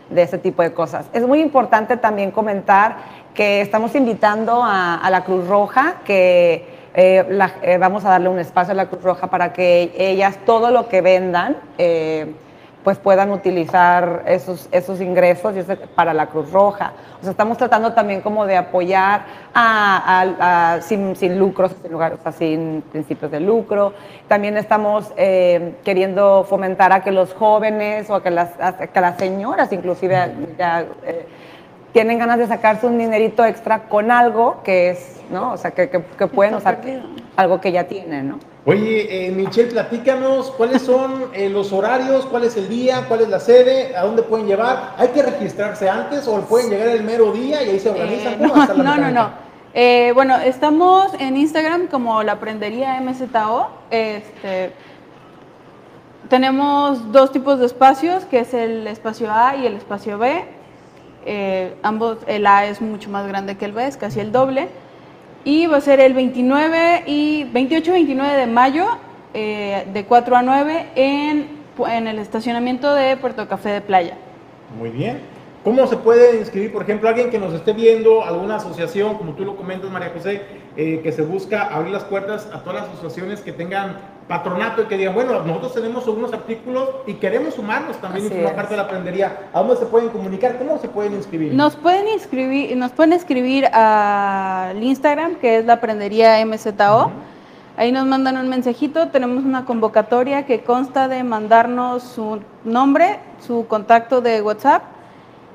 de, 0.10 0.22
ese 0.22 0.38
tipo 0.38 0.62
de 0.62 0.74
cosas. 0.74 1.10
Es 1.14 1.26
muy 1.26 1.42
importante 1.42 1.98
también 1.98 2.32
comentar 2.32 2.98
que 3.34 3.62
estamos 3.62 3.94
invitando 3.96 4.64
a, 4.64 5.08
la 5.12 5.24
Cruz 5.24 5.48
Roja, 5.48 5.98
que 6.04 6.66
eh, 6.96 7.40
eh, 7.62 7.78
vamos 7.78 8.04
a 8.04 8.10
darle 8.10 8.30
un 8.30 8.40
espacio 8.40 8.72
a 8.72 8.76
la 8.76 8.88
Cruz 8.88 9.04
Roja 9.04 9.28
para 9.30 9.54
que 9.54 9.94
ellas 9.96 10.40
todo 10.44 10.72
lo 10.72 10.90
que 10.90 11.02
vendan, 11.02 11.56
eh, 11.78 12.34
pues 12.88 13.00
puedan 13.00 13.32
utilizar 13.32 14.24
esos, 14.28 14.70
esos 14.72 15.02
ingresos 15.02 15.54
para 15.94 16.14
la 16.14 16.28
Cruz 16.28 16.50
Roja. 16.54 16.94
O 17.20 17.22
sea, 17.22 17.32
estamos 17.32 17.58
tratando 17.58 17.92
también 17.92 18.22
como 18.22 18.46
de 18.46 18.56
apoyar 18.56 19.26
a, 19.54 20.80
sin, 20.80 21.14
sin, 21.18 21.38
lucros, 21.38 21.74
sin, 21.82 21.92
lugar, 21.92 22.14
o 22.14 22.24
sea, 22.24 22.32
sin 22.32 22.82
principios 22.90 23.30
de 23.30 23.42
lucro. 23.42 23.92
También 24.30 24.56
estamos 24.56 25.12
eh, 25.18 25.76
queriendo 25.84 26.46
fomentar 26.46 26.94
a 26.94 27.04
que 27.04 27.12
los 27.12 27.34
jóvenes 27.34 28.10
o 28.10 28.16
a 28.16 28.24
que 28.24 28.32
las, 28.32 28.52
que 28.54 29.02
las 29.02 29.18
señoras 29.18 29.74
inclusive 29.74 30.32
ya, 30.58 30.86
eh, 31.06 31.28
tienen 31.92 32.18
ganas 32.18 32.38
de 32.38 32.48
sacarse 32.48 32.88
un 32.88 32.98
dinerito 32.98 33.44
extra 33.44 33.80
con 33.90 34.12
algo 34.12 34.62
que 34.64 34.92
es, 34.92 35.22
¿no? 35.30 35.52
O 35.52 35.58
sea, 35.58 35.72
que, 35.72 35.90
que, 35.90 36.02
que 36.18 36.28
pueden 36.28 36.56
usar 36.56 36.80
algo 37.36 37.60
que 37.60 37.74
ya 37.74 37.84
tienen, 37.84 38.30
¿no? 38.30 38.40
Oye, 38.70 39.28
eh, 39.28 39.32
Michelle, 39.32 39.72
platícanos 39.72 40.52
cuáles 40.52 40.82
son 40.82 41.30
eh, 41.32 41.48
los 41.48 41.72
horarios, 41.72 42.26
cuál 42.26 42.44
es 42.44 42.58
el 42.58 42.68
día, 42.68 43.06
cuál 43.08 43.22
es 43.22 43.30
la 43.30 43.40
sede, 43.40 43.96
a 43.96 44.04
dónde 44.04 44.24
pueden 44.24 44.46
llevar. 44.46 44.94
¿Hay 44.98 45.08
que 45.08 45.24
registrarse 45.24 45.90
antes 45.90 46.28
o 46.28 46.42
pueden 46.42 46.72
llegar 46.72 46.90
el 46.90 47.02
mero 47.02 47.32
día 47.32 47.64
y 47.64 47.70
ahí 47.70 47.80
se 47.80 47.92
organizan? 47.92 48.34
Eh, 48.34 48.48
no, 48.76 48.98
no, 48.98 49.10
no, 49.10 49.32
bueno, 50.14 50.36
estamos 50.40 51.14
en 51.18 51.38
Instagram 51.38 51.88
como 51.88 52.24
la 52.24 52.42
prendería 52.42 53.00
MZO. 53.00 53.70
Este, 53.90 54.74
tenemos 56.28 57.14
dos 57.14 57.32
tipos 57.32 57.60
de 57.60 57.68
espacios, 57.68 58.26
que 58.26 58.42
es 58.42 58.54
el 58.54 58.86
espacio 58.88 59.32
A 59.32 59.56
y 59.56 59.66
el 59.66 59.76
espacio 59.78 60.18
B. 60.18 60.44
ambos, 61.84 62.18
el 62.28 62.46
A 62.46 62.66
es 62.66 62.82
mucho 62.82 63.10
más 63.10 63.30
grande 63.30 63.56
que 63.56 63.64
el 63.64 63.72
B, 63.72 63.88
es 63.88 63.96
casi 63.96 64.20
el 64.20 64.34
doble. 64.34 64.68
Y 65.48 65.66
va 65.66 65.78
a 65.78 65.82
ser 65.82 66.02
el 66.02 66.14
29 66.14 67.04
y 67.06 67.46
28 67.46 67.94
29 67.94 68.36
de 68.36 68.48
mayo, 68.48 68.86
eh, 69.34 69.88
de 69.94 70.04
4 70.04 70.36
a 70.36 70.42
9, 70.42 70.88
en, 70.96 71.48
en 71.90 72.08
el 72.08 72.20
estacionamiento 72.20 72.94
de 72.94 73.16
Puerto 73.16 73.48
Café 73.48 73.70
de 73.70 73.80
Playa. 73.80 74.18
Muy 74.78 74.90
bien. 74.90 75.22
¿Cómo 75.64 75.88
se 75.88 75.96
puede 75.96 76.38
inscribir, 76.38 76.74
por 76.74 76.84
ejemplo, 76.84 77.08
alguien 77.08 77.30
que 77.30 77.40
nos 77.40 77.54
esté 77.54 77.72
viendo, 77.72 78.26
alguna 78.26 78.58
asociación, 78.58 79.16
como 79.16 79.36
tú 79.36 79.46
lo 79.46 79.56
comentas, 79.56 79.90
María 79.90 80.12
José, 80.14 80.42
eh, 80.76 81.00
que 81.02 81.14
se 81.14 81.22
busca 81.22 81.74
abrir 81.74 81.94
las 81.94 82.04
puertas 82.04 82.50
a 82.52 82.62
todas 82.62 82.82
las 82.82 82.90
asociaciones 82.90 83.40
que 83.40 83.54
tengan 83.54 84.00
patronato 84.28 84.82
y 84.82 84.86
que 84.86 84.98
digan, 84.98 85.14
bueno, 85.14 85.42
nosotros 85.44 85.74
tenemos 85.74 86.06
algunos 86.06 86.34
artículos 86.34 86.90
y 87.06 87.14
queremos 87.16 87.54
sumarnos 87.54 87.98
también 87.98 88.26
y 88.26 88.30
formar 88.30 88.56
parte 88.56 88.74
de 88.74 88.78
la 88.78 88.88
prendería. 88.88 89.50
¿A 89.54 89.60
dónde 89.60 89.78
se 89.78 89.86
pueden 89.86 90.10
comunicar? 90.10 90.58
¿Cómo 90.58 90.78
se 90.80 90.90
pueden 90.90 91.14
inscribir? 91.14 91.54
Nos 91.54 91.76
pueden 91.76 92.08
inscribir, 92.10 92.76
nos 92.76 92.92
pueden 92.92 93.14
escribir 93.14 93.66
al 93.68 94.82
Instagram, 94.84 95.36
que 95.36 95.60
es 95.60 95.66
la 95.66 95.80
prendería 95.80 96.46
MZO. 96.46 97.12
Ahí 97.78 97.92
nos 97.92 98.06
mandan 98.06 98.38
un 98.38 98.50
mensajito, 98.50 99.10
tenemos 99.10 99.46
una 99.46 99.64
convocatoria 99.64 100.46
que 100.46 100.62
consta 100.62 101.08
de 101.08 101.24
mandarnos 101.24 102.04
su 102.04 102.40
nombre, 102.64 103.20
su 103.46 103.68
contacto 103.68 104.20
de 104.20 104.42
WhatsApp 104.42 104.84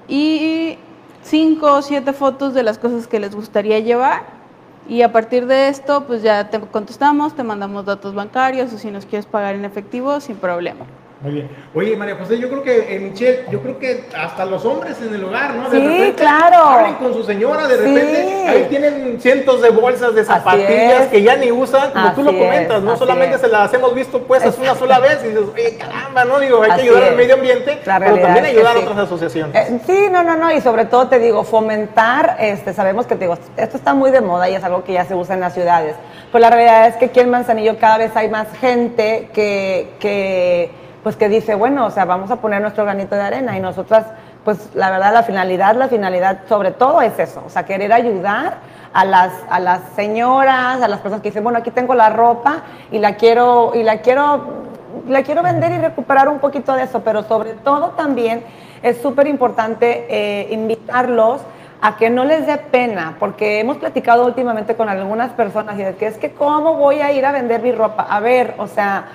y 0.09 0.79
cinco 1.23 1.73
o 1.73 1.83
siete 1.83 2.13
fotos 2.13 2.55
de 2.55 2.63
las 2.63 2.79
cosas 2.79 3.07
que 3.07 3.19
les 3.19 3.35
gustaría 3.35 3.81
llevar 3.81 4.42
y 4.89 5.03
a 5.03 5.13
partir 5.13 5.47
de 5.47 5.69
esto, 5.69 6.07
pues 6.07 6.23
ya 6.23 6.51
te 6.51 6.61
contestamos, 6.61 7.35
te 7.35 7.45
mandamos 7.45 7.85
datos 7.85 8.15
bancarios 8.15 8.73
o 8.73 8.79
si 8.79 8.91
nos 8.91 9.07
quieres 9.07 9.27
pagar 9.27 9.55
en 9.55 9.65
efectivo, 9.65 10.21
sin 10.21 10.37
problema. 10.37 10.87
Muy 11.23 11.33
bien. 11.35 11.49
Oye, 11.73 11.97
María 11.97 12.17
José, 12.17 12.39
yo 12.41 12.49
creo 12.49 12.63
que, 12.65 12.97
eh, 12.97 12.99
Michelle, 12.99 13.45
yo 13.49 13.63
creo 13.63 13.79
que 13.79 14.07
hasta 14.17 14.45
los 14.45 14.65
hombres 14.65 14.97
en 15.01 15.15
el 15.15 15.23
hogar, 15.23 15.55
¿no? 15.55 15.71
De 15.71 15.79
sí, 15.79 16.13
claro. 16.17 16.57
Hablen 16.57 16.95
con 16.95 17.15
su 17.15 17.23
señora, 17.23 17.69
de 17.69 17.77
repente, 17.77 18.49
ahí 18.49 18.67
tienen 18.69 19.21
cientos 19.21 19.63
de 19.63 19.71
bolsas 19.71 20.17
de 20.17 20.25
zapatillas 20.25 21.07
que 21.09 21.23
ya 21.23 21.37
ni 21.37 21.53
usan, 21.53 21.93
como 21.93 22.13
tú 22.13 22.23
lo 22.25 22.33
comentas, 22.33 22.83
no 22.83 22.97
solamente 22.97 23.39
se 23.39 23.47
las 23.47 23.73
hemos 23.73 23.95
visto 23.95 24.21
puestas 24.23 24.59
una 24.59 24.75
sola 24.75 24.99
vez 24.99 25.21
y 25.25 25.29
dices, 25.29 25.45
oye, 25.55 25.77
caramba, 25.77 26.25
¿no? 26.25 26.41
Digo, 26.41 26.61
hay 26.63 26.73
que 26.73 26.83
ayudar 26.83 27.05
al 27.05 27.17
medio 27.17 27.35
ambiente, 27.35 27.81
pero 27.85 28.19
también 28.19 28.45
ayudar 28.45 28.77
a 28.77 28.81
otras 28.81 28.99
asociaciones. 28.99 29.55
Eh, 29.55 29.81
sí, 29.87 30.09
no, 30.11 30.25
no, 30.25 30.37
no, 30.37 30.51
y 30.51 30.61
sobre 30.61 30.87
todo 30.87 31.07
te 31.07 31.21
digo, 31.21 31.45
fomentar, 31.45 32.37
este, 32.41 32.75
sabemos 32.75 33.07
que 33.07 33.15
te 33.15 33.27
digo, 33.27 33.39
esto 33.57 33.77
está 33.77 33.95
muy 33.95 34.11
de 34.11 34.21
moda 34.21 34.51
y 34.51 34.57
es 34.57 34.65
algo 34.65 34.83
que 34.83 34.93
ya 34.95 35.05
se 35.05 35.15
usa 35.15 35.35
en 35.35 35.41
las 35.41 35.55
ciudades, 35.55 35.95
pues 36.33 36.43
la 36.43 36.51
realidad 36.51 36.89
es 36.89 36.97
que 36.97 37.05
aquí 37.05 37.21
en 37.21 37.31
Manzanillo 37.31 37.79
cada 37.79 37.99
vez 37.99 38.11
hay 38.17 38.29
más 38.29 38.49
gente 38.59 39.29
que, 39.33 39.91
que, 40.01 40.82
pues 41.03 41.17
que 41.17 41.29
dice, 41.29 41.55
bueno, 41.55 41.87
o 41.87 41.91
sea, 41.91 42.05
vamos 42.05 42.31
a 42.31 42.37
poner 42.37 42.61
nuestro 42.61 42.85
granito 42.85 43.15
de 43.15 43.23
arena 43.23 43.57
y 43.57 43.61
nosotras, 43.61 44.07
pues 44.45 44.71
la 44.75 44.91
verdad, 44.91 45.13
la 45.13 45.23
finalidad, 45.23 45.75
la 45.75 45.89
finalidad 45.89 46.41
sobre 46.49 46.71
todo 46.71 47.03
es 47.03 47.19
eso, 47.19 47.43
o 47.45 47.51
sea, 47.51 47.65
querer 47.65 47.93
ayudar 47.93 48.59
a 48.93 49.05
las, 49.05 49.33
a 49.51 49.59
las 49.59 49.81
señoras, 49.97 50.81
a 50.81 50.89
las 50.89 51.01
personas 51.01 51.23
que 51.23 51.31
dicen, 51.31 51.43
bueno, 51.43 51.59
aquí 51.59 51.71
tengo 51.71 51.95
la 51.95 52.11
ropa 52.11 52.63
y 52.91 52.99
la 52.99 53.17
quiero, 53.17 53.73
y 53.75 53.83
la 53.83 53.99
quiero, 53.99 54.63
la 55.09 55.23
quiero 55.23 55.43
vender 55.43 55.73
y 55.73 55.79
recuperar 55.79 56.29
un 56.29 56.39
poquito 56.39 56.75
de 56.75 56.85
eso, 56.85 57.01
pero 57.03 57.23
sobre 57.25 57.55
todo 57.55 57.91
también 57.91 58.45
es 58.83 59.01
súper 59.01 59.27
importante 59.27 60.07
eh, 60.09 60.49
invitarlos 60.53 61.41
a 61.81 61.97
que 61.97 62.11
no 62.11 62.25
les 62.25 62.47
dé 62.47 62.59
pena, 62.59 63.17
porque 63.19 63.59
hemos 63.59 63.79
platicado 63.79 64.25
últimamente 64.25 64.77
con 64.77 64.89
algunas 64.89 65.33
personas 65.33 65.77
y 65.81 65.83
de 65.83 65.97
que 65.97 66.07
es 66.07 66.17
que 66.17 66.31
cómo 66.31 66.77
voy 66.77 67.01
a 67.01 67.11
ir 67.11 67.27
a 67.27 67.33
vender 67.33 67.61
mi 67.61 67.73
ropa. 67.73 68.07
A 68.09 68.21
ver, 68.21 68.55
o 68.59 68.69
sea, 68.69 69.07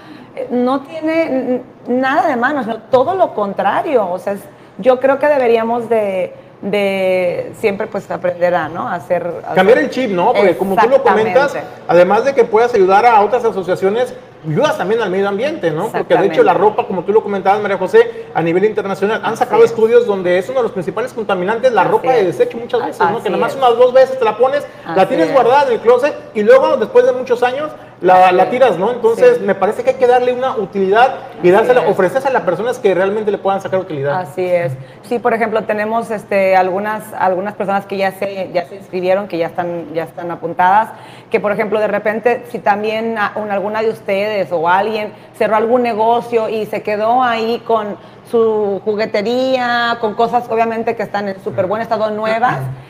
no 0.49 0.81
tiene 0.81 1.61
nada 1.87 2.27
de 2.27 2.35
mano, 2.35 2.63
sino 2.63 2.77
todo 2.83 3.15
lo 3.15 3.33
contrario. 3.33 4.09
O 4.09 4.19
sea, 4.19 4.35
yo 4.77 4.99
creo 4.99 5.19
que 5.19 5.27
deberíamos 5.27 5.89
de, 5.89 6.33
de 6.61 7.51
siempre 7.59 7.87
pues 7.87 8.09
aprender 8.09 8.55
a, 8.55 8.67
¿no? 8.67 8.87
hacer, 8.87 9.31
Cambiar 9.53 9.79
el 9.79 9.89
chip, 9.89 10.11
¿no? 10.11 10.33
Porque 10.33 10.57
como 10.57 10.75
tú 10.75 10.87
lo 10.89 11.03
comentas, 11.03 11.55
además 11.87 12.25
de 12.25 12.33
que 12.33 12.43
puedas 12.43 12.73
ayudar 12.73 13.05
a 13.05 13.21
otras 13.21 13.45
asociaciones, 13.45 14.13
ayudas 14.45 14.77
también 14.77 15.01
al 15.01 15.09
medio 15.09 15.27
ambiente, 15.27 15.71
¿no? 15.71 15.89
Porque 15.89 16.15
de 16.15 16.27
hecho 16.27 16.43
la 16.43 16.53
ropa, 16.53 16.87
como 16.87 17.03
tú 17.03 17.11
lo 17.11 17.21
comentabas, 17.21 17.61
María 17.61 17.77
José, 17.77 18.27
a 18.33 18.41
nivel 18.41 18.65
internacional, 18.65 19.21
han 19.23 19.37
sacado 19.37 19.63
estudios 19.63 20.05
donde 20.05 20.37
es 20.37 20.49
uno 20.49 20.59
de 20.59 20.63
los 20.63 20.71
principales 20.71 21.13
contaminantes 21.13 21.71
la 21.71 21.83
ropa 21.83 22.13
de 22.13 22.25
desecho 22.25 22.57
muchas 22.57 22.85
veces, 22.85 22.99
¿no? 22.99 23.21
Que 23.21 23.29
nada 23.29 23.41
más 23.41 23.55
unas 23.55 23.77
dos 23.77 23.93
veces 23.93 24.17
te 24.17 24.25
la 24.25 24.37
pones, 24.37 24.65
la 24.95 25.07
tienes 25.07 25.31
guardada 25.31 25.67
en 25.67 25.73
el 25.73 25.79
closet 25.79 26.15
y 26.33 26.43
luego, 26.43 26.77
después 26.77 27.05
de 27.05 27.11
muchos 27.11 27.43
años, 27.43 27.69
la, 28.01 28.49
tiras, 28.49 28.77
¿no? 28.77 28.91
Entonces, 28.91 29.41
me 29.41 29.55
parece 29.55 29.83
que 29.83 29.91
hay 29.91 29.95
que 29.95 30.07
darle 30.07 30.33
una 30.33 30.55
utilidad 30.55 31.15
y 31.41 31.49
dársela, 31.49 31.81
ofrecerse 31.87 32.27
a 32.27 32.45
personas 32.45 32.77
que 32.79 32.93
realmente 32.93 33.31
le 33.31 33.37
puedan 33.37 33.61
sacar 33.61 33.79
utilidad. 33.79 34.19
Así 34.19 34.45
es. 34.45 34.73
Sí, 35.03 35.19
por 35.19 35.33
ejemplo, 35.33 35.63
tenemos 35.63 36.11
este, 36.11 36.55
algunas, 36.55 37.11
algunas 37.13 37.55
personas 37.55 37.85
que 37.85 37.97
ya 37.97 38.11
se, 38.11 38.51
ya 38.53 38.65
se 38.65 38.75
inscribieron, 38.75 39.27
que 39.27 39.37
ya 39.37 39.47
están, 39.47 39.93
ya 39.93 40.03
están 40.03 40.29
apuntadas, 40.31 40.89
que 41.31 41.39
por 41.39 41.51
ejemplo, 41.51 41.79
de 41.79 41.87
repente, 41.87 42.43
si 42.49 42.59
también 42.59 43.17
alguna 43.17 43.81
de 43.81 43.89
ustedes 43.89 44.51
o 44.51 44.69
alguien 44.69 45.13
cerró 45.35 45.55
algún 45.55 45.81
negocio 45.81 46.49
y 46.49 46.65
se 46.65 46.83
quedó 46.83 47.23
ahí 47.23 47.61
con 47.65 47.97
su 48.29 48.81
juguetería, 48.83 49.97
con 49.99 50.15
cosas 50.15 50.49
obviamente 50.49 50.95
que 50.95 51.03
están 51.03 51.29
en 51.29 51.41
súper 51.43 51.65
buen 51.65 51.81
estado 51.81 52.11
nuevas, 52.11 52.59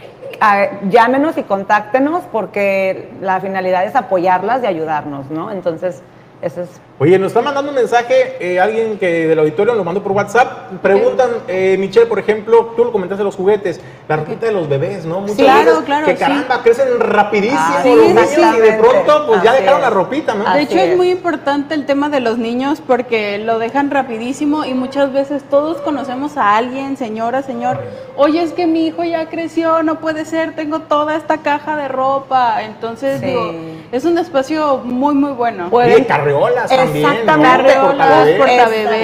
llámenos 0.89 1.37
y 1.37 1.43
contáctenos 1.43 2.23
porque 2.31 3.13
la 3.21 3.39
finalidad 3.41 3.85
es 3.85 3.95
apoyarlas 3.95 4.63
y 4.63 4.67
ayudarnos, 4.67 5.29
¿no? 5.29 5.51
Entonces, 5.51 6.03
eso 6.41 6.61
es 6.61 6.69
Oye, 6.99 7.19
nos 7.19 7.27
está 7.27 7.43
mandando 7.43 7.69
un 7.69 7.75
mensaje 7.75 8.37
eh, 8.39 8.59
alguien 8.59 8.97
que 8.97 9.27
del 9.27 9.37
auditorio 9.37 9.75
lo 9.75 9.83
mandó 9.83 10.01
por 10.01 10.13
WhatsApp. 10.13 10.81
Preguntan, 10.81 11.29
eh, 11.47 11.75
Michelle, 11.77 12.07
por 12.07 12.17
ejemplo, 12.17 12.73
tú 12.75 12.85
lo 12.85 12.91
comentaste 12.91 13.23
los 13.23 13.35
juguetes, 13.35 13.79
la 14.07 14.15
ropita 14.15 14.47
de 14.47 14.51
los 14.51 14.67
bebés, 14.67 15.05
¿no? 15.05 15.21
Muchas 15.21 15.37
claro, 15.37 15.83
claro. 15.85 16.07
Que 16.07 16.15
caramba, 16.15 16.63
crecen 16.63 16.99
rapidísimo 16.99 17.59
ah, 17.59 17.83
los 17.85 18.07
niños 18.07 18.57
y 18.57 18.61
de 18.61 18.73
pronto 18.73 19.27
pues 19.27 19.43
ya 19.43 19.53
dejaron 19.53 19.81
la 19.81 19.91
ropita, 19.91 20.33
¿no? 20.33 20.51
De 20.51 20.61
hecho, 20.63 20.79
es. 20.79 20.97
muy 20.97 21.11
importante 21.11 21.75
el 21.75 21.85
tema 21.85 22.09
de 22.09 22.19
los 22.19 22.39
niños 22.39 22.81
porque 22.85 23.37
lo 23.37 23.59
dejan 23.59 23.91
rapidísimo 23.91 24.65
y 24.65 24.73
muchas 24.73 25.13
veces 25.13 25.43
todos 25.43 25.77
conocemos 25.81 26.35
a 26.35 26.57
alguien, 26.57 26.97
señora, 26.97 27.43
señor, 27.43 27.79
oye, 28.15 28.41
es 28.41 28.53
que 28.53 28.65
mi 28.65 28.87
hijo 28.87 29.03
ya 29.03 29.29
creció, 29.29 29.83
no 29.83 29.99
puede 29.99 30.25
ser, 30.25 30.55
tengo 30.55 30.79
toda 30.79 31.15
esta 31.15 31.37
caja 31.43 31.75
de 31.75 31.89
ropa. 31.89 32.63
Entonces, 32.63 33.21
digo, 33.21 33.53
es 33.91 34.03
un 34.03 34.17
espacio 34.17 34.79
muy, 34.83 35.15
muy 35.15 35.31
bueno. 35.31 35.69
y 35.97 36.03
carreolas 36.03 36.71
Exactamente. 36.71 37.73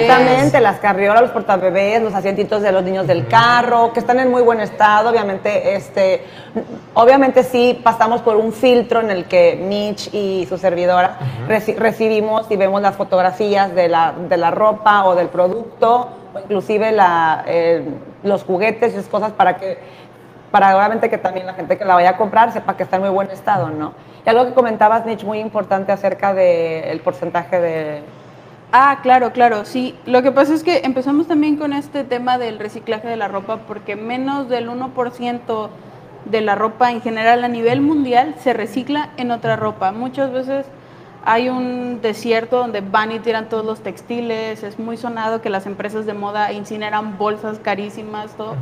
Exactamente, 0.02 0.60
las 0.60 0.78
carriolas, 0.78 1.22
los 1.22 1.30
portabebés, 1.30 2.02
los 2.02 2.14
asientitos 2.14 2.60
de 2.62 2.70
los 2.72 2.82
niños 2.82 3.06
del 3.06 3.26
carro, 3.26 3.92
que 3.92 4.00
están 4.00 4.20
en 4.20 4.30
muy 4.30 4.42
buen 4.42 4.60
estado. 4.60 5.10
Obviamente, 5.10 5.74
este, 5.74 6.22
obviamente 6.92 7.44
sí 7.44 7.80
pasamos 7.82 8.20
por 8.20 8.36
un 8.36 8.52
filtro 8.52 9.00
en 9.00 9.10
el 9.10 9.24
que 9.24 9.56
Mitch 9.56 10.12
y 10.12 10.46
su 10.48 10.58
servidora 10.58 11.18
recibimos 11.48 12.50
y 12.50 12.56
vemos 12.56 12.82
las 12.82 12.94
fotografías 12.94 13.74
de 13.74 13.88
la, 13.88 14.12
de 14.28 14.36
la 14.36 14.50
ropa 14.50 15.04
o 15.06 15.14
del 15.14 15.28
producto, 15.28 16.08
o 16.34 16.38
inclusive 16.40 16.92
la, 16.92 17.44
los 18.22 18.44
juguetes 18.44 18.92
y 18.92 18.98
esas 18.98 19.08
cosas 19.08 19.32
para 19.32 19.56
que, 19.56 19.78
para 20.50 20.76
obviamente 20.76 21.08
que 21.08 21.18
también 21.18 21.46
la 21.46 21.54
gente 21.54 21.78
que 21.78 21.84
la 21.84 21.94
vaya 21.94 22.10
a 22.10 22.16
comprar 22.16 22.52
sepa 22.52 22.76
que 22.76 22.82
está 22.82 22.96
en 22.96 23.02
muy 23.02 23.10
buen 23.10 23.30
estado, 23.30 23.70
¿no? 23.70 23.92
Y 24.24 24.30
algo 24.30 24.46
que 24.46 24.54
comentabas, 24.54 25.04
Nietzsche, 25.04 25.26
muy 25.26 25.38
importante 25.38 25.92
acerca 25.92 26.32
del 26.32 27.00
porcentaje 27.00 27.60
de... 27.60 28.02
Ah, 28.72 29.00
claro, 29.02 29.32
claro, 29.32 29.64
sí. 29.64 29.94
Lo 30.06 30.22
que 30.22 30.32
pasa 30.32 30.54
es 30.54 30.64
que 30.64 30.78
empezamos 30.78 31.28
también 31.28 31.56
con 31.56 31.72
este 31.72 32.04
tema 32.04 32.38
del 32.38 32.58
reciclaje 32.58 33.06
de 33.06 33.16
la 33.16 33.28
ropa 33.28 33.58
porque 33.68 33.96
menos 33.96 34.48
del 34.48 34.68
1% 34.68 35.68
de 36.24 36.40
la 36.40 36.54
ropa 36.54 36.90
en 36.90 37.02
general 37.02 37.44
a 37.44 37.48
nivel 37.48 37.82
mundial 37.82 38.34
se 38.40 38.52
recicla 38.52 39.10
en 39.16 39.30
otra 39.30 39.56
ropa. 39.56 39.92
Muchas 39.92 40.32
veces 40.32 40.66
hay 41.24 41.48
un 41.48 42.00
desierto 42.00 42.58
donde 42.58 42.80
van 42.80 43.12
y 43.12 43.18
tiran 43.18 43.48
todos 43.48 43.64
los 43.64 43.80
textiles, 43.80 44.62
es 44.62 44.78
muy 44.78 44.96
sonado 44.96 45.40
que 45.40 45.50
las 45.50 45.66
empresas 45.66 46.06
de 46.06 46.14
moda 46.14 46.52
incineran 46.52 47.16
bolsas 47.18 47.58
carísimas, 47.58 48.32
todo 48.36 48.56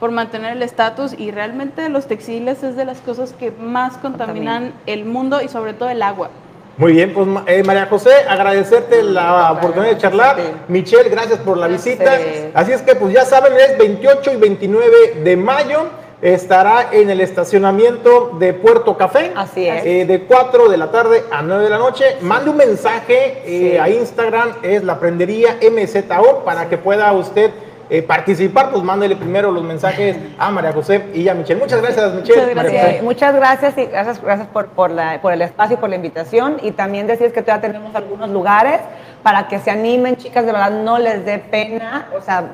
por 0.00 0.10
mantener 0.10 0.52
el 0.52 0.62
estatus 0.62 1.14
y 1.16 1.30
realmente 1.30 1.88
los 1.88 2.06
textiles 2.06 2.62
es 2.62 2.76
de 2.76 2.84
las 2.84 3.00
cosas 3.00 3.32
que 3.32 3.50
más 3.50 3.96
contaminan 3.96 4.74
el 4.86 5.04
mundo 5.04 5.40
y 5.42 5.48
sobre 5.48 5.72
todo 5.72 5.88
el 5.88 6.02
agua. 6.02 6.30
Muy 6.78 6.92
bien, 6.92 7.14
pues 7.14 7.26
eh, 7.46 7.62
María 7.64 7.86
José, 7.86 8.10
agradecerte 8.28 9.02
la 9.02 9.52
oportunidad 9.52 9.92
de 9.92 9.98
charlar. 9.98 10.36
Michelle, 10.68 11.08
gracias 11.08 11.38
por 11.38 11.56
la 11.56 11.68
visita. 11.68 12.18
Así 12.52 12.72
es 12.72 12.82
que 12.82 12.94
pues 12.94 13.14
ya 13.14 13.24
saben, 13.24 13.54
es 13.54 13.78
28 13.78 14.32
y 14.32 14.36
29 14.36 15.20
de 15.24 15.36
mayo. 15.38 15.84
Estará 16.20 16.88
en 16.92 17.08
el 17.08 17.20
estacionamiento 17.20 18.36
de 18.38 18.52
Puerto 18.52 18.96
Café. 18.96 19.32
Así 19.36 19.66
es. 19.66 19.84
Eh, 19.84 20.04
de 20.06 20.22
4 20.22 20.68
de 20.68 20.76
la 20.76 20.90
tarde 20.90 21.24
a 21.30 21.42
9 21.42 21.64
de 21.64 21.70
la 21.70 21.78
noche. 21.78 22.04
Mande 22.20 22.50
un 22.50 22.56
mensaje 22.56 23.42
eh, 23.46 23.80
a 23.80 23.88
Instagram, 23.88 24.56
es 24.62 24.82
la 24.82 24.98
prendería 24.98 25.58
MZO, 25.60 26.42
para 26.44 26.68
que 26.68 26.78
pueda 26.78 27.12
usted 27.12 27.52
eh, 27.88 28.02
participar, 28.02 28.70
pues 28.70 28.82
mándele 28.82 29.14
primero 29.14 29.52
los 29.52 29.62
mensajes 29.62 30.16
a 30.38 30.50
María 30.50 30.72
José 30.72 31.06
y 31.14 31.28
a 31.28 31.34
Michelle. 31.34 31.60
Muchas 31.60 31.80
gracias, 31.80 32.14
Michelle. 32.14 32.40
Muchas 32.40 32.54
gracias, 32.54 33.02
Muchas 33.02 33.34
gracias 33.34 33.78
y 33.78 33.84
gracias, 33.86 34.22
gracias 34.22 34.48
por, 34.48 34.66
por, 34.68 34.90
la, 34.90 35.20
por 35.22 35.32
el 35.32 35.42
espacio 35.42 35.76
y 35.76 35.80
por 35.80 35.88
la 35.88 35.96
invitación. 35.96 36.56
Y 36.62 36.72
también 36.72 37.06
decir 37.06 37.32
que 37.32 37.42
todavía 37.42 37.68
tenemos 37.68 37.94
algunos 37.94 38.30
lugares 38.30 38.80
para 39.22 39.46
que 39.46 39.60
se 39.60 39.70
animen, 39.70 40.16
chicas, 40.16 40.44
de 40.44 40.52
verdad, 40.52 40.70
no 40.70 40.98
les 40.98 41.24
dé 41.24 41.38
pena. 41.38 42.08
O 42.16 42.20
sea, 42.20 42.44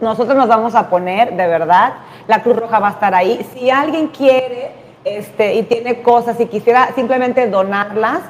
nosotros 0.00 0.36
nos 0.36 0.48
vamos 0.48 0.74
a 0.74 0.88
poner, 0.88 1.36
de 1.36 1.46
verdad, 1.46 1.94
la 2.28 2.42
Cruz 2.42 2.56
Roja 2.56 2.78
va 2.78 2.88
a 2.88 2.92
estar 2.92 3.14
ahí. 3.14 3.44
Si 3.52 3.70
alguien 3.70 4.08
quiere 4.08 4.70
este, 5.04 5.54
y 5.54 5.62
tiene 5.64 6.02
cosas 6.02 6.38
y 6.40 6.46
quisiera 6.46 6.90
simplemente 6.94 7.48
donarlas, 7.48 8.20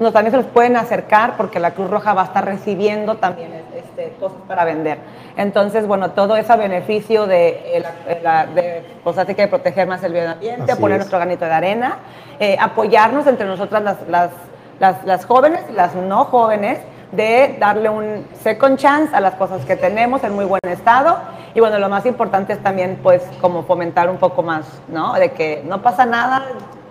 nos, 0.00 0.12
también 0.12 0.32
se 0.32 0.38
los 0.38 0.46
pueden 0.46 0.76
acercar 0.76 1.36
porque 1.36 1.60
la 1.60 1.72
Cruz 1.72 1.90
Roja 1.90 2.14
va 2.14 2.22
a 2.22 2.24
estar 2.24 2.44
recibiendo 2.44 3.16
también 3.16 3.61
este, 3.84 4.14
cosas 4.18 4.38
para 4.48 4.64
vender. 4.64 4.98
Entonces, 5.36 5.86
bueno, 5.86 6.10
todo 6.10 6.36
ese 6.36 6.56
beneficio 6.56 7.26
de, 7.26 7.76
eh, 7.76 8.20
la, 8.22 8.46
de 8.46 8.84
pues 9.02 9.18
así 9.18 9.34
que 9.34 9.48
proteger 9.48 9.86
más 9.86 10.02
el 10.02 10.12
medio 10.12 10.30
ambiente, 10.30 10.76
poner 10.76 10.98
nuestro 10.98 11.18
granito 11.18 11.44
de 11.44 11.52
arena, 11.52 11.96
eh, 12.38 12.56
apoyarnos 12.60 13.26
entre 13.26 13.46
nosotras 13.46 13.82
las, 13.82 13.96
las, 14.08 14.30
las, 14.78 15.04
las 15.04 15.24
jóvenes 15.24 15.62
y 15.70 15.72
las 15.72 15.94
no 15.94 16.24
jóvenes, 16.24 16.78
de 17.12 17.56
darle 17.60 17.90
un 17.90 18.26
second 18.42 18.78
chance 18.78 19.14
a 19.14 19.20
las 19.20 19.34
cosas 19.34 19.64
que 19.66 19.76
tenemos 19.76 20.24
en 20.24 20.34
muy 20.34 20.46
buen 20.46 20.60
estado. 20.68 21.18
Y 21.54 21.60
bueno, 21.60 21.78
lo 21.78 21.90
más 21.90 22.06
importante 22.06 22.54
es 22.54 22.62
también, 22.62 22.98
pues, 23.02 23.22
como 23.40 23.62
fomentar 23.64 24.08
un 24.08 24.16
poco 24.16 24.42
más, 24.42 24.66
¿no? 24.88 25.12
De 25.12 25.32
que 25.32 25.62
no 25.66 25.82
pasa 25.82 26.06
nada, 26.06 26.42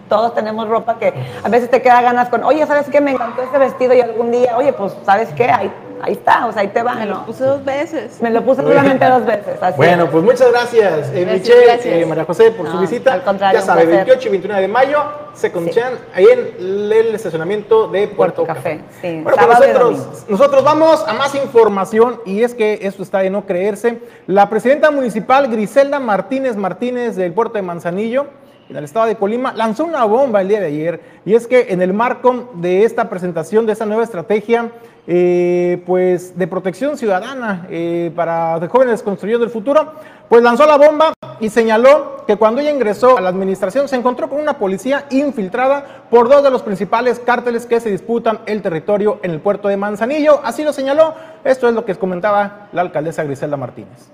todos 0.08 0.36
tenemos 0.36 0.68
ropa 0.68 1.00
que 1.00 1.14
a 1.44 1.50
veces 1.50 1.72
te 1.72 1.82
queda 1.82 2.02
ganas 2.02 2.30
con, 2.30 2.44
oye, 2.44 2.66
¿sabes 2.68 2.88
qué? 2.90 3.02
Me 3.02 3.12
encantó 3.12 3.42
este 3.42 3.58
vestido 3.58 3.94
y 3.96 4.02
algún 4.02 4.32
día, 4.32 4.56
oye, 4.58 4.74
pues, 4.74 4.96
¿sabes 5.04 5.30
qué? 5.34 5.46
Ahí, 5.50 5.72
ahí 6.02 6.14
está, 6.14 6.48
o 6.48 6.52
sea, 6.52 6.62
ahí 6.62 6.70
te 6.70 6.84
va. 6.84 6.96
Me 6.96 7.06
lo 7.06 7.26
puse 7.26 7.44
dos 7.44 7.64
veces. 7.64 8.22
Me 8.22 8.30
lo 8.30 8.44
puse 8.44 8.62
solamente 8.62 9.06
dos 9.06 9.26
veces. 9.26 9.60
bueno, 9.76 10.10
pues 10.10 10.24
muchas 10.24 10.52
gracias, 10.52 11.12
eh, 11.14 11.28
Michelle, 11.32 12.02
eh, 12.02 12.06
María 12.06 12.26
José, 12.26 12.52
por 12.52 12.70
su 12.70 12.80
visita. 12.80 13.14
Al 13.14 13.24
contrario, 13.24 13.60
ya 13.60 13.66
sabe, 13.66 13.86
28 13.86 14.28
y 14.28 14.32
29 14.32 14.62
de 14.62 14.68
mayo, 14.68 15.04
se 15.34 15.50
sí. 15.50 15.80
ahí 16.14 16.26
en 16.26 16.92
el 16.92 17.16
estacionamiento 17.16 17.88
de 17.88 18.08
Puerto, 18.08 18.46
Café. 18.46 18.82
Sí, 19.02 19.22
bueno, 19.22 19.38
pues 19.38 19.60
nosotros, 19.60 20.26
nosotros 20.28 20.64
vamos 20.64 21.04
a 21.08 21.14
más 21.14 21.36
información 21.36 22.22
y 22.26 22.44
es 22.44 22.54
que 22.54 22.80
esto 22.82 23.04
está 23.04 23.20
de 23.20 23.30
no 23.30 23.46
creerse. 23.46 24.00
La 24.28 24.50
presidenta 24.50 24.92
municipal 24.92 25.48
Griselda 25.48 26.00
Martínez 26.00 26.56
Martínez 26.56 27.16
del 27.16 27.34
puerto 27.34 27.56
de 27.56 27.62
Manzanillo 27.62 28.28
en 28.72 28.78
el 28.78 28.86
estado 28.86 29.06
de 29.06 29.18
Colima, 29.18 29.52
lanzó 29.54 29.84
una 29.84 30.06
bomba 30.06 30.42
el 30.42 30.48
día 30.48 30.62
de 30.62 30.68
ayer, 30.68 31.02
y 31.26 31.36
es 31.36 31.46
que 31.46 31.68
en 31.70 31.82
el 31.82 31.92
marco 31.92 32.52
de 32.54 32.86
esta 32.86 33.10
presentación 33.10 33.66
de 33.66 33.74
esta 33.74 33.86
nueva 33.86 34.04
estrategia, 34.04 34.72
eh, 35.08 35.82
pues 35.86 36.38
de 36.38 36.48
protección 36.48 36.98
ciudadana 36.98 37.68
eh, 37.70 38.12
para 38.16 38.60
jóvenes 38.68 39.02
construyendo 39.02 39.44
el 39.46 39.52
futuro, 39.52 39.94
pues 40.30 40.44
lanzó 40.44 40.66
la 40.66 40.78
bomba 40.78 41.14
y 41.40 41.50
señaló 41.50 42.24
que 42.28 42.38
cuando 42.38 42.62
ella 42.62 42.72
ingresó 42.72 43.18
a 43.18 43.22
la 43.22 43.30
administración 43.30 43.90
se 43.90 43.96
encontró 43.96 44.30
con 44.30 44.40
una 44.40 44.60
policía 44.60 45.06
infiltrada 45.10 46.06
por 46.10 46.30
dos 46.30 46.44
de 46.44 46.52
los 46.52 46.62
principales 46.62 47.20
cárteles 47.20 47.66
que 47.66 47.80
se 47.80 47.90
disputan 47.90 48.40
el 48.46 48.62
territorio 48.62 49.20
en 49.24 49.32
el 49.32 49.42
puerto 49.42 49.68
de 49.68 49.76
Manzanillo. 49.76 50.40
Así 50.44 50.64
lo 50.64 50.72
señaló. 50.72 51.16
Esto 51.44 51.68
es 51.68 51.74
lo 51.74 51.84
que 51.84 51.96
comentaba 51.96 52.70
la 52.72 52.82
alcaldesa 52.82 53.24
Griselda 53.24 53.58
Martínez. 53.58 54.12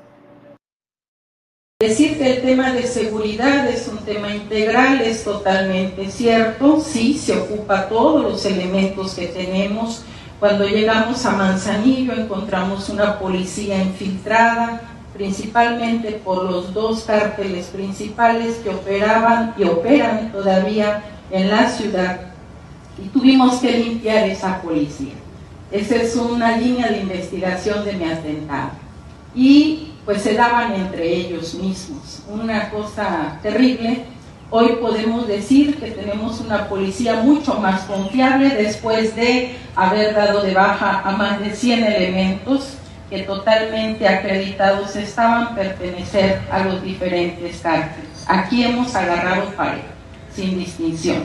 Decir 1.79 2.17
que 2.17 2.37
el 2.37 2.41
tema 2.41 2.71
de 2.71 2.83
seguridad 2.83 3.69
es 3.69 3.87
un 3.87 3.99
tema 3.99 4.33
integral 4.33 4.99
es 5.01 5.23
totalmente 5.23 6.09
cierto, 6.09 6.79
sí, 6.79 7.15
se 7.19 7.37
ocupa 7.37 7.87
todos 7.87 8.23
los 8.23 8.45
elementos 8.47 9.13
que 9.13 9.27
tenemos. 9.27 10.03
Cuando 10.39 10.67
llegamos 10.67 11.25
a 11.25 11.31
Manzanillo 11.31 12.13
encontramos 12.13 12.89
una 12.89 13.17
policía 13.17 13.81
infiltrada, 13.81 14.81
principalmente 15.13 16.11
por 16.11 16.43
los 16.43 16.75
dos 16.75 17.03
cárteles 17.05 17.67
principales 17.67 18.57
que 18.57 18.69
operaban 18.69 19.55
y 19.57 19.63
operan 19.63 20.31
todavía 20.31 21.03
en 21.31 21.49
la 21.49 21.67
ciudad, 21.69 22.19
y 23.03 23.07
tuvimos 23.07 23.55
que 23.55 23.71
limpiar 23.71 24.27
esa 24.27 24.61
policía. 24.61 25.13
Esa 25.71 25.95
es 25.95 26.15
una 26.15 26.55
línea 26.57 26.87
de 26.87 26.99
investigación 26.99 27.83
de 27.83 27.93
mi 27.93 28.05
atentado. 28.05 28.71
Y 29.35 29.93
pues 30.05 30.21
se 30.21 30.35
daban 30.35 30.73
entre 30.73 31.15
ellos 31.15 31.55
mismos. 31.55 32.21
Una 32.29 32.69
cosa 32.69 33.39
terrible. 33.41 34.05
Hoy 34.49 34.77
podemos 34.79 35.27
decir 35.27 35.77
que 35.77 35.91
tenemos 35.91 36.39
una 36.39 36.69
policía 36.69 37.15
mucho 37.15 37.55
más 37.55 37.81
confiable 37.81 38.47
después 38.55 39.13
de 39.13 39.57
haber 39.75 40.15
dado 40.15 40.41
de 40.41 40.53
baja 40.53 41.01
a 41.03 41.11
más 41.11 41.41
de 41.41 41.53
100 41.53 41.83
elementos 41.83 42.75
que 43.09 43.23
totalmente 43.23 44.07
acreditados 44.07 44.95
estaban 44.95 45.53
pertenecer 45.53 46.39
a 46.49 46.59
los 46.59 46.81
diferentes 46.81 47.57
cárteles. 47.57 48.09
Aquí 48.25 48.63
hemos 48.63 48.95
agarrado 48.95 49.49
pareja, 49.49 49.87
sin 50.33 50.57
distinción. 50.57 51.23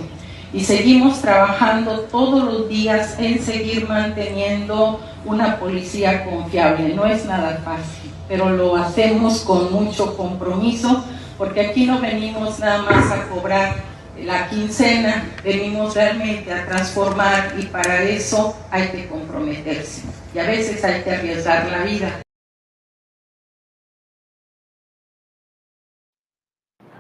Y 0.53 0.65
seguimos 0.65 1.21
trabajando 1.21 2.01
todos 2.11 2.43
los 2.43 2.69
días 2.69 3.17
en 3.21 3.41
seguir 3.41 3.89
manteniendo 3.89 5.01
una 5.25 5.61
policía 5.61 6.25
confiable. 6.25 6.93
No 6.93 7.07
es 7.07 7.25
nada 7.25 7.61
fácil 7.65 8.03
pero 8.33 8.49
lo 8.49 8.77
hacemos 8.77 9.41
con 9.41 9.71
mucho 9.73 10.17
compromiso, 10.17 11.05
porque 11.43 11.61
aquí 11.61 11.87
no 11.87 12.01
venimos 12.01 12.61
nada 12.61 12.83
más 12.83 13.11
a 13.11 13.29
cobrar 13.29 13.75
la 14.17 14.49
quincena, 14.49 15.29
venimos 15.43 15.93
realmente 15.93 16.53
a 16.53 16.65
transformar 16.67 17.55
y 17.59 17.65
para 17.65 18.01
eso 18.05 18.57
hay 18.71 18.87
que 18.91 19.09
comprometerse 19.09 20.03
y 20.33 20.39
a 20.39 20.47
veces 20.47 20.85
hay 20.85 21.03
que 21.03 21.11
arriesgar 21.11 21.69
la 21.69 21.79
vida. 21.79 22.23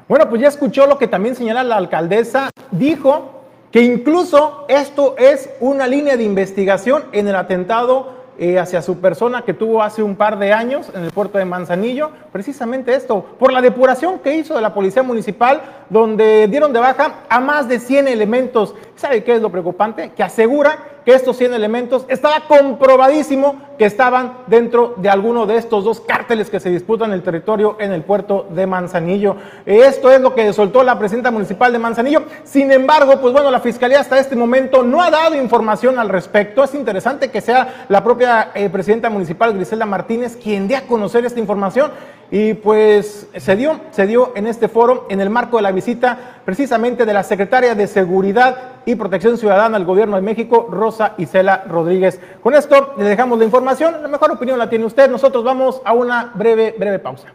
Bueno, 0.08 0.28
pues 0.28 0.42
ya 0.42 0.48
escuchó 0.48 0.88
lo 0.88 0.98
que 0.98 1.06
también 1.06 1.36
señala 1.36 1.62
la 1.62 1.76
alcaldesa. 1.76 2.50
Dijo 2.72 3.44
que 3.70 3.82
incluso 3.82 4.66
esto 4.68 5.16
es 5.18 5.50
una 5.60 5.86
línea 5.86 6.16
de 6.16 6.24
investigación 6.24 7.04
en 7.12 7.28
el 7.28 7.36
atentado 7.36 8.21
eh, 8.42 8.58
hacia 8.58 8.82
su 8.82 8.98
persona 8.98 9.42
que 9.42 9.54
tuvo 9.54 9.84
hace 9.84 10.02
un 10.02 10.16
par 10.16 10.36
de 10.36 10.52
años 10.52 10.90
en 10.92 11.04
el 11.04 11.12
puerto 11.12 11.38
de 11.38 11.44
Manzanillo, 11.44 12.10
precisamente 12.32 12.92
esto, 12.92 13.24
por 13.38 13.52
la 13.52 13.62
depuración 13.62 14.18
que 14.18 14.34
hizo 14.34 14.56
de 14.56 14.60
la 14.60 14.74
Policía 14.74 15.04
Municipal, 15.04 15.62
donde 15.88 16.48
dieron 16.48 16.72
de 16.72 16.80
baja 16.80 17.20
a 17.28 17.38
más 17.38 17.68
de 17.68 17.78
100 17.78 18.08
elementos. 18.08 18.74
¿Sabe 18.96 19.22
qué 19.22 19.36
es 19.36 19.42
lo 19.42 19.50
preocupante? 19.50 20.10
Que 20.16 20.24
asegura 20.24 20.76
que 21.04 21.14
estos 21.14 21.36
100 21.36 21.54
elementos 21.54 22.04
estaba 22.08 22.40
comprobadísimo 22.46 23.56
que 23.78 23.86
estaban 23.86 24.38
dentro 24.46 24.94
de 24.96 25.08
alguno 25.08 25.46
de 25.46 25.56
estos 25.56 25.84
dos 25.84 26.00
cárteles 26.00 26.50
que 26.50 26.60
se 26.60 26.70
disputan 26.70 27.12
el 27.12 27.22
territorio 27.22 27.76
en 27.80 27.92
el 27.92 28.02
puerto 28.02 28.46
de 28.50 28.66
Manzanillo. 28.66 29.36
Esto 29.66 30.10
es 30.10 30.20
lo 30.20 30.34
que 30.34 30.52
soltó 30.52 30.82
la 30.84 30.98
presidenta 30.98 31.30
municipal 31.30 31.72
de 31.72 31.78
Manzanillo. 31.78 32.22
Sin 32.44 32.70
embargo, 32.70 33.20
pues 33.20 33.32
bueno, 33.32 33.50
la 33.50 33.60
fiscalía 33.60 34.00
hasta 34.00 34.18
este 34.18 34.36
momento 34.36 34.82
no 34.82 35.02
ha 35.02 35.10
dado 35.10 35.34
información 35.34 35.98
al 35.98 36.08
respecto. 36.08 36.62
Es 36.62 36.74
interesante 36.74 37.30
que 37.30 37.40
sea 37.40 37.86
la 37.88 38.04
propia 38.04 38.50
eh, 38.54 38.68
presidenta 38.70 39.10
municipal, 39.10 39.52
Griselda 39.54 39.86
Martínez, 39.86 40.36
quien 40.36 40.68
dé 40.68 40.76
a 40.76 40.86
conocer 40.86 41.24
esta 41.24 41.40
información. 41.40 41.90
Y 42.34 42.54
pues 42.54 43.28
se 43.36 43.56
dio, 43.56 43.78
se 43.90 44.06
dio 44.06 44.32
en 44.34 44.46
este 44.46 44.66
foro 44.66 45.04
en 45.10 45.20
el 45.20 45.28
marco 45.28 45.58
de 45.58 45.64
la 45.64 45.70
visita 45.70 46.40
precisamente 46.46 47.04
de 47.04 47.12
la 47.12 47.22
secretaria 47.22 47.74
de 47.74 47.86
Seguridad 47.86 48.56
y 48.86 48.94
Protección 48.94 49.36
Ciudadana 49.36 49.76
al 49.76 49.84
Gobierno 49.84 50.16
de 50.16 50.22
México, 50.22 50.66
Rosa 50.70 51.12
Isela 51.18 51.64
Rodríguez. 51.68 52.18
Con 52.42 52.54
esto 52.54 52.94
le 52.96 53.04
dejamos 53.04 53.38
la 53.38 53.44
información. 53.44 54.00
La 54.00 54.08
mejor 54.08 54.30
opinión 54.30 54.58
la 54.58 54.70
tiene 54.70 54.86
usted. 54.86 55.10
Nosotros 55.10 55.44
vamos 55.44 55.82
a 55.84 55.92
una 55.92 56.32
breve, 56.34 56.74
breve 56.78 56.98
pausa. 57.00 57.28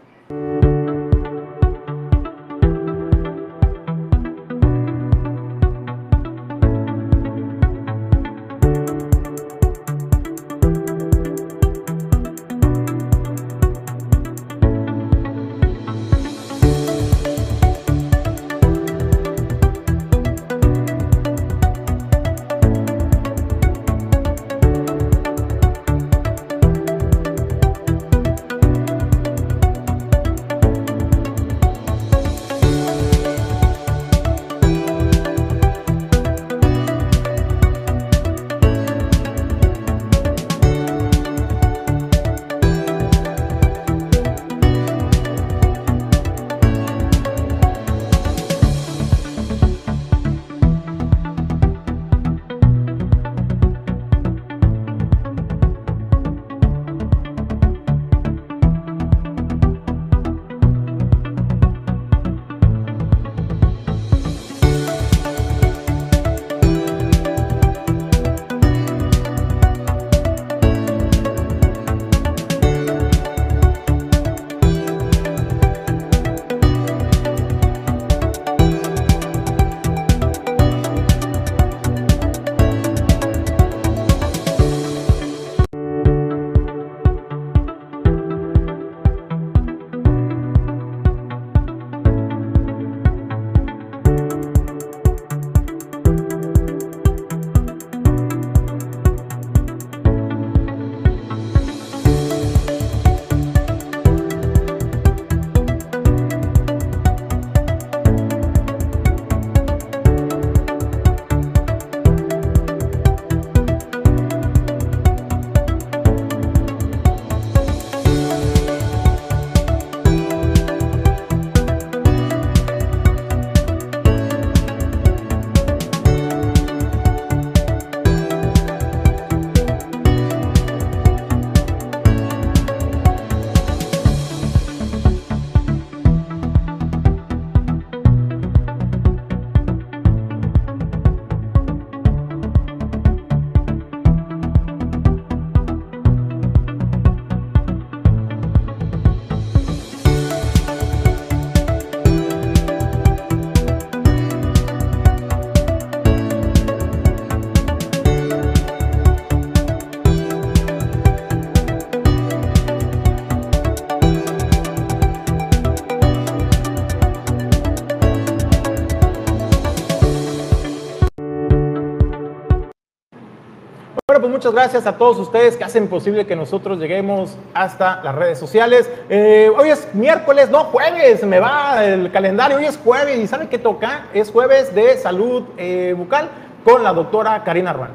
Muchas 174.38 174.54
gracias 174.54 174.86
a 174.86 174.96
todos 175.00 175.18
ustedes 175.18 175.58
que 175.58 175.64
hacen 175.64 175.88
posible 175.88 176.28
que 176.28 176.36
nosotros 176.36 176.78
lleguemos 176.78 177.36
hasta 177.56 178.04
las 178.04 178.14
redes 178.14 178.38
sociales. 178.38 178.88
Eh, 179.10 179.50
hoy 179.58 179.70
es 179.70 179.88
miércoles, 179.96 180.52
no, 180.52 180.66
jueves, 180.66 181.24
me 181.24 181.40
va 181.40 181.84
el 181.84 182.12
calendario, 182.12 182.58
hoy 182.58 182.66
es 182.66 182.78
jueves 182.78 183.18
y 183.18 183.26
¿saben 183.26 183.48
qué 183.48 183.58
toca? 183.58 184.10
Es 184.14 184.30
jueves 184.30 184.76
de 184.76 184.96
salud 184.98 185.42
eh, 185.58 185.96
bucal 185.98 186.30
con 186.64 186.84
la 186.84 186.94
doctora 186.94 187.44
Karina 187.44 187.74
Ruan. 187.74 187.90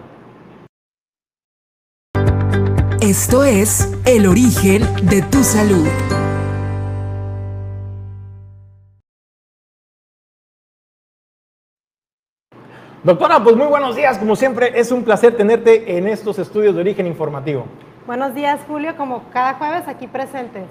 Esto 3.01 3.45
es 3.45 3.95
El 4.05 4.27
origen 4.27 4.83
de 5.03 5.23
tu 5.23 5.45
salud. 5.45 5.87
Doctora, 13.05 13.43
pues 13.43 13.57
muy 13.57 13.67
buenos 13.67 13.97
días. 13.97 14.17
Como 14.17 14.37
siempre, 14.37 14.79
es 14.79 14.93
un 14.93 15.03
placer 15.03 15.37
tenerte 15.37 15.99
en 15.99 16.07
estos 16.07 16.39
estudios 16.39 16.77
de 16.77 16.83
origen 16.83 17.05
informativo. 17.09 17.65
Buenos 18.07 18.33
días, 18.33 18.61
Julio. 18.69 18.97
Como 18.97 19.25
cada 19.33 19.55
jueves, 19.55 19.89
aquí 19.89 20.07
presentes. 20.07 20.63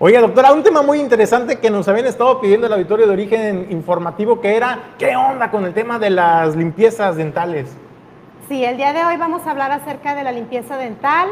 Oye, 0.00 0.18
doctora, 0.18 0.52
un 0.52 0.64
tema 0.64 0.82
muy 0.82 0.98
interesante 0.98 1.60
que 1.60 1.70
nos 1.70 1.86
habían 1.86 2.06
estado 2.06 2.40
pidiendo 2.40 2.66
el 2.66 2.72
auditorio 2.72 3.06
de 3.06 3.12
origen 3.12 3.68
informativo, 3.70 4.40
que 4.40 4.56
era, 4.56 4.94
¿qué 4.98 5.14
onda 5.14 5.52
con 5.52 5.64
el 5.64 5.74
tema 5.74 6.00
de 6.00 6.10
las 6.10 6.56
limpiezas 6.56 7.14
dentales? 7.14 7.72
Sí, 8.48 8.64
el 8.64 8.76
día 8.76 8.92
de 8.92 9.04
hoy 9.04 9.16
vamos 9.16 9.46
a 9.46 9.52
hablar 9.52 9.70
acerca 9.70 10.16
de 10.16 10.24
la 10.24 10.32
limpieza 10.32 10.76
dental, 10.76 11.28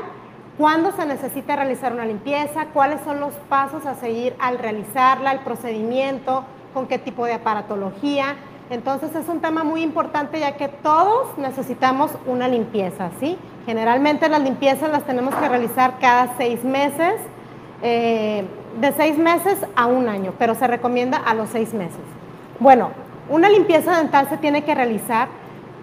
cuándo 0.56 0.92
se 0.92 1.04
necesita 1.04 1.56
realizar 1.56 1.92
una 1.92 2.06
limpieza, 2.06 2.66
cuáles 2.72 3.00
son 3.00 3.18
los 3.18 3.34
pasos 3.48 3.86
a 3.86 3.96
seguir 3.96 4.36
al 4.38 4.58
realizarla, 4.58 5.32
el 5.32 5.40
procedimiento, 5.40 6.44
con 6.72 6.86
qué 6.86 6.98
tipo 6.98 7.26
de 7.26 7.32
aparatología 7.32 8.36
entonces 8.70 9.14
es 9.14 9.28
un 9.28 9.40
tema 9.40 9.62
muy 9.62 9.82
importante 9.82 10.40
ya 10.40 10.56
que 10.56 10.68
todos 10.68 11.36
necesitamos 11.36 12.10
una 12.26 12.48
limpieza, 12.48 13.10
¿sí? 13.20 13.36
Generalmente 13.66 14.28
las 14.28 14.42
limpiezas 14.42 14.90
las 14.90 15.04
tenemos 15.04 15.34
que 15.34 15.48
realizar 15.48 15.98
cada 16.00 16.36
seis 16.36 16.64
meses, 16.64 17.14
eh, 17.82 18.44
de 18.80 18.92
seis 18.92 19.18
meses 19.18 19.58
a 19.76 19.86
un 19.86 20.08
año, 20.08 20.32
pero 20.38 20.54
se 20.54 20.66
recomienda 20.66 21.18
a 21.18 21.34
los 21.34 21.50
seis 21.50 21.74
meses. 21.74 22.00
Bueno, 22.58 22.90
una 23.28 23.48
limpieza 23.48 23.98
dental 23.98 24.28
se 24.28 24.38
tiene 24.38 24.64
que 24.64 24.74
realizar 24.74 25.28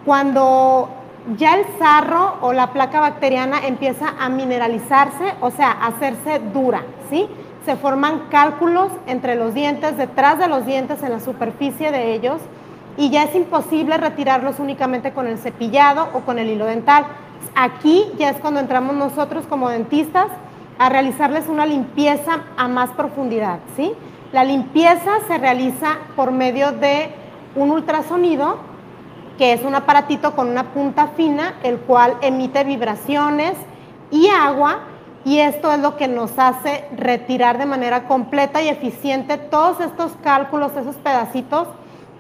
cuando 0.06 0.90
ya 1.38 1.56
el 1.56 1.66
sarro 1.78 2.38
o 2.42 2.54
la 2.54 2.68
placa 2.74 3.00
bacteriana 3.00 3.66
empieza 3.68 4.14
a 4.20 4.30
mineralizarse, 4.30 5.34
o 5.40 5.52
sea, 5.52 5.72
a 5.72 5.88
hacerse 5.88 6.40
dura, 6.54 6.84
¿sí? 7.10 7.28
Se 7.66 7.76
forman 7.76 8.24
cálculos 8.32 8.92
entre 9.06 9.36
los 9.36 9.54
dientes, 9.54 9.98
detrás 9.98 10.40
de 10.40 10.48
los 10.48 10.66
dientes, 10.66 11.04
en 11.04 11.12
la 11.12 11.20
superficie 11.20 11.92
de 11.92 12.14
ellos, 12.14 12.42
y 13.02 13.10
ya 13.10 13.24
es 13.24 13.34
imposible 13.34 13.98
retirarlos 13.98 14.60
únicamente 14.60 15.12
con 15.12 15.26
el 15.26 15.40
cepillado 15.40 16.10
o 16.14 16.20
con 16.20 16.38
el 16.38 16.48
hilo 16.52 16.66
dental. 16.68 17.08
Aquí 17.56 18.06
ya 18.20 18.30
es 18.30 18.38
cuando 18.38 18.60
entramos 18.60 18.96
nosotros 18.96 19.48
como 19.48 19.70
dentistas 19.70 20.28
a 20.78 20.88
realizarles 20.88 21.48
una 21.48 21.66
limpieza 21.66 22.44
a 22.58 22.68
más 22.68 22.92
profundidad, 22.92 23.58
¿sí? 23.76 23.92
La 24.32 24.44
limpieza 24.44 25.14
se 25.28 25.40
realiza 25.40 25.98
por 26.16 26.32
medio 26.32 26.74
de 26.74 27.10
un 27.56 27.72
ultrasonido, 27.72 28.58
que 29.40 29.54
es 29.54 29.64
un 29.64 29.74
aparatito 29.74 30.36
con 30.36 30.50
una 30.50 30.66
punta 30.66 31.08
fina, 31.18 31.56
el 31.64 31.78
cual 31.80 32.18
emite 32.22 32.64
vibraciones 32.64 33.54
y 34.12 34.28
agua, 34.28 34.82
y 35.26 35.40
esto 35.40 35.74
es 35.74 35.80
lo 35.80 35.98
que 35.98 36.08
nos 36.08 36.38
hace 36.38 36.86
retirar 36.96 37.58
de 37.58 37.66
manera 37.66 38.08
completa 38.08 38.62
y 38.62 38.70
eficiente 38.70 39.38
todos 39.38 39.80
estos 39.80 40.12
cálculos, 40.22 40.74
esos 40.78 40.98
pedacitos 40.98 41.68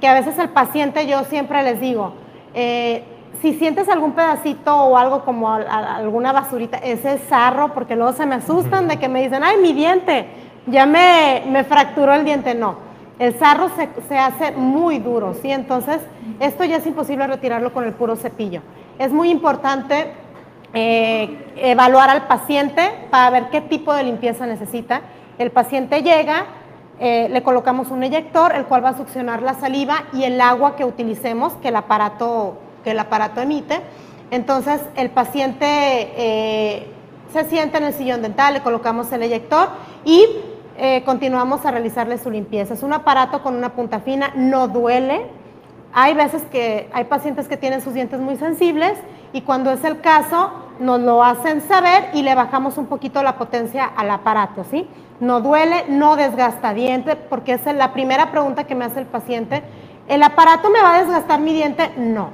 que 0.02 0.08
a 0.08 0.14
veces 0.14 0.38
el 0.39 0.49
paciente, 0.49 1.08
yo 1.08 1.24
siempre 1.24 1.64
les 1.64 1.80
digo, 1.80 2.14
eh, 2.54 3.04
si 3.41 3.54
sientes 3.54 3.88
algún 3.88 4.12
pedacito 4.12 4.76
o 4.76 4.97
algo 4.97 5.24
como 5.24 5.49
alguna 5.52 6.32
basurita, 6.32 6.78
ese 6.78 7.14
es 7.14 7.22
sarro, 7.30 7.74
porque 7.74 7.95
luego 7.95 8.12
se 8.12 8.26
me 8.26 8.36
asustan 8.36 8.88
de 8.88 8.97
que 8.97 9.08
me 9.08 9.24
dicen, 9.24 9.43
ay, 9.43 9.58
mi 9.62 9.74
diente, 9.74 10.28
ya 10.68 10.86
me, 10.86 11.43
me 11.47 11.64
fracturó 11.64 12.14
el 12.14 12.26
diente. 12.26 12.54
No, 12.54 12.76
el 13.18 13.38
sarro 13.39 13.70
se, 13.70 13.89
se, 14.08 14.18
hace 14.18 14.52
muy 14.52 14.99
duro, 14.99 15.34
¿sí? 15.34 15.52
Entonces, 15.52 15.99
esto 16.39 16.66
ya 16.66 16.78
es 16.78 16.86
imposible 16.86 17.26
retirarlo 17.28 17.72
con 17.74 17.84
el 17.84 17.93
puro 17.93 18.16
cepillo. 18.16 18.62
Es 18.99 19.12
muy 19.12 19.30
importante 19.30 20.12
eh, 20.74 21.52
evaluar 21.58 22.10
al 22.10 22.28
paciente 22.28 22.82
para 23.10 23.30
ver 23.30 23.49
qué 23.49 23.62
tipo 23.62 23.93
de 23.93 24.04
limpieza 24.04 24.45
necesita. 24.45 25.02
El 25.38 25.52
paciente 25.52 26.02
llega, 26.04 26.45
eh, 27.04 27.30
le 27.30 27.41
colocamos 27.41 27.89
un 27.89 28.04
eyector, 28.04 28.54
el 28.54 28.66
cual 28.66 28.86
va 28.86 28.89
a 28.89 28.97
succionar 28.97 29.41
la 29.41 29.56
saliva 29.56 30.04
y 30.14 30.24
el 30.24 30.39
agua 30.39 30.76
que 30.76 30.86
utilicemos, 30.86 31.54
que 31.54 31.70
el 31.70 31.76
aparato, 31.76 32.60
que 32.84 32.91
el 32.91 32.99
aparato 32.99 33.41
emite. 33.41 33.82
Entonces, 34.30 34.80
el 34.95 35.10
paciente 35.10 35.66
eh, 35.66 36.86
se 37.34 37.45
sienta 37.45 37.80
en 37.80 37.86
el 37.86 37.93
sillón 37.93 38.22
dental, 38.22 38.54
le 38.54 38.62
colocamos 38.62 39.12
el 39.14 39.24
eyector 39.24 39.70
y 40.06 40.28
eh, 40.78 41.02
continuamos 41.04 41.66
a 41.66 41.72
realizarle 41.72 42.20
su 42.20 42.30
limpieza. 42.30 42.76
Es 42.76 42.84
un 42.84 42.93
aparato 42.93 43.41
con 43.41 43.56
una 43.56 43.74
punta 43.74 44.02
fina, 44.02 44.32
no 44.36 44.68
duele. 44.68 45.26
Hay 45.93 46.14
veces 46.14 46.43
que 46.52 46.88
hay 46.93 47.06
pacientes 47.06 47.47
que 47.47 47.58
tienen 47.58 47.82
sus 47.82 47.95
dientes 47.95 48.20
muy 48.20 48.36
sensibles 48.36 48.93
y 49.34 49.41
cuando 49.41 49.71
es 49.71 49.84
el 49.84 50.01
caso 50.01 50.51
nos 50.79 50.99
lo 50.99 51.23
hacen 51.23 51.61
saber 51.61 52.09
y 52.13 52.23
le 52.23 52.36
bajamos 52.36 52.77
un 52.77 52.88
poquito 52.88 53.21
la 53.21 53.38
potencia 53.38 53.86
al 53.86 54.09
aparato, 54.11 54.63
¿sí? 54.63 54.88
no 55.21 55.39
duele, 55.39 55.86
no 55.88 56.15
desgasta 56.15 56.73
diente, 56.73 57.15
porque 57.15 57.53
es 57.53 57.65
la 57.65 57.93
primera 57.93 58.32
pregunta 58.32 58.65
que 58.65 58.75
me 58.75 58.86
hace 58.86 58.99
el 58.99 59.05
paciente. 59.05 59.61
¿El 60.07 60.23
aparato 60.23 60.69
me 60.71 60.82
va 60.82 60.95
a 60.95 61.03
desgastar 61.03 61.39
mi 61.39 61.53
diente? 61.53 61.91
No, 61.95 62.32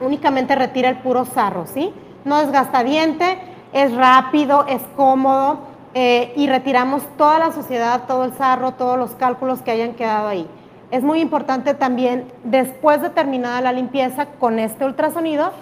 únicamente 0.00 0.56
retira 0.56 0.88
el 0.90 0.98
puro 0.98 1.24
sarro, 1.24 1.66
¿sí? 1.66 1.94
No 2.24 2.38
desgasta 2.38 2.82
diente, 2.82 3.38
es 3.72 3.94
rápido, 3.94 4.66
es 4.66 4.82
cómodo 4.96 5.60
eh, 5.94 6.32
y 6.36 6.48
retiramos 6.48 7.04
toda 7.16 7.38
la 7.38 7.52
suciedad, 7.52 8.02
todo 8.08 8.24
el 8.24 8.34
sarro, 8.34 8.72
todos 8.72 8.98
los 8.98 9.12
cálculos 9.12 9.62
que 9.62 9.70
hayan 9.70 9.94
quedado 9.94 10.26
ahí. 10.26 10.48
Es 10.90 11.04
muy 11.04 11.20
importante 11.20 11.74
también, 11.74 12.26
después 12.42 13.02
de 13.02 13.10
terminada 13.10 13.60
la 13.60 13.72
limpieza 13.72 14.26
con 14.40 14.58
este 14.58 14.84
ultrasonido, 14.84 15.52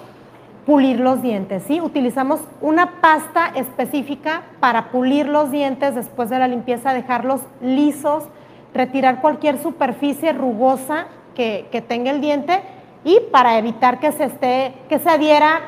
pulir 0.66 1.00
los 1.00 1.20
dientes, 1.22 1.62
¿sí? 1.66 1.80
Utilizamos 1.80 2.40
una 2.60 3.00
pasta 3.00 3.52
específica 3.54 4.42
para 4.60 4.90
pulir 4.90 5.26
los 5.28 5.50
dientes 5.50 5.94
después 5.94 6.30
de 6.30 6.38
la 6.38 6.48
limpieza, 6.48 6.94
dejarlos 6.94 7.42
lisos, 7.60 8.24
retirar 8.72 9.20
cualquier 9.20 9.62
superficie 9.62 10.32
rugosa 10.32 11.06
que, 11.34 11.84
tenga 11.86 12.10
el 12.10 12.20
diente 12.20 12.62
y 13.04 13.18
para 13.30 13.58
evitar 13.58 14.00
que 14.00 14.12
se, 14.12 14.24
esté, 14.24 14.74
que 14.88 14.98
se 14.98 15.10
adhiera 15.10 15.60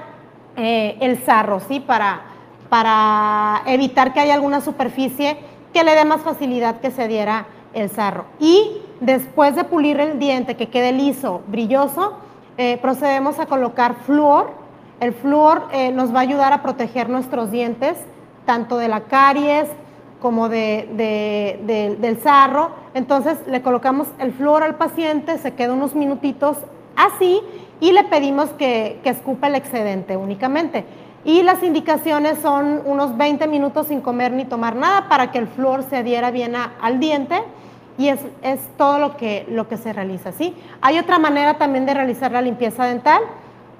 eh, 0.57 0.97
el 1.01 1.23
sarro, 1.25 1.61
¿sí? 1.61 1.81
Para, 1.81 2.23
para 2.71 3.63
evitar 3.67 4.15
que 4.15 4.21
haya 4.21 4.35
alguna 4.35 4.61
superficie 4.61 5.37
que 5.75 5.85
le 5.85 5.95
dé 5.95 6.05
más 6.07 6.23
facilidad 6.23 6.81
que 6.81 6.91
se 6.91 7.03
adhiera 7.03 7.47
el 7.75 7.91
sarro. 7.91 8.25
Y 8.41 8.79
después 9.01 9.55
de 9.55 9.65
pulir 9.65 10.01
el 10.01 10.19
diente, 10.19 10.57
que 10.57 10.69
quede 10.69 10.93
liso, 10.93 11.43
brilloso, 11.49 12.17
eh, 12.57 12.79
procedemos 12.81 13.39
a 13.39 13.45
colocar 13.45 13.97
flúor 14.07 14.66
el 15.01 15.13
flúor 15.13 15.69
eh, 15.73 15.93
nos 15.93 16.15
va 16.15 16.21
a 16.21 16.23
ayudar 16.23 16.53
a 16.53 16.63
proteger 16.63 17.09
nuestros 17.09 17.51
dientes, 17.51 17.97
tanto 18.45 18.79
de 18.79 18.89
la 18.89 19.03
caries 19.03 19.69
como 20.21 20.49
de, 20.49 21.97
del 22.01 22.23
sarro. 22.23 22.71
Entonces 22.95 23.39
le 23.47 23.63
colocamos 23.63 24.09
el 24.19 24.33
flúor 24.33 24.63
al 24.63 24.77
paciente, 24.77 25.39
se 25.39 25.55
queda 25.55 25.73
unos 25.73 25.95
minutitos 25.95 26.57
así 26.97 27.41
y 27.81 27.93
le 27.93 28.05
pedimos 28.05 28.49
que, 28.51 29.01
que 29.03 29.11
escupa 29.11 29.49
el 29.49 29.55
excedente 29.55 30.17
únicamente. 30.17 30.85
Y 31.25 31.43
las 31.43 31.63
indicaciones 31.63 32.39
son 32.39 32.83
unos 32.85 33.17
20 33.17 33.49
minutos 33.49 33.89
sin 33.89 34.01
comer 34.01 34.33
ni 34.33 34.45
tomar 34.45 34.77
nada 34.77 35.09
para 35.09 35.33
que 35.33 35.39
el 35.39 35.49
flúor 35.49 35.83
se 35.83 35.97
adhiera 35.97 36.31
bien 36.31 36.55
al 36.55 37.01
diente 37.01 37.43
y 37.99 38.09
es, 38.09 38.21
es, 38.43 38.61
todo 38.77 38.99
lo 38.99 39.17
que, 39.17 39.45
lo 39.51 39.69
que 39.69 39.77
se 39.77 39.93
realiza. 39.93 40.33
¿sí? 40.33 40.55
Hay 40.81 40.99
otra 40.99 41.19
manera 41.19 41.59
también 41.59 41.85
de 41.85 41.95
realizar 41.95 42.31
la 42.31 42.43
limpieza 42.43 42.85
dental 42.85 43.21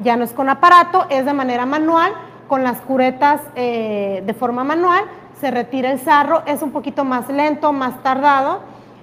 ya 0.01 0.17
no 0.17 0.25
es 0.25 0.33
con 0.33 0.49
aparato, 0.49 1.07
es 1.11 1.25
de 1.25 1.33
manera 1.33 1.67
manual, 1.67 2.13
con 2.49 2.63
las 2.63 2.81
curetas 2.81 3.41
eh, 3.55 4.23
de 4.25 4.35
forma 4.35 4.65
manual, 4.65 5.05
se 5.41 5.51
retira 5.51 5.91
el 5.91 6.01
sarro, 6.01 6.43
es 6.47 6.63
un 6.63 6.71
poquito 6.71 7.05
más 7.05 7.29
lento, 7.29 7.73
más 7.73 8.03
tardado. 8.03 8.61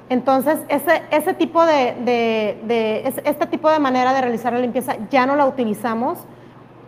Entonces, 0.10 0.60
ese, 0.68 1.04
ese 1.12 1.34
tipo 1.34 1.66
de, 1.66 2.58
este 3.24 3.48
tipo 3.48 3.70
de 3.70 3.80
manera 3.80 4.14
de 4.14 4.22
realizar 4.22 4.54
la 4.54 4.60
limpieza 4.60 4.96
ya 5.10 5.26
no 5.26 5.36
la 5.36 5.46
utilizamos. 5.46 6.20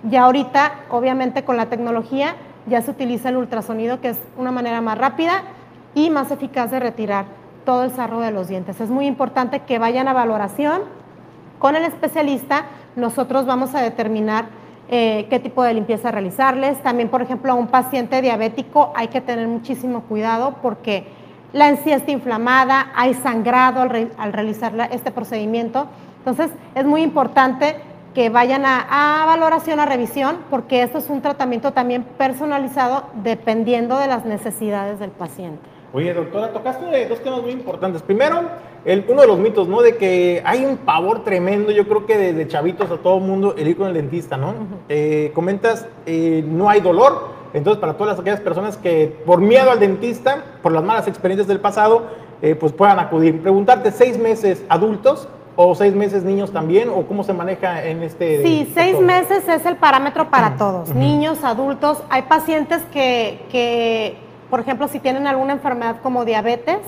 Ya 0.03 0.23
ahorita, 0.23 0.85
obviamente, 0.89 1.43
con 1.43 1.57
la 1.57 1.67
tecnología, 1.67 2.35
ya 2.67 2.81
se 2.81 2.91
utiliza 2.91 3.29
el 3.29 3.37
ultrasonido, 3.37 4.01
que 4.01 4.09
es 4.09 4.19
una 4.37 4.51
manera 4.51 4.81
más 4.81 4.97
rápida 4.97 5.43
y 5.93 6.09
más 6.09 6.31
eficaz 6.31 6.71
de 6.71 6.79
retirar 6.79 7.25
todo 7.65 7.83
el 7.83 7.91
sarro 7.91 8.19
de 8.19 8.31
los 8.31 8.47
dientes. 8.47 8.79
Es 8.81 8.89
muy 8.89 9.07
importante 9.07 9.61
que 9.61 9.79
vayan 9.79 10.07
a 10.07 10.13
valoración 10.13 10.81
con 11.59 11.75
el 11.75 11.83
especialista 11.83 12.65
nosotros 12.95 13.45
vamos 13.45 13.75
a 13.75 13.81
determinar 13.81 14.45
eh, 14.87 15.25
qué 15.29 15.39
tipo 15.39 15.63
de 15.63 15.73
limpieza 15.73 16.11
realizarles. 16.11 16.81
También, 16.83 17.09
por 17.09 17.21
ejemplo, 17.21 17.51
a 17.51 17.55
un 17.55 17.67
paciente 17.67 18.21
diabético 18.21 18.93
hay 18.95 19.07
que 19.07 19.21
tener 19.21 19.47
muchísimo 19.47 20.01
cuidado 20.01 20.57
porque 20.61 21.07
la 21.53 21.69
encía 21.69 21.95
está 21.95 22.11
inflamada, 22.11 22.91
hay 22.95 23.13
sangrado 23.15 23.81
al, 23.81 24.33
realizar 24.33 24.73
este 24.91 25.11
procedimiento. 25.11 25.87
Entonces, 26.19 26.51
es 26.75 26.85
muy 26.85 27.01
importante 27.01 27.77
que 28.13 28.29
vayan 28.29 28.65
a, 28.65 29.23
a, 29.23 29.25
valoración, 29.25 29.79
a 29.79 29.85
revisión, 29.85 30.37
porque 30.49 30.83
esto 30.83 30.99
es 30.99 31.09
un 31.09 31.21
tratamiento 31.21 31.73
también 31.73 32.03
personalizado 32.03 33.05
dependiendo 33.23 33.97
de 33.97 34.07
las 34.07 34.25
necesidades 34.25 34.99
del 34.99 35.11
paciente. 35.11 35.74
Oye, 35.95 36.13
doctora, 36.13 36.51
tocaste 36.51 37.07
dos 37.07 37.21
temas 37.21 37.41
muy 37.41 37.51
importantes. 37.51 38.01
Primero, 38.01 38.41
el, 38.83 39.05
uno 39.07 39.21
de 39.21 39.27
los 39.27 39.39
mitos, 39.39 39.69
¿no? 39.69 39.81
De 39.81 39.95
que 39.95 40.41
hay 40.43 40.65
un 40.65 40.75
pavor 40.75 41.23
tremendo, 41.23 41.71
yo 41.71 41.87
creo 41.87 42.05
que 42.05 42.17
desde 42.17 42.49
chavitos 42.49 42.91
a 42.91 42.97
todo 42.97 43.19
el 43.19 43.23
mundo, 43.23 43.55
el 43.57 43.65
ir 43.69 43.77
con 43.77 43.87
el 43.87 43.93
dentista, 43.93 44.35
¿no? 44.35 44.55
Eh, 44.89 45.31
comentas, 45.33 45.87
eh, 46.05 46.43
no 46.45 46.69
hay 46.69 46.81
dolor, 46.81 47.29
entonces 47.53 47.79
para 47.79 47.93
todas 47.93 48.19
aquellas 48.19 48.41
personas 48.41 48.75
que 48.75 49.21
por 49.25 49.39
miedo 49.39 49.71
al 49.71 49.79
dentista, 49.79 50.43
por 50.61 50.73
las 50.73 50.83
malas 50.83 51.07
experiencias 51.07 51.47
del 51.47 51.61
pasado, 51.61 52.07
eh, 52.41 52.55
pues 52.55 52.73
puedan 52.73 52.99
acudir. 52.99 53.41
Preguntarte, 53.41 53.89
¿seis 53.93 54.17
meses 54.17 54.65
adultos 54.67 55.29
o 55.55 55.75
seis 55.75 55.95
meses 55.95 56.25
niños 56.25 56.51
también? 56.51 56.89
¿O 56.89 57.03
cómo 57.03 57.23
se 57.23 57.31
maneja 57.31 57.85
en 57.85 58.03
este...? 58.03 58.43
Sí, 58.43 58.69
seis 58.73 58.99
meses 58.99 59.47
es 59.47 59.65
el 59.65 59.77
parámetro 59.77 60.29
para 60.29 60.57
todos, 60.57 60.93
niños, 60.93 61.41
adultos. 61.45 62.03
Hay 62.09 62.23
pacientes 62.23 62.81
que, 62.91 63.45
que 63.49 64.24
por 64.49 64.59
ejemplo, 64.59 64.87
si 64.87 64.99
tienen 64.99 65.27
alguna 65.27 65.53
enfermedad 65.53 65.97
como 66.01 66.25
diabetes, 66.25 66.79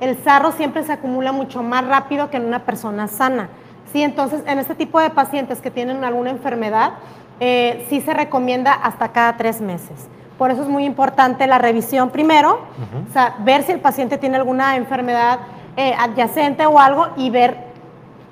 el 0.00 0.16
sarro 0.22 0.52
siempre 0.52 0.84
se 0.84 0.92
acumula 0.92 1.32
mucho 1.32 1.62
más 1.62 1.86
rápido 1.86 2.30
que 2.30 2.36
en 2.36 2.44
una 2.44 2.60
persona 2.60 3.08
sana. 3.08 3.48
Sí, 3.92 4.02
entonces, 4.02 4.42
en 4.46 4.58
este 4.58 4.74
tipo 4.74 5.00
de 5.00 5.10
pacientes 5.10 5.60
que 5.60 5.70
tienen 5.70 6.04
alguna 6.04 6.30
enfermedad, 6.30 6.92
eh, 7.40 7.86
sí 7.88 8.00
se 8.00 8.14
recomienda 8.14 8.72
hasta 8.72 9.08
cada 9.08 9.36
tres 9.36 9.60
meses. 9.60 10.08
Por 10.36 10.50
eso 10.50 10.62
es 10.62 10.68
muy 10.68 10.84
importante 10.84 11.46
la 11.46 11.58
revisión 11.58 12.10
primero, 12.10 12.60
o 13.08 13.12
sea, 13.12 13.34
ver 13.40 13.64
si 13.64 13.72
el 13.72 13.80
paciente 13.80 14.18
tiene 14.18 14.36
alguna 14.36 14.76
enfermedad 14.76 15.40
eh, 15.76 15.94
adyacente 15.98 16.64
o 16.64 16.78
algo 16.78 17.08
y 17.16 17.30
ver 17.30 17.56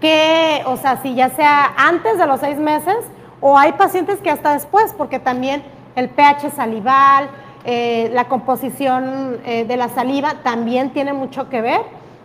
qué, 0.01 0.63
o 0.67 0.77
sea, 0.77 1.03
si 1.03 1.15
ya 1.17 1.31
sea 1.31 1.73
antes 1.77 2.17
de 2.19 2.27
los 2.27 2.39
seis 2.39 2.59
meses 2.59 2.97
o 3.41 3.59
hay 3.59 3.73
pacientes 3.73 4.21
que 4.21 4.31
hasta 4.31 4.53
después, 4.53 4.95
porque 4.97 5.19
también 5.19 5.65
el 5.97 6.09
pH 6.09 6.51
salival, 6.51 7.29
eh, 7.69 8.11
la 8.13 8.29
composición 8.29 9.39
eh, 9.45 9.65
de 9.65 9.77
la 9.77 9.89
saliva 9.89 10.35
también 10.45 10.91
tiene 10.91 11.13
mucho 11.13 11.49
que 11.49 11.61
ver 11.61 11.81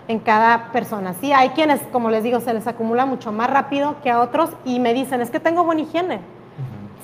en 0.07 0.19
cada 0.19 0.71
persona. 0.71 1.15
Sí, 1.19 1.33
hay 1.33 1.49
quienes, 1.49 1.81
como 1.91 2.11
les 2.11 2.23
digo, 2.23 2.39
se 2.41 2.53
les 2.53 2.67
acumula 2.67 3.07
mucho 3.07 3.31
más 3.31 3.49
rápido 3.49 3.95
que 4.03 4.11
a 4.11 4.19
otros 4.19 4.51
y 4.65 4.79
me 4.79 4.93
dicen, 4.93 5.19
es 5.19 5.31
que 5.31 5.39
tengo 5.39 5.63
buena 5.63 5.81
higiene. 5.81 6.19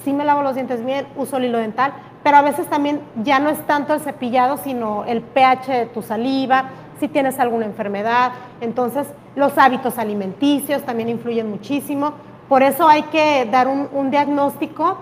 Sí 0.03 0.13
me 0.13 0.23
lavo 0.23 0.43
los 0.43 0.53
dientes 0.53 0.85
bien, 0.85 1.07
uso 1.15 1.37
el 1.37 1.45
hilo 1.45 1.57
dental, 1.57 1.93
pero 2.21 2.37
a 2.37 2.43
veces 2.43 2.67
también 2.67 3.01
ya 3.23 3.39
no 3.39 3.49
es 3.49 3.59
tanto 3.65 3.95
el 3.95 4.01
cepillado, 4.01 4.57
sino 4.57 5.03
el 5.05 5.23
pH 5.23 5.71
de 5.71 5.85
tu 5.87 6.03
saliva, 6.03 6.65
si 6.99 7.07
tienes 7.07 7.39
alguna 7.39 7.65
enfermedad. 7.65 8.33
Entonces, 8.61 9.07
los 9.35 9.57
hábitos 9.57 9.97
alimenticios 9.97 10.83
también 10.83 11.09
influyen 11.09 11.49
muchísimo. 11.49 12.13
Por 12.47 12.61
eso 12.61 12.87
hay 12.87 13.01
que 13.03 13.47
dar 13.51 13.67
un, 13.67 13.89
un 13.91 14.11
diagnóstico 14.11 14.99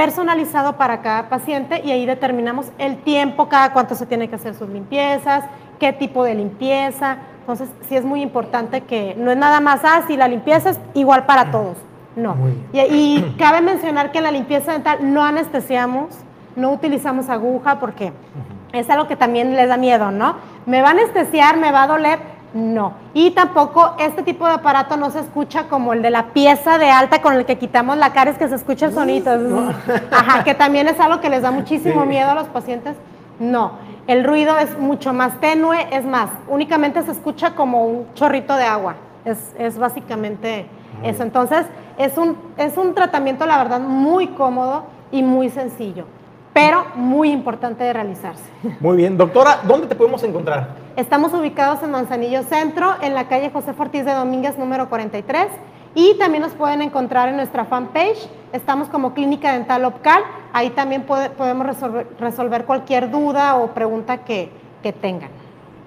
personalizado 0.00 0.78
para 0.78 1.02
cada 1.02 1.28
paciente 1.28 1.82
y 1.84 1.90
ahí 1.90 2.06
determinamos 2.06 2.72
el 2.78 2.96
tiempo, 3.02 3.50
cada 3.50 3.74
cuánto 3.74 3.94
se 3.94 4.06
tiene 4.06 4.28
que 4.30 4.36
hacer 4.36 4.54
sus 4.54 4.70
limpiezas, 4.70 5.44
qué 5.78 5.92
tipo 5.92 6.24
de 6.24 6.34
limpieza. 6.34 7.18
Entonces, 7.40 7.68
sí 7.86 7.96
es 7.96 8.04
muy 8.06 8.22
importante 8.22 8.80
que 8.80 9.14
no 9.18 9.30
es 9.30 9.36
nada 9.36 9.60
más, 9.60 9.82
ah, 9.84 10.00
si 10.06 10.16
la 10.16 10.26
limpieza 10.26 10.70
es 10.70 10.80
igual 10.94 11.26
para 11.26 11.50
todos. 11.50 11.76
No. 12.16 12.34
Y, 12.72 12.80
y, 12.80 13.36
cabe 13.38 13.60
mencionar 13.60 14.10
que 14.10 14.18
en 14.18 14.24
la 14.24 14.30
limpieza 14.30 14.72
dental 14.72 15.00
no 15.02 15.22
anestesiamos, 15.22 16.16
no 16.56 16.72
utilizamos 16.72 17.28
aguja 17.28 17.78
porque 17.78 18.14
es 18.72 18.88
algo 18.88 19.06
que 19.06 19.16
también 19.16 19.54
les 19.54 19.68
da 19.68 19.76
miedo, 19.76 20.10
¿no? 20.10 20.36
Me 20.64 20.80
va 20.80 20.88
a 20.88 20.92
anestesiar, 20.92 21.58
me 21.58 21.72
va 21.72 21.82
a 21.82 21.86
doler 21.88 22.20
no. 22.54 22.94
Y 23.14 23.30
tampoco 23.30 23.94
este 23.98 24.22
tipo 24.22 24.46
de 24.46 24.54
aparato 24.54 24.96
no 24.96 25.10
se 25.10 25.20
escucha 25.20 25.68
como 25.68 25.92
el 25.92 26.02
de 26.02 26.10
la 26.10 26.28
pieza 26.28 26.78
de 26.78 26.90
alta 26.90 27.22
con 27.22 27.34
el 27.34 27.44
que 27.44 27.58
quitamos 27.58 27.96
la 27.96 28.12
cara, 28.12 28.30
es 28.30 28.38
que 28.38 28.48
se 28.48 28.54
escucha 28.54 28.86
el 28.86 28.94
sonido. 28.94 29.32
Ajá, 30.10 30.44
que 30.44 30.54
también 30.54 30.88
es 30.88 30.98
algo 30.98 31.20
que 31.20 31.30
les 31.30 31.42
da 31.42 31.50
muchísimo 31.50 32.04
miedo 32.04 32.30
a 32.30 32.34
los 32.34 32.48
pacientes. 32.48 32.96
No, 33.38 33.72
el 34.06 34.24
ruido 34.24 34.58
es 34.58 34.78
mucho 34.78 35.12
más 35.12 35.38
tenue, 35.40 35.86
es 35.92 36.04
más, 36.04 36.30
únicamente 36.48 37.02
se 37.02 37.12
escucha 37.12 37.54
como 37.54 37.86
un 37.86 38.06
chorrito 38.14 38.56
de 38.56 38.64
agua. 38.64 38.96
Es, 39.24 39.78
básicamente 39.78 40.66
eso. 41.02 41.22
Entonces, 41.22 41.66
es 41.98 42.16
un, 42.16 42.36
es 42.56 42.76
un 42.76 42.94
tratamiento, 42.94 43.46
la 43.46 43.58
verdad, 43.58 43.80
muy 43.80 44.28
cómodo 44.28 44.84
y 45.12 45.22
muy 45.22 45.50
sencillo 45.50 46.06
pero 46.60 46.86
muy 46.94 47.30
importante 47.30 47.84
de 47.84 47.92
realizarse. 47.92 48.44
Muy 48.80 48.96
bien, 48.96 49.16
doctora, 49.16 49.60
¿dónde 49.64 49.86
te 49.86 49.94
podemos 49.94 50.22
encontrar? 50.24 50.68
Estamos 50.96 51.32
ubicados 51.32 51.82
en 51.82 51.90
Manzanillo 51.90 52.42
Centro, 52.42 52.94
en 53.00 53.14
la 53.14 53.28
calle 53.28 53.50
José 53.50 53.72
Ortiz 53.78 54.04
de 54.04 54.12
Domínguez, 54.12 54.58
número 54.58 54.88
43, 54.90 55.46
y 55.94 56.18
también 56.18 56.42
nos 56.42 56.52
pueden 56.52 56.82
encontrar 56.82 57.30
en 57.30 57.36
nuestra 57.36 57.64
fanpage. 57.64 58.28
Estamos 58.52 58.88
como 58.88 59.14
Clínica 59.14 59.52
Dental 59.54 59.84
Opcal, 59.86 60.22
ahí 60.52 60.70
también 60.70 61.04
podemos 61.04 61.66
resolver, 62.18 62.64
cualquier 62.66 63.10
duda 63.10 63.56
o 63.56 63.68
pregunta 63.68 64.18
que, 64.18 64.50
tengan. 65.00 65.30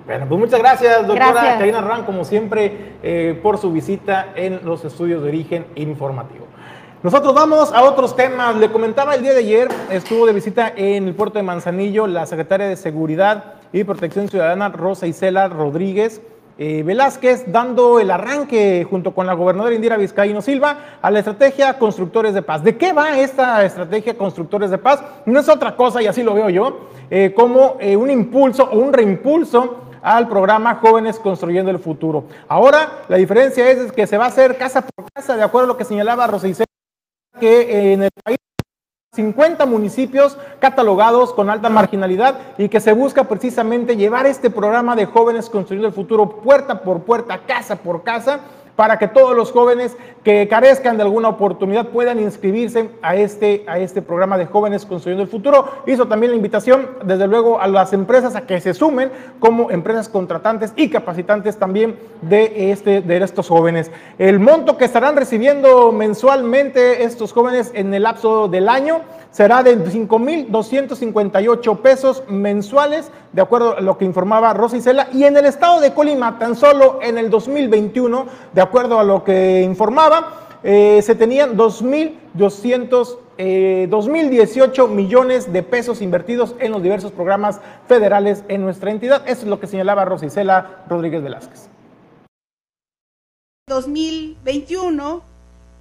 Bueno, 0.06 0.26
pues 0.28 0.40
muchas 0.40 0.60
gracias, 0.60 1.08
doctora 1.08 1.58
Karina 1.58 1.82
Ran, 1.82 2.04
como 2.04 2.26
siempre, 2.26 2.96
eh, 3.04 3.40
por 3.42 3.58
su 3.58 3.72
visita 3.72 4.30
en 4.36 4.66
los 4.66 4.84
estudios 4.86 5.22
de 5.22 5.30
origen 5.30 5.66
informativo. 5.76 6.46
Nosotros 7.04 7.34
vamos 7.34 7.74
a 7.74 7.84
otros 7.84 8.16
temas. 8.16 8.56
Le 8.56 8.72
comentaba 8.72 9.14
el 9.16 9.24
día 9.24 9.34
de 9.34 9.40
ayer, 9.40 9.68
estuvo 9.90 10.26
de 10.26 10.32
visita 10.32 10.72
en 10.74 11.10
el 11.10 11.14
puerto 11.14 11.38
de 11.38 11.44
Manzanillo 11.44 12.08
la 12.08 12.26
secretaria 12.26 12.66
de 12.66 12.78
Seguridad 12.78 13.56
y 13.74 13.84
Protección 13.84 14.30
Ciudadana, 14.30 14.70
Rosa 14.70 15.06
Isela 15.06 15.50
Rodríguez. 15.50 16.22
Eh, 16.58 16.82
Velázquez 16.84 17.52
dando 17.52 18.00
el 18.00 18.10
arranque 18.10 18.88
junto 18.90 19.14
con 19.14 19.28
la 19.28 19.34
gobernadora 19.34 19.76
Indira 19.76 19.98
Vizcaíno 19.98 20.42
Silva 20.42 20.78
a 21.02 21.12
la 21.12 21.20
estrategia 21.20 21.78
Constructores 21.78 22.34
de 22.34 22.42
Paz. 22.42 22.64
¿De 22.64 22.78
qué 22.78 22.94
va 22.94 23.20
esta 23.20 23.66
estrategia 23.66 24.18
Constructores 24.18 24.72
de 24.72 24.78
Paz? 24.78 25.04
No 25.26 25.42
es 25.42 25.50
otra 25.50 25.76
cosa, 25.76 26.02
y 26.02 26.08
así 26.08 26.24
lo 26.24 26.34
veo 26.34 26.50
yo, 26.50 26.88
eh, 27.10 27.34
como 27.36 27.76
eh, 27.82 27.98
un 27.98 28.12
impulso 28.12 28.70
o 28.72 28.78
un 28.78 28.94
reimpulso 28.94 29.80
al 30.02 30.30
programa 30.30 30.76
Jóvenes 30.76 31.20
Construyendo 31.20 31.70
el 31.70 31.80
Futuro. 31.80 32.26
Ahora 32.48 33.00
la 33.10 33.18
diferencia 33.18 33.70
es, 33.70 33.80
es 33.80 33.92
que 33.92 34.08
se 34.08 34.18
va 34.18 34.26
a 34.26 34.28
hacer 34.30 34.58
casa 34.58 34.86
por 34.96 35.12
casa, 35.12 35.36
de 35.36 35.44
acuerdo 35.44 35.66
a 35.66 35.68
lo 35.74 35.78
que 35.78 35.84
señalaba 35.84 36.28
Rosa 36.28 36.48
Isela 36.48 36.73
que 37.40 37.94
en 37.94 38.04
el 38.04 38.12
país 38.24 38.38
50 39.14 39.68
municipios 39.68 40.38
catalogados 40.60 41.34
con 41.34 41.50
alta 41.50 41.70
marginalidad 41.70 42.40
y 42.58 42.68
que 42.68 42.80
se 42.80 42.94
busca 42.94 43.26
precisamente 43.26 43.96
llevar 43.96 44.26
este 44.26 44.50
programa 44.50 44.96
de 44.96 45.06
jóvenes 45.06 45.52
construyendo 45.52 45.88
el 45.88 45.94
futuro 45.94 46.42
puerta 46.42 46.82
por 46.82 47.04
puerta, 47.04 47.38
casa 47.46 47.76
por 47.76 48.04
casa 48.04 48.40
para 48.76 48.98
que 48.98 49.08
todos 49.08 49.36
los 49.36 49.52
jóvenes 49.52 49.96
que 50.24 50.48
carezcan 50.48 50.98
de 50.98 51.04
alguna 51.04 51.30
oportunidad 51.30 51.90
puedan 51.90 52.20
inscribirse 52.20 52.90
a 53.02 53.16
este, 53.16 53.64
a 53.68 53.78
este 53.78 54.02
programa 54.02 54.38
de 54.38 54.46
jóvenes 54.46 54.86
construyendo 54.86 55.24
el 55.24 55.30
futuro. 55.30 55.84
Hizo 55.86 56.08
también 56.08 56.32
la 56.32 56.38
invitación, 56.38 56.90
desde 57.04 57.28
luego, 57.28 57.60
a 57.60 57.68
las 57.68 57.94
empresas 57.94 58.36
a 58.36 58.48
que 58.48 58.60
se 58.62 58.74
sumen 58.74 59.12
como 59.40 59.70
empresas 59.70 60.10
contratantes 60.10 60.74
y 60.76 60.90
capacitantes 60.90 61.58
también 61.58 62.00
de, 62.22 62.72
este, 62.72 63.02
de 63.02 63.18
estos 63.18 63.50
jóvenes. 63.50 63.92
El 64.18 64.40
monto 64.40 64.78
que 64.78 64.86
estarán 64.86 65.18
recibiendo 65.18 65.92
mensualmente 65.92 67.04
estos 67.04 67.34
jóvenes 67.34 67.72
en 67.74 67.94
el 67.94 68.04
lapso 68.04 68.48
del 68.48 68.70
año 68.70 69.02
será 69.32 69.64
de 69.64 69.78
5.258 69.78 71.78
pesos 71.80 72.24
mensuales, 72.30 73.12
de 73.34 73.42
acuerdo 73.42 73.78
a 73.78 73.82
lo 73.82 73.98
que 73.98 74.06
informaba 74.06 74.54
Rosa 74.54 74.78
Isela, 74.78 75.10
y 75.12 75.24
en 75.24 75.36
el 75.36 75.46
estado 75.46 75.82
de 75.82 75.94
Colima, 75.94 76.40
tan 76.40 76.56
solo 76.56 77.00
en 77.02 77.18
el 77.18 77.30
2021, 77.30 78.28
de 78.54 78.62
acuerdo 78.62 79.00
a 79.00 79.04
lo 79.04 79.24
que 79.24 79.62
informaba, 79.62 80.60
eh, 80.64 81.02
se 81.04 81.16
tenían 81.16 81.58
2.200 81.58 83.18
eh, 83.38 83.88
2.018 83.90 84.90
millones 84.90 85.52
de 85.52 85.64
pesos 85.64 86.04
invertidos 86.04 86.56
en 86.60 86.72
los 86.72 86.84
diversos 86.84 87.12
programas 87.12 87.60
federales 87.88 88.44
en 88.48 88.62
nuestra 88.62 88.92
entidad. 88.92 89.24
Eso 89.28 89.42
es 89.42 89.48
lo 89.48 89.60
que 89.60 89.66
señalaba 89.66 90.06
Rosa 90.06 90.28
Isela 90.28 90.84
Rodríguez 90.88 91.24
Velázquez. 91.24 91.68
2021, 93.68 95.24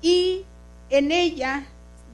Y 0.00 0.46
en 0.88 1.12
ella 1.12 1.66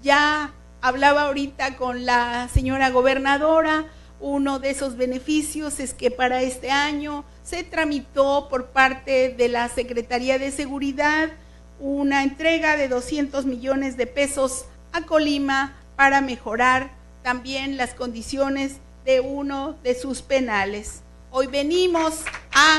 ya 0.03 0.53
hablaba 0.81 1.27
ahorita 1.27 1.77
con 1.77 2.05
la 2.05 2.49
señora 2.53 2.91
gobernadora, 2.91 3.87
uno 4.19 4.59
de 4.59 4.71
esos 4.71 4.97
beneficios 4.97 5.79
es 5.79 5.95
que 5.95 6.11
para 6.11 6.43
este 6.43 6.73
año 6.73 7.25
se 7.45 7.63
tramitó 7.63 8.49
por 8.51 8.71
parte 8.71 9.29
de 9.29 9.49
la 9.49 9.69
Secretaría 9.69 10.41
de 10.41 10.51
Seguridad 10.51 11.31
una 11.79 12.25
entrega 12.25 12.77
de 12.77 12.89
200 12.89 13.47
millones 13.47 13.97
de 13.97 14.09
pesos 14.09 14.65
a 14.93 15.03
Colima 15.03 15.78
para 15.99 16.21
mejorar 16.21 16.91
también 17.25 17.77
las 17.77 17.93
condiciones 17.93 18.77
de 19.05 19.19
uno 19.19 19.73
de 19.83 19.97
sus 19.97 20.23
penales. 20.23 21.03
Hoy 21.33 21.49
venimos 21.49 22.23
a 22.55 22.79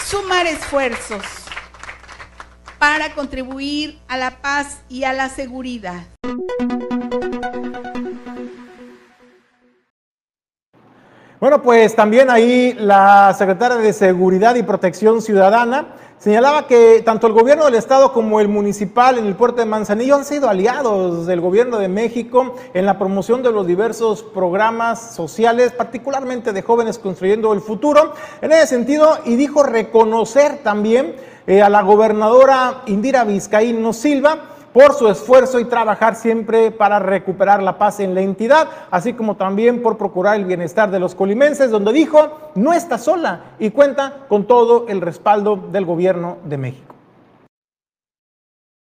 sumar 0.00 0.46
esfuerzos 0.46 1.24
para 2.78 3.12
contribuir 3.16 3.98
a 4.06 4.16
la 4.16 4.40
paz 4.40 4.82
y 4.88 5.02
a 5.02 5.12
la 5.12 5.28
seguridad. 5.28 6.04
Bueno, 11.40 11.60
pues 11.62 11.96
también 11.96 12.30
ahí 12.30 12.74
la 12.74 13.34
secretaria 13.36 13.78
de 13.78 13.92
Seguridad 13.92 14.54
y 14.54 14.62
Protección 14.62 15.20
Ciudadana 15.20 15.96
señalaba 16.22 16.68
que 16.68 17.02
tanto 17.04 17.26
el 17.26 17.32
gobierno 17.32 17.64
del 17.64 17.74
estado 17.74 18.12
como 18.12 18.38
el 18.38 18.46
municipal 18.46 19.18
en 19.18 19.26
el 19.26 19.34
puerto 19.34 19.58
de 19.58 19.66
Manzanillo 19.66 20.14
han 20.14 20.24
sido 20.24 20.48
aliados 20.48 21.26
del 21.26 21.40
gobierno 21.40 21.78
de 21.78 21.88
México 21.88 22.54
en 22.74 22.86
la 22.86 22.96
promoción 22.96 23.42
de 23.42 23.50
los 23.50 23.66
diversos 23.66 24.22
programas 24.22 25.16
sociales, 25.16 25.72
particularmente 25.72 26.52
de 26.52 26.62
jóvenes 26.62 27.00
construyendo 27.00 27.52
el 27.52 27.60
futuro. 27.60 28.12
En 28.40 28.52
ese 28.52 28.68
sentido, 28.68 29.18
y 29.24 29.34
dijo 29.34 29.64
reconocer 29.64 30.58
también 30.62 31.16
eh, 31.48 31.60
a 31.60 31.68
la 31.68 31.82
gobernadora 31.82 32.82
Indira 32.86 33.24
Vizcaíno 33.24 33.92
Silva, 33.92 34.52
por 34.72 34.94
su 34.94 35.08
esfuerzo 35.08 35.60
y 35.60 35.64
trabajar 35.66 36.14
siempre 36.14 36.70
para 36.70 36.98
recuperar 36.98 37.62
la 37.62 37.78
paz 37.78 38.00
en 38.00 38.14
la 38.14 38.22
entidad, 38.22 38.68
así 38.90 39.12
como 39.12 39.36
también 39.36 39.82
por 39.82 39.98
procurar 39.98 40.36
el 40.36 40.44
bienestar 40.44 40.90
de 40.90 40.98
los 40.98 41.14
colimenses, 41.14 41.70
donde 41.70 41.92
dijo 41.92 42.50
no 42.54 42.72
está 42.72 42.98
sola 42.98 43.54
y 43.58 43.70
cuenta 43.70 44.24
con 44.28 44.46
todo 44.46 44.86
el 44.88 45.00
respaldo 45.00 45.56
del 45.56 45.84
gobierno 45.84 46.38
de 46.44 46.58
México. 46.58 46.94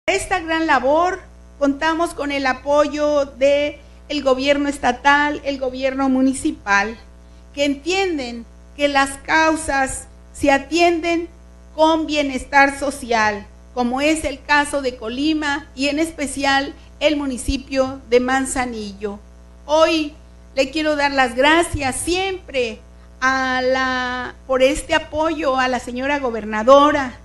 Esta 0.08 0.40
gran 0.40 0.68
labor 0.68 1.20
contamos 1.60 2.14
con 2.14 2.32
el 2.32 2.48
apoyo 2.48 3.26
de 3.26 3.80
el 4.08 4.24
gobierno 4.24 4.68
estatal, 4.68 5.40
el 5.44 5.60
gobierno 5.60 6.10
municipal, 6.10 6.98
que 7.54 7.66
entienden 7.66 8.46
que 8.76 8.88
las 8.88 9.12
causas 9.20 10.08
se 10.34 10.52
atienden 10.52 11.30
con 11.76 12.08
bienestar 12.08 12.78
social, 12.78 13.46
como 13.80 14.02
es 14.02 14.26
el 14.26 14.44
caso 14.44 14.82
de 14.82 14.98
Colima 14.98 15.68
y 15.74 15.88
en 15.88 16.00
especial 16.00 16.74
el 17.00 17.16
municipio 17.16 18.02
de 18.10 18.20
Manzanillo. 18.20 19.20
Hoy 19.66 20.14
le 20.54 20.70
quiero 20.70 20.98
dar 20.98 21.12
las 21.12 21.34
gracias 21.34 21.96
siempre 21.96 22.82
a 23.22 24.34
por 24.48 24.64
este 24.64 24.96
apoyo 24.96 25.58
a 25.58 25.70
la 25.70 25.80
señora 25.80 26.20
gobernadora. 26.20 27.20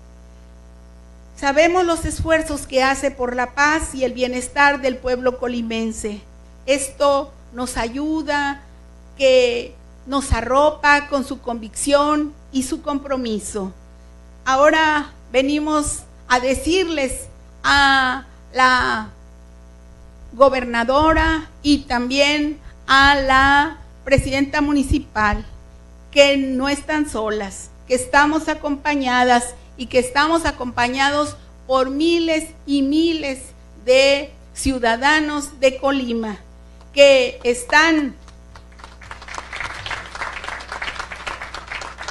Sabemos 1.37 1.85
los 1.85 2.05
esfuerzos 2.05 2.69
que 2.69 2.85
hace 2.85 3.11
por 3.11 3.35
la 3.35 3.57
paz 3.57 3.93
y 3.93 4.05
el 4.05 4.13
bienestar 4.13 4.81
del 4.81 4.97
pueblo 4.97 5.41
colimense. 5.41 6.21
Esto 6.67 7.33
nos 7.53 7.77
ayuda, 7.77 8.63
que 9.19 9.75
nos 10.07 10.33
arropa 10.33 11.09
con 11.09 11.25
su 11.25 11.41
convicción 11.41 12.33
y 12.53 12.63
su 12.63 12.81
compromiso. 12.81 13.73
Ahora 14.45 15.11
venimos 15.33 16.05
a 16.35 16.41
decirles 16.41 17.29
a 17.63 18.25
la 18.53 19.11
gobernadora 20.33 21.49
y 21.63 21.83
también 21.83 22.59
a 22.89 23.15
la 23.15 23.77
presidenta 24.05 24.61
municipal 24.61 25.47
que 26.11 26.37
no 26.37 26.69
están 26.69 27.09
solas, 27.09 27.71
que 27.87 27.95
estamos 27.95 28.49
acompañadas 28.49 29.55
y 29.77 29.87
que 29.87 30.01
estamos 30.01 30.45
acompañados 30.45 31.37
por 31.69 31.91
miles 31.91 32.49
y 32.67 32.83
miles 32.83 33.39
de 33.85 34.33
ciudadanos 34.55 35.61
de 35.61 35.77
Colima 35.79 36.39
que 36.93 37.39
están 37.45 38.17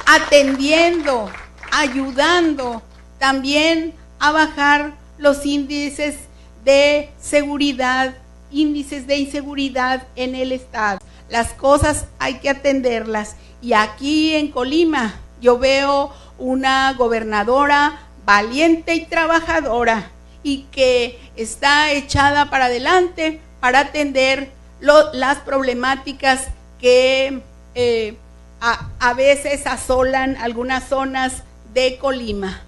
atendiendo, 0.05 1.30
ayudando 1.74 2.82
también 3.19 4.01
a 4.24 4.32
bajar 4.32 4.93
los 5.17 5.45
índices 5.45 6.15
de 6.63 7.09
seguridad, 7.19 8.13
índices 8.51 9.05
de 9.05 9.17
inseguridad 9.17 10.07
en 10.15 10.34
el 10.34 10.53
Estado. 10.53 10.99
Las 11.28 11.51
cosas 11.51 12.05
hay 12.19 12.36
que 12.36 12.49
atenderlas. 12.49 13.36
Y 13.61 13.74
aquí 13.74 14.34
en 14.34 14.49
Colima 14.49 15.15
yo 15.41 15.57
veo 15.59 16.13
una 16.38 16.93
gobernadora 16.93 17.99
valiente 18.26 18.95
y 18.95 19.05
trabajadora 19.07 20.09
y 20.41 20.67
que 20.71 21.19
está 21.36 21.91
echada 21.91 22.49
para 22.49 22.65
adelante 22.65 23.41
para 23.59 23.80
atender 23.80 24.51
las 24.80 25.39
problemáticas 25.39 26.47
que 26.80 27.41
eh, 27.76 28.15
a 28.61 29.13
veces 29.15 29.67
asolan 29.67 30.38
algunas 30.38 30.88
zonas 30.88 31.43
de 31.74 31.97
Colima. 31.97 32.61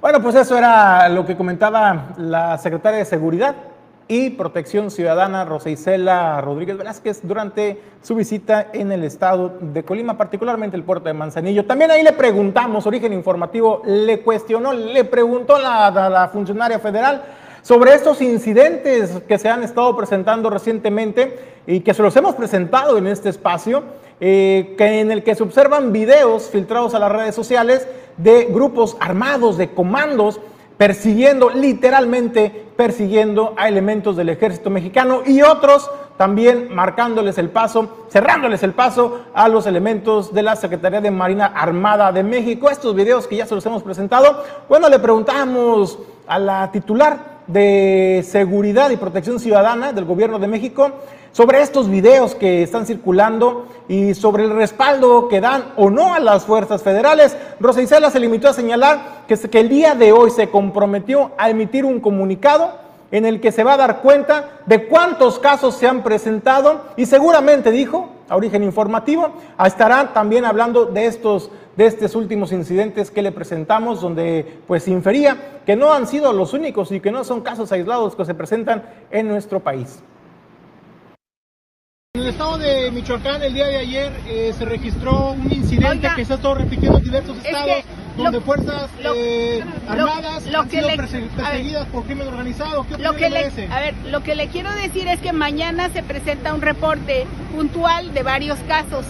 Bueno, 0.00 0.20
pues 0.20 0.34
eso 0.34 0.58
era 0.58 1.08
lo 1.08 1.24
que 1.24 1.36
comentaba 1.36 2.08
la 2.16 2.58
secretaria 2.58 2.98
de 2.98 3.04
Seguridad 3.04 3.54
y 4.08 4.30
Protección 4.30 4.90
Ciudadana, 4.90 5.44
Rosa 5.44 5.70
Isela 5.70 6.40
Rodríguez 6.40 6.76
Velázquez, 6.76 7.20
durante 7.22 7.80
su 8.02 8.16
visita 8.16 8.66
en 8.72 8.90
el 8.90 9.04
estado 9.04 9.56
de 9.60 9.84
Colima, 9.84 10.18
particularmente 10.18 10.76
el 10.76 10.82
puerto 10.82 11.04
de 11.04 11.14
Manzanillo. 11.14 11.64
También 11.66 11.92
ahí 11.92 12.02
le 12.02 12.12
preguntamos, 12.12 12.84
Origen 12.84 13.12
Informativo 13.12 13.80
le 13.86 14.20
cuestionó, 14.20 14.72
le 14.72 15.04
preguntó 15.04 15.58
la, 15.58 15.90
la, 15.92 16.10
la 16.10 16.28
funcionaria 16.28 16.80
federal 16.80 17.22
sobre 17.62 17.94
estos 17.94 18.20
incidentes 18.20 19.22
que 19.28 19.38
se 19.38 19.48
han 19.48 19.62
estado 19.62 19.96
presentando 19.96 20.50
recientemente 20.50 21.62
y 21.66 21.80
que 21.80 21.94
se 21.94 22.02
los 22.02 22.14
hemos 22.16 22.34
presentado 22.34 22.98
en 22.98 23.06
este 23.06 23.28
espacio, 23.28 23.84
eh, 24.24 24.76
que 24.78 25.00
en 25.00 25.10
el 25.10 25.24
que 25.24 25.34
se 25.34 25.42
observan 25.42 25.90
videos 25.90 26.44
filtrados 26.44 26.94
a 26.94 27.00
las 27.00 27.10
redes 27.10 27.34
sociales 27.34 27.88
de 28.18 28.44
grupos 28.44 28.96
armados, 29.00 29.58
de 29.58 29.70
comandos, 29.70 30.38
persiguiendo, 30.76 31.50
literalmente 31.50 32.66
persiguiendo 32.76 33.52
a 33.56 33.66
elementos 33.66 34.16
del 34.16 34.28
ejército 34.28 34.70
mexicano 34.70 35.22
y 35.26 35.42
otros 35.42 35.90
también 36.16 36.72
marcándoles 36.72 37.36
el 37.36 37.50
paso, 37.50 38.06
cerrándoles 38.10 38.62
el 38.62 38.74
paso 38.74 39.22
a 39.34 39.48
los 39.48 39.66
elementos 39.66 40.32
de 40.32 40.44
la 40.44 40.54
Secretaría 40.54 41.00
de 41.00 41.10
Marina 41.10 41.46
Armada 41.46 42.12
de 42.12 42.22
México. 42.22 42.70
Estos 42.70 42.94
videos 42.94 43.26
que 43.26 43.38
ya 43.38 43.46
se 43.46 43.56
los 43.56 43.66
hemos 43.66 43.82
presentado, 43.82 44.44
bueno, 44.68 44.88
le 44.88 45.00
preguntamos 45.00 45.98
a 46.28 46.38
la 46.38 46.70
titular 46.70 47.31
de 47.52 48.24
Seguridad 48.26 48.90
y 48.90 48.96
Protección 48.96 49.38
Ciudadana 49.38 49.92
del 49.92 50.04
Gobierno 50.04 50.38
de 50.38 50.48
México 50.48 50.90
sobre 51.32 51.62
estos 51.62 51.88
videos 51.88 52.34
que 52.34 52.62
están 52.62 52.86
circulando 52.86 53.66
y 53.88 54.14
sobre 54.14 54.44
el 54.44 54.50
respaldo 54.50 55.28
que 55.28 55.40
dan 55.40 55.72
o 55.76 55.90
no 55.90 56.14
a 56.14 56.20
las 56.20 56.44
fuerzas 56.44 56.82
federales. 56.82 57.36
Rosa 57.60 57.82
Isela 57.82 58.10
se 58.10 58.20
limitó 58.20 58.48
a 58.48 58.54
señalar 58.54 59.24
que, 59.26 59.36
que 59.36 59.60
el 59.60 59.68
día 59.68 59.94
de 59.94 60.12
hoy 60.12 60.30
se 60.30 60.50
comprometió 60.50 61.32
a 61.38 61.50
emitir 61.50 61.84
un 61.84 62.00
comunicado 62.00 62.72
en 63.10 63.26
el 63.26 63.40
que 63.40 63.52
se 63.52 63.64
va 63.64 63.74
a 63.74 63.78
dar 63.78 64.00
cuenta 64.00 64.60
de 64.66 64.86
cuántos 64.86 65.38
casos 65.38 65.76
se 65.76 65.86
han 65.86 66.02
presentado 66.02 66.86
y 66.96 67.06
seguramente 67.06 67.70
dijo, 67.70 68.08
a 68.32 68.36
origen 68.36 68.62
informativo, 68.62 69.34
estará 69.62 70.14
también 70.14 70.46
hablando 70.46 70.86
de 70.86 71.04
estos 71.04 71.50
de 71.76 71.86
estos 71.86 72.14
últimos 72.14 72.52
incidentes 72.52 73.10
que 73.10 73.22
le 73.22 73.32
presentamos, 73.32 74.00
donde 74.00 74.60
pues 74.66 74.88
infería 74.88 75.60
que 75.64 75.76
no 75.76 75.92
han 75.92 76.06
sido 76.06 76.32
los 76.32 76.52
únicos 76.52 76.92
y 76.92 77.00
que 77.00 77.10
no 77.10 77.24
son 77.24 77.42
casos 77.42 77.70
aislados 77.72 78.16
que 78.16 78.24
se 78.24 78.34
presentan 78.34 78.84
en 79.10 79.28
nuestro 79.28 79.60
país. 79.60 80.02
En 82.14 82.22
el 82.22 82.28
estado 82.28 82.58
de 82.58 82.90
Michoacán, 82.90 83.42
el 83.42 83.54
día 83.54 83.66
de 83.68 83.76
ayer, 83.78 84.12
eh, 84.26 84.52
se 84.56 84.64
registró 84.64 85.32
un 85.32 85.50
incidente 85.50 86.08
que 86.14 86.24
se 86.24 86.34
ha 86.34 86.36
estado 86.36 86.54
repitiendo 86.54 86.98
en 86.98 87.04
diversos 87.04 87.36
estados, 87.38 87.84
donde 88.16 88.40
fuerzas 88.40 88.90
eh, 89.02 89.64
armadas 89.88 90.46
lo, 90.46 90.60
han 90.60 90.70
sido 90.70 90.88
perseguidas 90.88 91.86
por 91.88 92.04
crimen 92.04 92.28
organizado. 92.28 92.86
¿Qué 92.86 92.98
lo 92.98 93.14
que 93.14 93.30
le, 93.30 93.46
A 93.70 93.80
ver, 93.80 93.94
lo 94.10 94.22
que 94.22 94.34
le 94.34 94.48
quiero 94.48 94.72
decir 94.74 95.08
es 95.08 95.20
que 95.20 95.32
mañana 95.32 95.88
se 95.90 96.02
presenta 96.02 96.54
un 96.54 96.62
reporte 96.62 97.26
puntual 97.54 98.12
de 98.14 98.22
varios 98.22 98.58
casos 98.68 99.06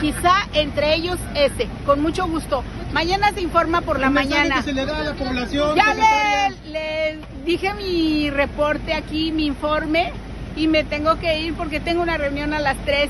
quizá 0.00 0.34
entre 0.52 0.94
ellos 0.94 1.18
ese, 1.34 1.68
con 1.84 2.00
mucho 2.00 2.26
gusto. 2.26 2.62
Mañana 2.92 3.32
se 3.32 3.40
informa 3.40 3.80
por 3.80 3.98
la 3.98 4.10
mañana. 4.10 4.62
se 4.62 4.72
le 4.72 4.86
da 4.86 4.98
a 4.98 5.04
la 5.04 5.14
población, 5.14 5.76
ya 5.76 5.94
le, 5.94 6.70
le, 6.70 7.18
dije 7.44 7.74
mi 7.74 8.30
reporte 8.30 8.94
aquí, 8.94 9.32
mi 9.32 9.46
informe, 9.46 10.12
y 10.56 10.68
me 10.68 10.84
tengo 10.84 11.18
que 11.18 11.40
ir 11.40 11.54
porque 11.54 11.80
tengo 11.80 12.02
una 12.02 12.16
reunión 12.16 12.54
a 12.54 12.60
las 12.60 12.76
3. 12.84 13.08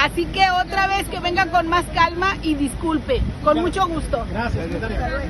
Así 0.00 0.24
que 0.24 0.42
otra 0.50 0.86
vez 0.86 1.06
que 1.08 1.20
venga 1.20 1.44
con 1.50 1.68
más 1.68 1.84
calma 1.92 2.34
y 2.42 2.54
disculpe, 2.54 3.20
con 3.44 3.60
mucho 3.60 3.86
gusto. 3.86 4.24
Gracias, 4.30 4.64
secretaria. 4.64 5.28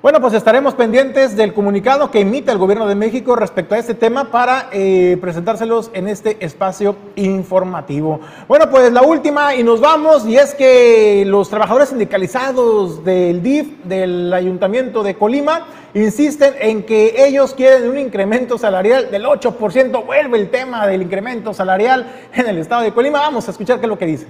Bueno, 0.00 0.20
pues 0.20 0.32
estaremos 0.34 0.74
pendientes 0.74 1.34
del 1.34 1.52
comunicado 1.52 2.12
que 2.12 2.20
emite 2.20 2.52
el 2.52 2.58
gobierno 2.58 2.86
de 2.86 2.94
México 2.94 3.34
respecto 3.34 3.74
a 3.74 3.78
este 3.78 3.94
tema 3.94 4.30
para 4.30 4.68
eh, 4.70 5.18
presentárselos 5.20 5.90
en 5.92 6.06
este 6.06 6.36
espacio 6.38 6.94
informativo. 7.16 8.20
Bueno, 8.46 8.70
pues 8.70 8.92
la 8.92 9.02
última 9.02 9.56
y 9.56 9.64
nos 9.64 9.80
vamos 9.80 10.24
y 10.24 10.36
es 10.36 10.54
que 10.54 11.24
los 11.26 11.50
trabajadores 11.50 11.88
sindicalizados 11.88 13.04
del 13.04 13.42
DIF 13.42 13.82
del 13.86 14.32
Ayuntamiento 14.32 15.02
de 15.02 15.16
Colima 15.16 15.66
insisten 15.94 16.54
en 16.60 16.84
que 16.84 17.26
ellos 17.26 17.54
quieren 17.54 17.90
un 17.90 17.98
incremento 17.98 18.56
salarial 18.56 19.10
del 19.10 19.24
8%. 19.24 20.06
Vuelve 20.06 20.38
el 20.38 20.48
tema 20.48 20.86
del 20.86 21.02
incremento 21.02 21.52
salarial 21.52 22.06
en 22.32 22.46
el 22.46 22.58
estado 22.58 22.82
de 22.82 22.92
Colima. 22.92 23.18
Vamos 23.18 23.48
a 23.48 23.50
escuchar 23.50 23.80
qué 23.80 23.86
es 23.86 23.90
lo 23.90 23.98
que 23.98 24.06
dice. 24.06 24.28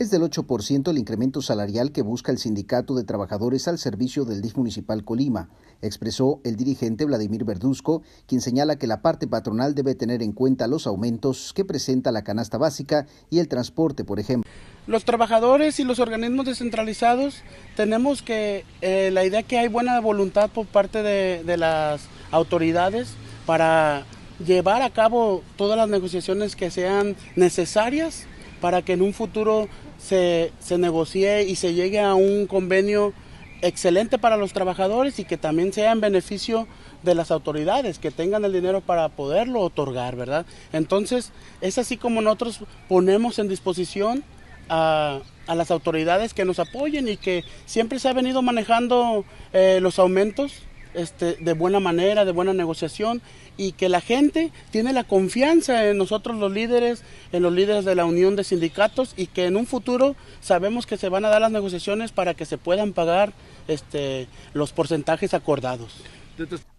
Es 0.00 0.12
del 0.12 0.22
8% 0.22 0.92
el 0.92 0.98
incremento 0.98 1.42
salarial 1.42 1.90
que 1.90 2.02
busca 2.02 2.30
el 2.30 2.38
Sindicato 2.38 2.94
de 2.94 3.02
Trabajadores 3.02 3.66
al 3.66 3.78
servicio 3.78 4.24
del 4.24 4.40
DIF 4.40 4.56
Municipal 4.56 5.02
Colima, 5.02 5.48
expresó 5.82 6.40
el 6.44 6.54
dirigente 6.54 7.04
Vladimir 7.04 7.42
Verduzco, 7.42 8.02
quien 8.28 8.40
señala 8.40 8.76
que 8.76 8.86
la 8.86 9.02
parte 9.02 9.26
patronal 9.26 9.74
debe 9.74 9.96
tener 9.96 10.22
en 10.22 10.30
cuenta 10.30 10.68
los 10.68 10.86
aumentos 10.86 11.52
que 11.52 11.64
presenta 11.64 12.12
la 12.12 12.22
canasta 12.22 12.58
básica 12.58 13.08
y 13.28 13.40
el 13.40 13.48
transporte, 13.48 14.04
por 14.04 14.20
ejemplo. 14.20 14.48
Los 14.86 15.04
trabajadores 15.04 15.80
y 15.80 15.84
los 15.84 15.98
organismos 15.98 16.46
descentralizados 16.46 17.42
tenemos 17.74 18.22
que 18.22 18.64
eh, 18.82 19.10
la 19.12 19.24
idea 19.24 19.42
que 19.42 19.58
hay 19.58 19.66
buena 19.66 19.98
voluntad 19.98 20.48
por 20.48 20.66
parte 20.66 21.02
de, 21.02 21.42
de 21.42 21.56
las 21.56 22.02
autoridades 22.30 23.14
para 23.46 24.04
llevar 24.46 24.80
a 24.82 24.90
cabo 24.90 25.42
todas 25.56 25.76
las 25.76 25.88
negociaciones 25.88 26.54
que 26.54 26.70
sean 26.70 27.16
necesarias 27.34 28.28
para 28.60 28.82
que 28.82 28.92
en 28.92 29.02
un 29.02 29.12
futuro 29.12 29.68
se, 29.98 30.52
se 30.60 30.78
negocie 30.78 31.42
y 31.44 31.56
se 31.56 31.74
llegue 31.74 32.00
a 32.00 32.14
un 32.14 32.46
convenio 32.46 33.12
excelente 33.60 34.18
para 34.18 34.36
los 34.36 34.52
trabajadores 34.52 35.18
y 35.18 35.24
que 35.24 35.36
también 35.36 35.72
sea 35.72 35.92
en 35.92 36.00
beneficio 36.00 36.66
de 37.02 37.14
las 37.14 37.30
autoridades, 37.30 37.98
que 37.98 38.10
tengan 38.10 38.44
el 38.44 38.52
dinero 38.52 38.80
para 38.80 39.08
poderlo 39.08 39.60
otorgar, 39.60 40.16
¿verdad? 40.16 40.46
Entonces, 40.72 41.32
es 41.60 41.78
así 41.78 41.96
como 41.96 42.22
nosotros 42.22 42.60
ponemos 42.88 43.38
en 43.38 43.48
disposición 43.48 44.24
a, 44.68 45.20
a 45.46 45.54
las 45.54 45.70
autoridades 45.70 46.34
que 46.34 46.44
nos 46.44 46.58
apoyen 46.58 47.08
y 47.08 47.16
que 47.16 47.44
siempre 47.66 47.98
se 47.98 48.08
ha 48.08 48.12
venido 48.12 48.42
manejando 48.42 49.24
eh, 49.52 49.78
los 49.80 49.98
aumentos 49.98 50.52
este, 50.94 51.34
de 51.34 51.52
buena 51.52 51.80
manera, 51.80 52.24
de 52.24 52.32
buena 52.32 52.52
negociación 52.52 53.22
y 53.56 53.72
que 53.72 53.88
la 53.88 54.00
gente 54.00 54.52
tiene 54.70 54.92
la 54.92 55.04
confianza 55.04 55.86
en 55.86 55.98
nosotros 55.98 56.36
los 56.36 56.52
líderes, 56.52 57.02
en 57.32 57.42
los 57.42 57.52
líderes 57.52 57.84
de 57.84 57.94
la 57.94 58.04
Unión 58.04 58.36
de 58.36 58.44
Sindicatos 58.44 59.14
y 59.16 59.26
que 59.26 59.46
en 59.46 59.56
un 59.56 59.66
futuro 59.66 60.16
sabemos 60.40 60.86
que 60.86 60.96
se 60.96 61.08
van 61.08 61.24
a 61.24 61.28
dar 61.28 61.40
las 61.40 61.50
negociaciones 61.50 62.12
para 62.12 62.34
que 62.34 62.44
se 62.44 62.58
puedan 62.58 62.92
pagar 62.92 63.32
este, 63.66 64.28
los 64.54 64.72
porcentajes 64.72 65.34
acordados. 65.34 65.96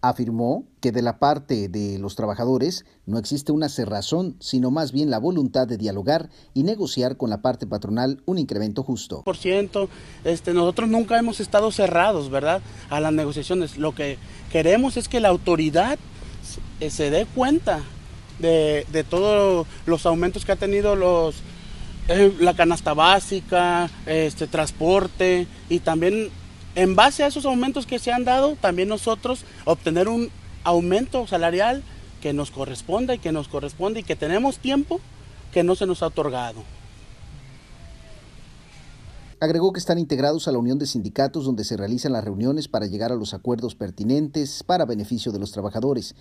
Afirmó 0.01 0.66
que 0.82 0.91
de 0.91 1.01
la 1.01 1.20
parte 1.20 1.68
de 1.70 1.99
los 1.99 2.16
trabajadores 2.16 2.86
no 3.05 3.18
existe 3.18 3.51
una 3.51 3.70
cerrazón, 3.70 4.36
sino 4.39 4.72
más 4.72 4.91
bien 4.91 5.10
la 5.10 5.20
voluntad 5.20 5.68
de 5.68 5.78
dialogar 5.78 6.30
y 6.53 6.64
negociar 6.64 7.18
con 7.18 7.30
la 7.30 7.41
parte 7.41 7.68
patronal 7.68 8.22
un 8.26 8.38
incremento 8.38 8.84
justo. 8.84 9.24
Por 9.24 9.38
ciento, 9.38 9.89
este, 10.24 10.53
nosotros 10.53 10.89
nunca 10.89 11.18
hemos 11.18 11.39
estado 11.39 11.72
cerrados, 11.72 12.30
¿verdad? 12.30 12.62
A 12.89 12.99
las 12.99 13.14
negociaciones. 13.14 13.78
Lo 13.78 13.93
que 13.93 14.18
queremos 14.51 14.97
es 14.97 15.07
que 15.07 15.20
la 15.20 15.30
autoridad 15.30 15.99
se 16.80 17.10
dé 17.10 17.26
cuenta 17.26 17.82
de, 18.39 18.86
de 18.91 19.03
todos 19.03 19.68
los 19.86 20.05
aumentos 20.05 20.45
que 20.45 20.53
ha 20.53 20.55
tenido 20.55 20.95
los, 20.95 21.36
eh, 22.12 22.34
la 22.39 22.55
canasta 22.55 22.95
básica, 22.95 23.88
este 24.07 24.47
transporte 24.47 25.45
y 25.70 25.80
también 25.80 26.32
en 26.76 26.95
base 26.95 27.24
a 27.24 27.28
esos 27.28 27.45
aumentos 27.45 27.86
que 27.86 27.99
se 27.99 28.11
han 28.11 28.26
dado, 28.26 28.55
también 28.55 28.89
nosotros 28.89 29.43
obtener 29.65 30.07
un 30.07 30.30
aumento 30.63 31.26
salarial 31.28 31.84
que 32.22 32.34
nos 32.34 32.51
corresponda 32.51 33.15
y 33.15 33.20
que 33.20 33.32
nos 33.32 33.47
corresponde 33.47 34.01
y 34.01 34.03
que 34.03 34.15
tenemos 34.15 34.59
tiempo 34.59 34.99
que 35.51 35.63
no 35.63 35.76
se 35.76 35.86
nos 35.86 36.03
ha 36.03 36.07
otorgado. 36.07 36.63
Agregó 39.41 39.72
que 39.72 39.80
están 39.80 39.99
integrados 39.99 40.47
a 40.47 40.51
la 40.51 40.57
Unión 40.57 40.80
de 40.80 40.86
Sindicatos 40.86 41.45
donde 41.45 41.63
se 41.63 41.78
realizan 41.78 42.11
las 42.11 42.26
reuniones 42.26 42.67
para 42.67 42.88
llegar 42.88 43.13
a 43.13 43.15
los 43.15 43.34
acuerdos 43.34 43.74
pertinentes 43.74 44.63
para 44.63 44.86
beneficio 44.86 45.32
de 45.32 45.39
los 45.39 45.51
trabajadores. 45.51 46.13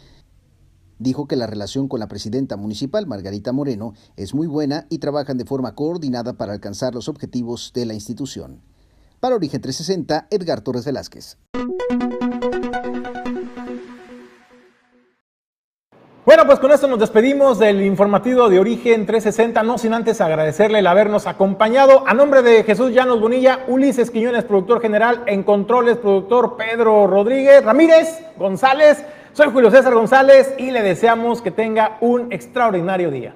Dijo 1.00 1.26
que 1.26 1.36
la 1.36 1.48
relación 1.48 1.88
con 1.88 1.98
la 1.98 2.08
presidenta 2.08 2.56
municipal, 2.56 3.06
Margarita 3.06 3.52
Moreno, 3.52 3.94
es 4.16 4.34
muy 4.34 4.46
buena 4.46 4.86
y 4.88 4.98
trabajan 4.98 5.36
de 5.36 5.44
forma 5.44 5.74
coordinada 5.74 6.34
para 6.34 6.52
alcanzar 6.52 6.94
los 6.94 7.08
objetivos 7.08 7.72
de 7.74 7.86
la 7.86 7.94
institución. 7.94 8.60
Para 9.20 9.34
Origen 9.34 9.60
360, 9.60 10.28
Edgar 10.30 10.60
Torres 10.60 10.84
Velázquez. 10.84 11.38
Bueno, 16.24 16.46
pues 16.46 16.60
con 16.60 16.70
esto 16.70 16.86
nos 16.86 17.00
despedimos 17.00 17.58
del 17.58 17.82
informativo 17.82 18.48
de 18.48 18.60
Origen 18.60 19.06
360, 19.06 19.62
no 19.62 19.78
sin 19.78 19.94
antes 19.94 20.20
agradecerle 20.20 20.80
el 20.80 20.86
habernos 20.86 21.26
acompañado. 21.26 22.06
A 22.06 22.14
nombre 22.14 22.42
de 22.42 22.62
Jesús 22.62 22.92
Llanos 22.92 23.20
Bonilla, 23.20 23.64
Ulises 23.66 24.10
Quiñones, 24.10 24.44
productor 24.44 24.80
general, 24.80 25.24
en 25.26 25.42
controles, 25.42 25.96
productor 25.96 26.56
Pedro 26.56 27.06
Rodríguez, 27.06 27.64
Ramírez, 27.64 28.20
González, 28.36 29.04
soy 29.32 29.50
Julio 29.50 29.70
César 29.70 29.94
González 29.94 30.54
y 30.58 30.70
le 30.70 30.82
deseamos 30.82 31.42
que 31.42 31.50
tenga 31.50 31.96
un 32.02 32.30
extraordinario 32.30 33.10
día. 33.10 33.34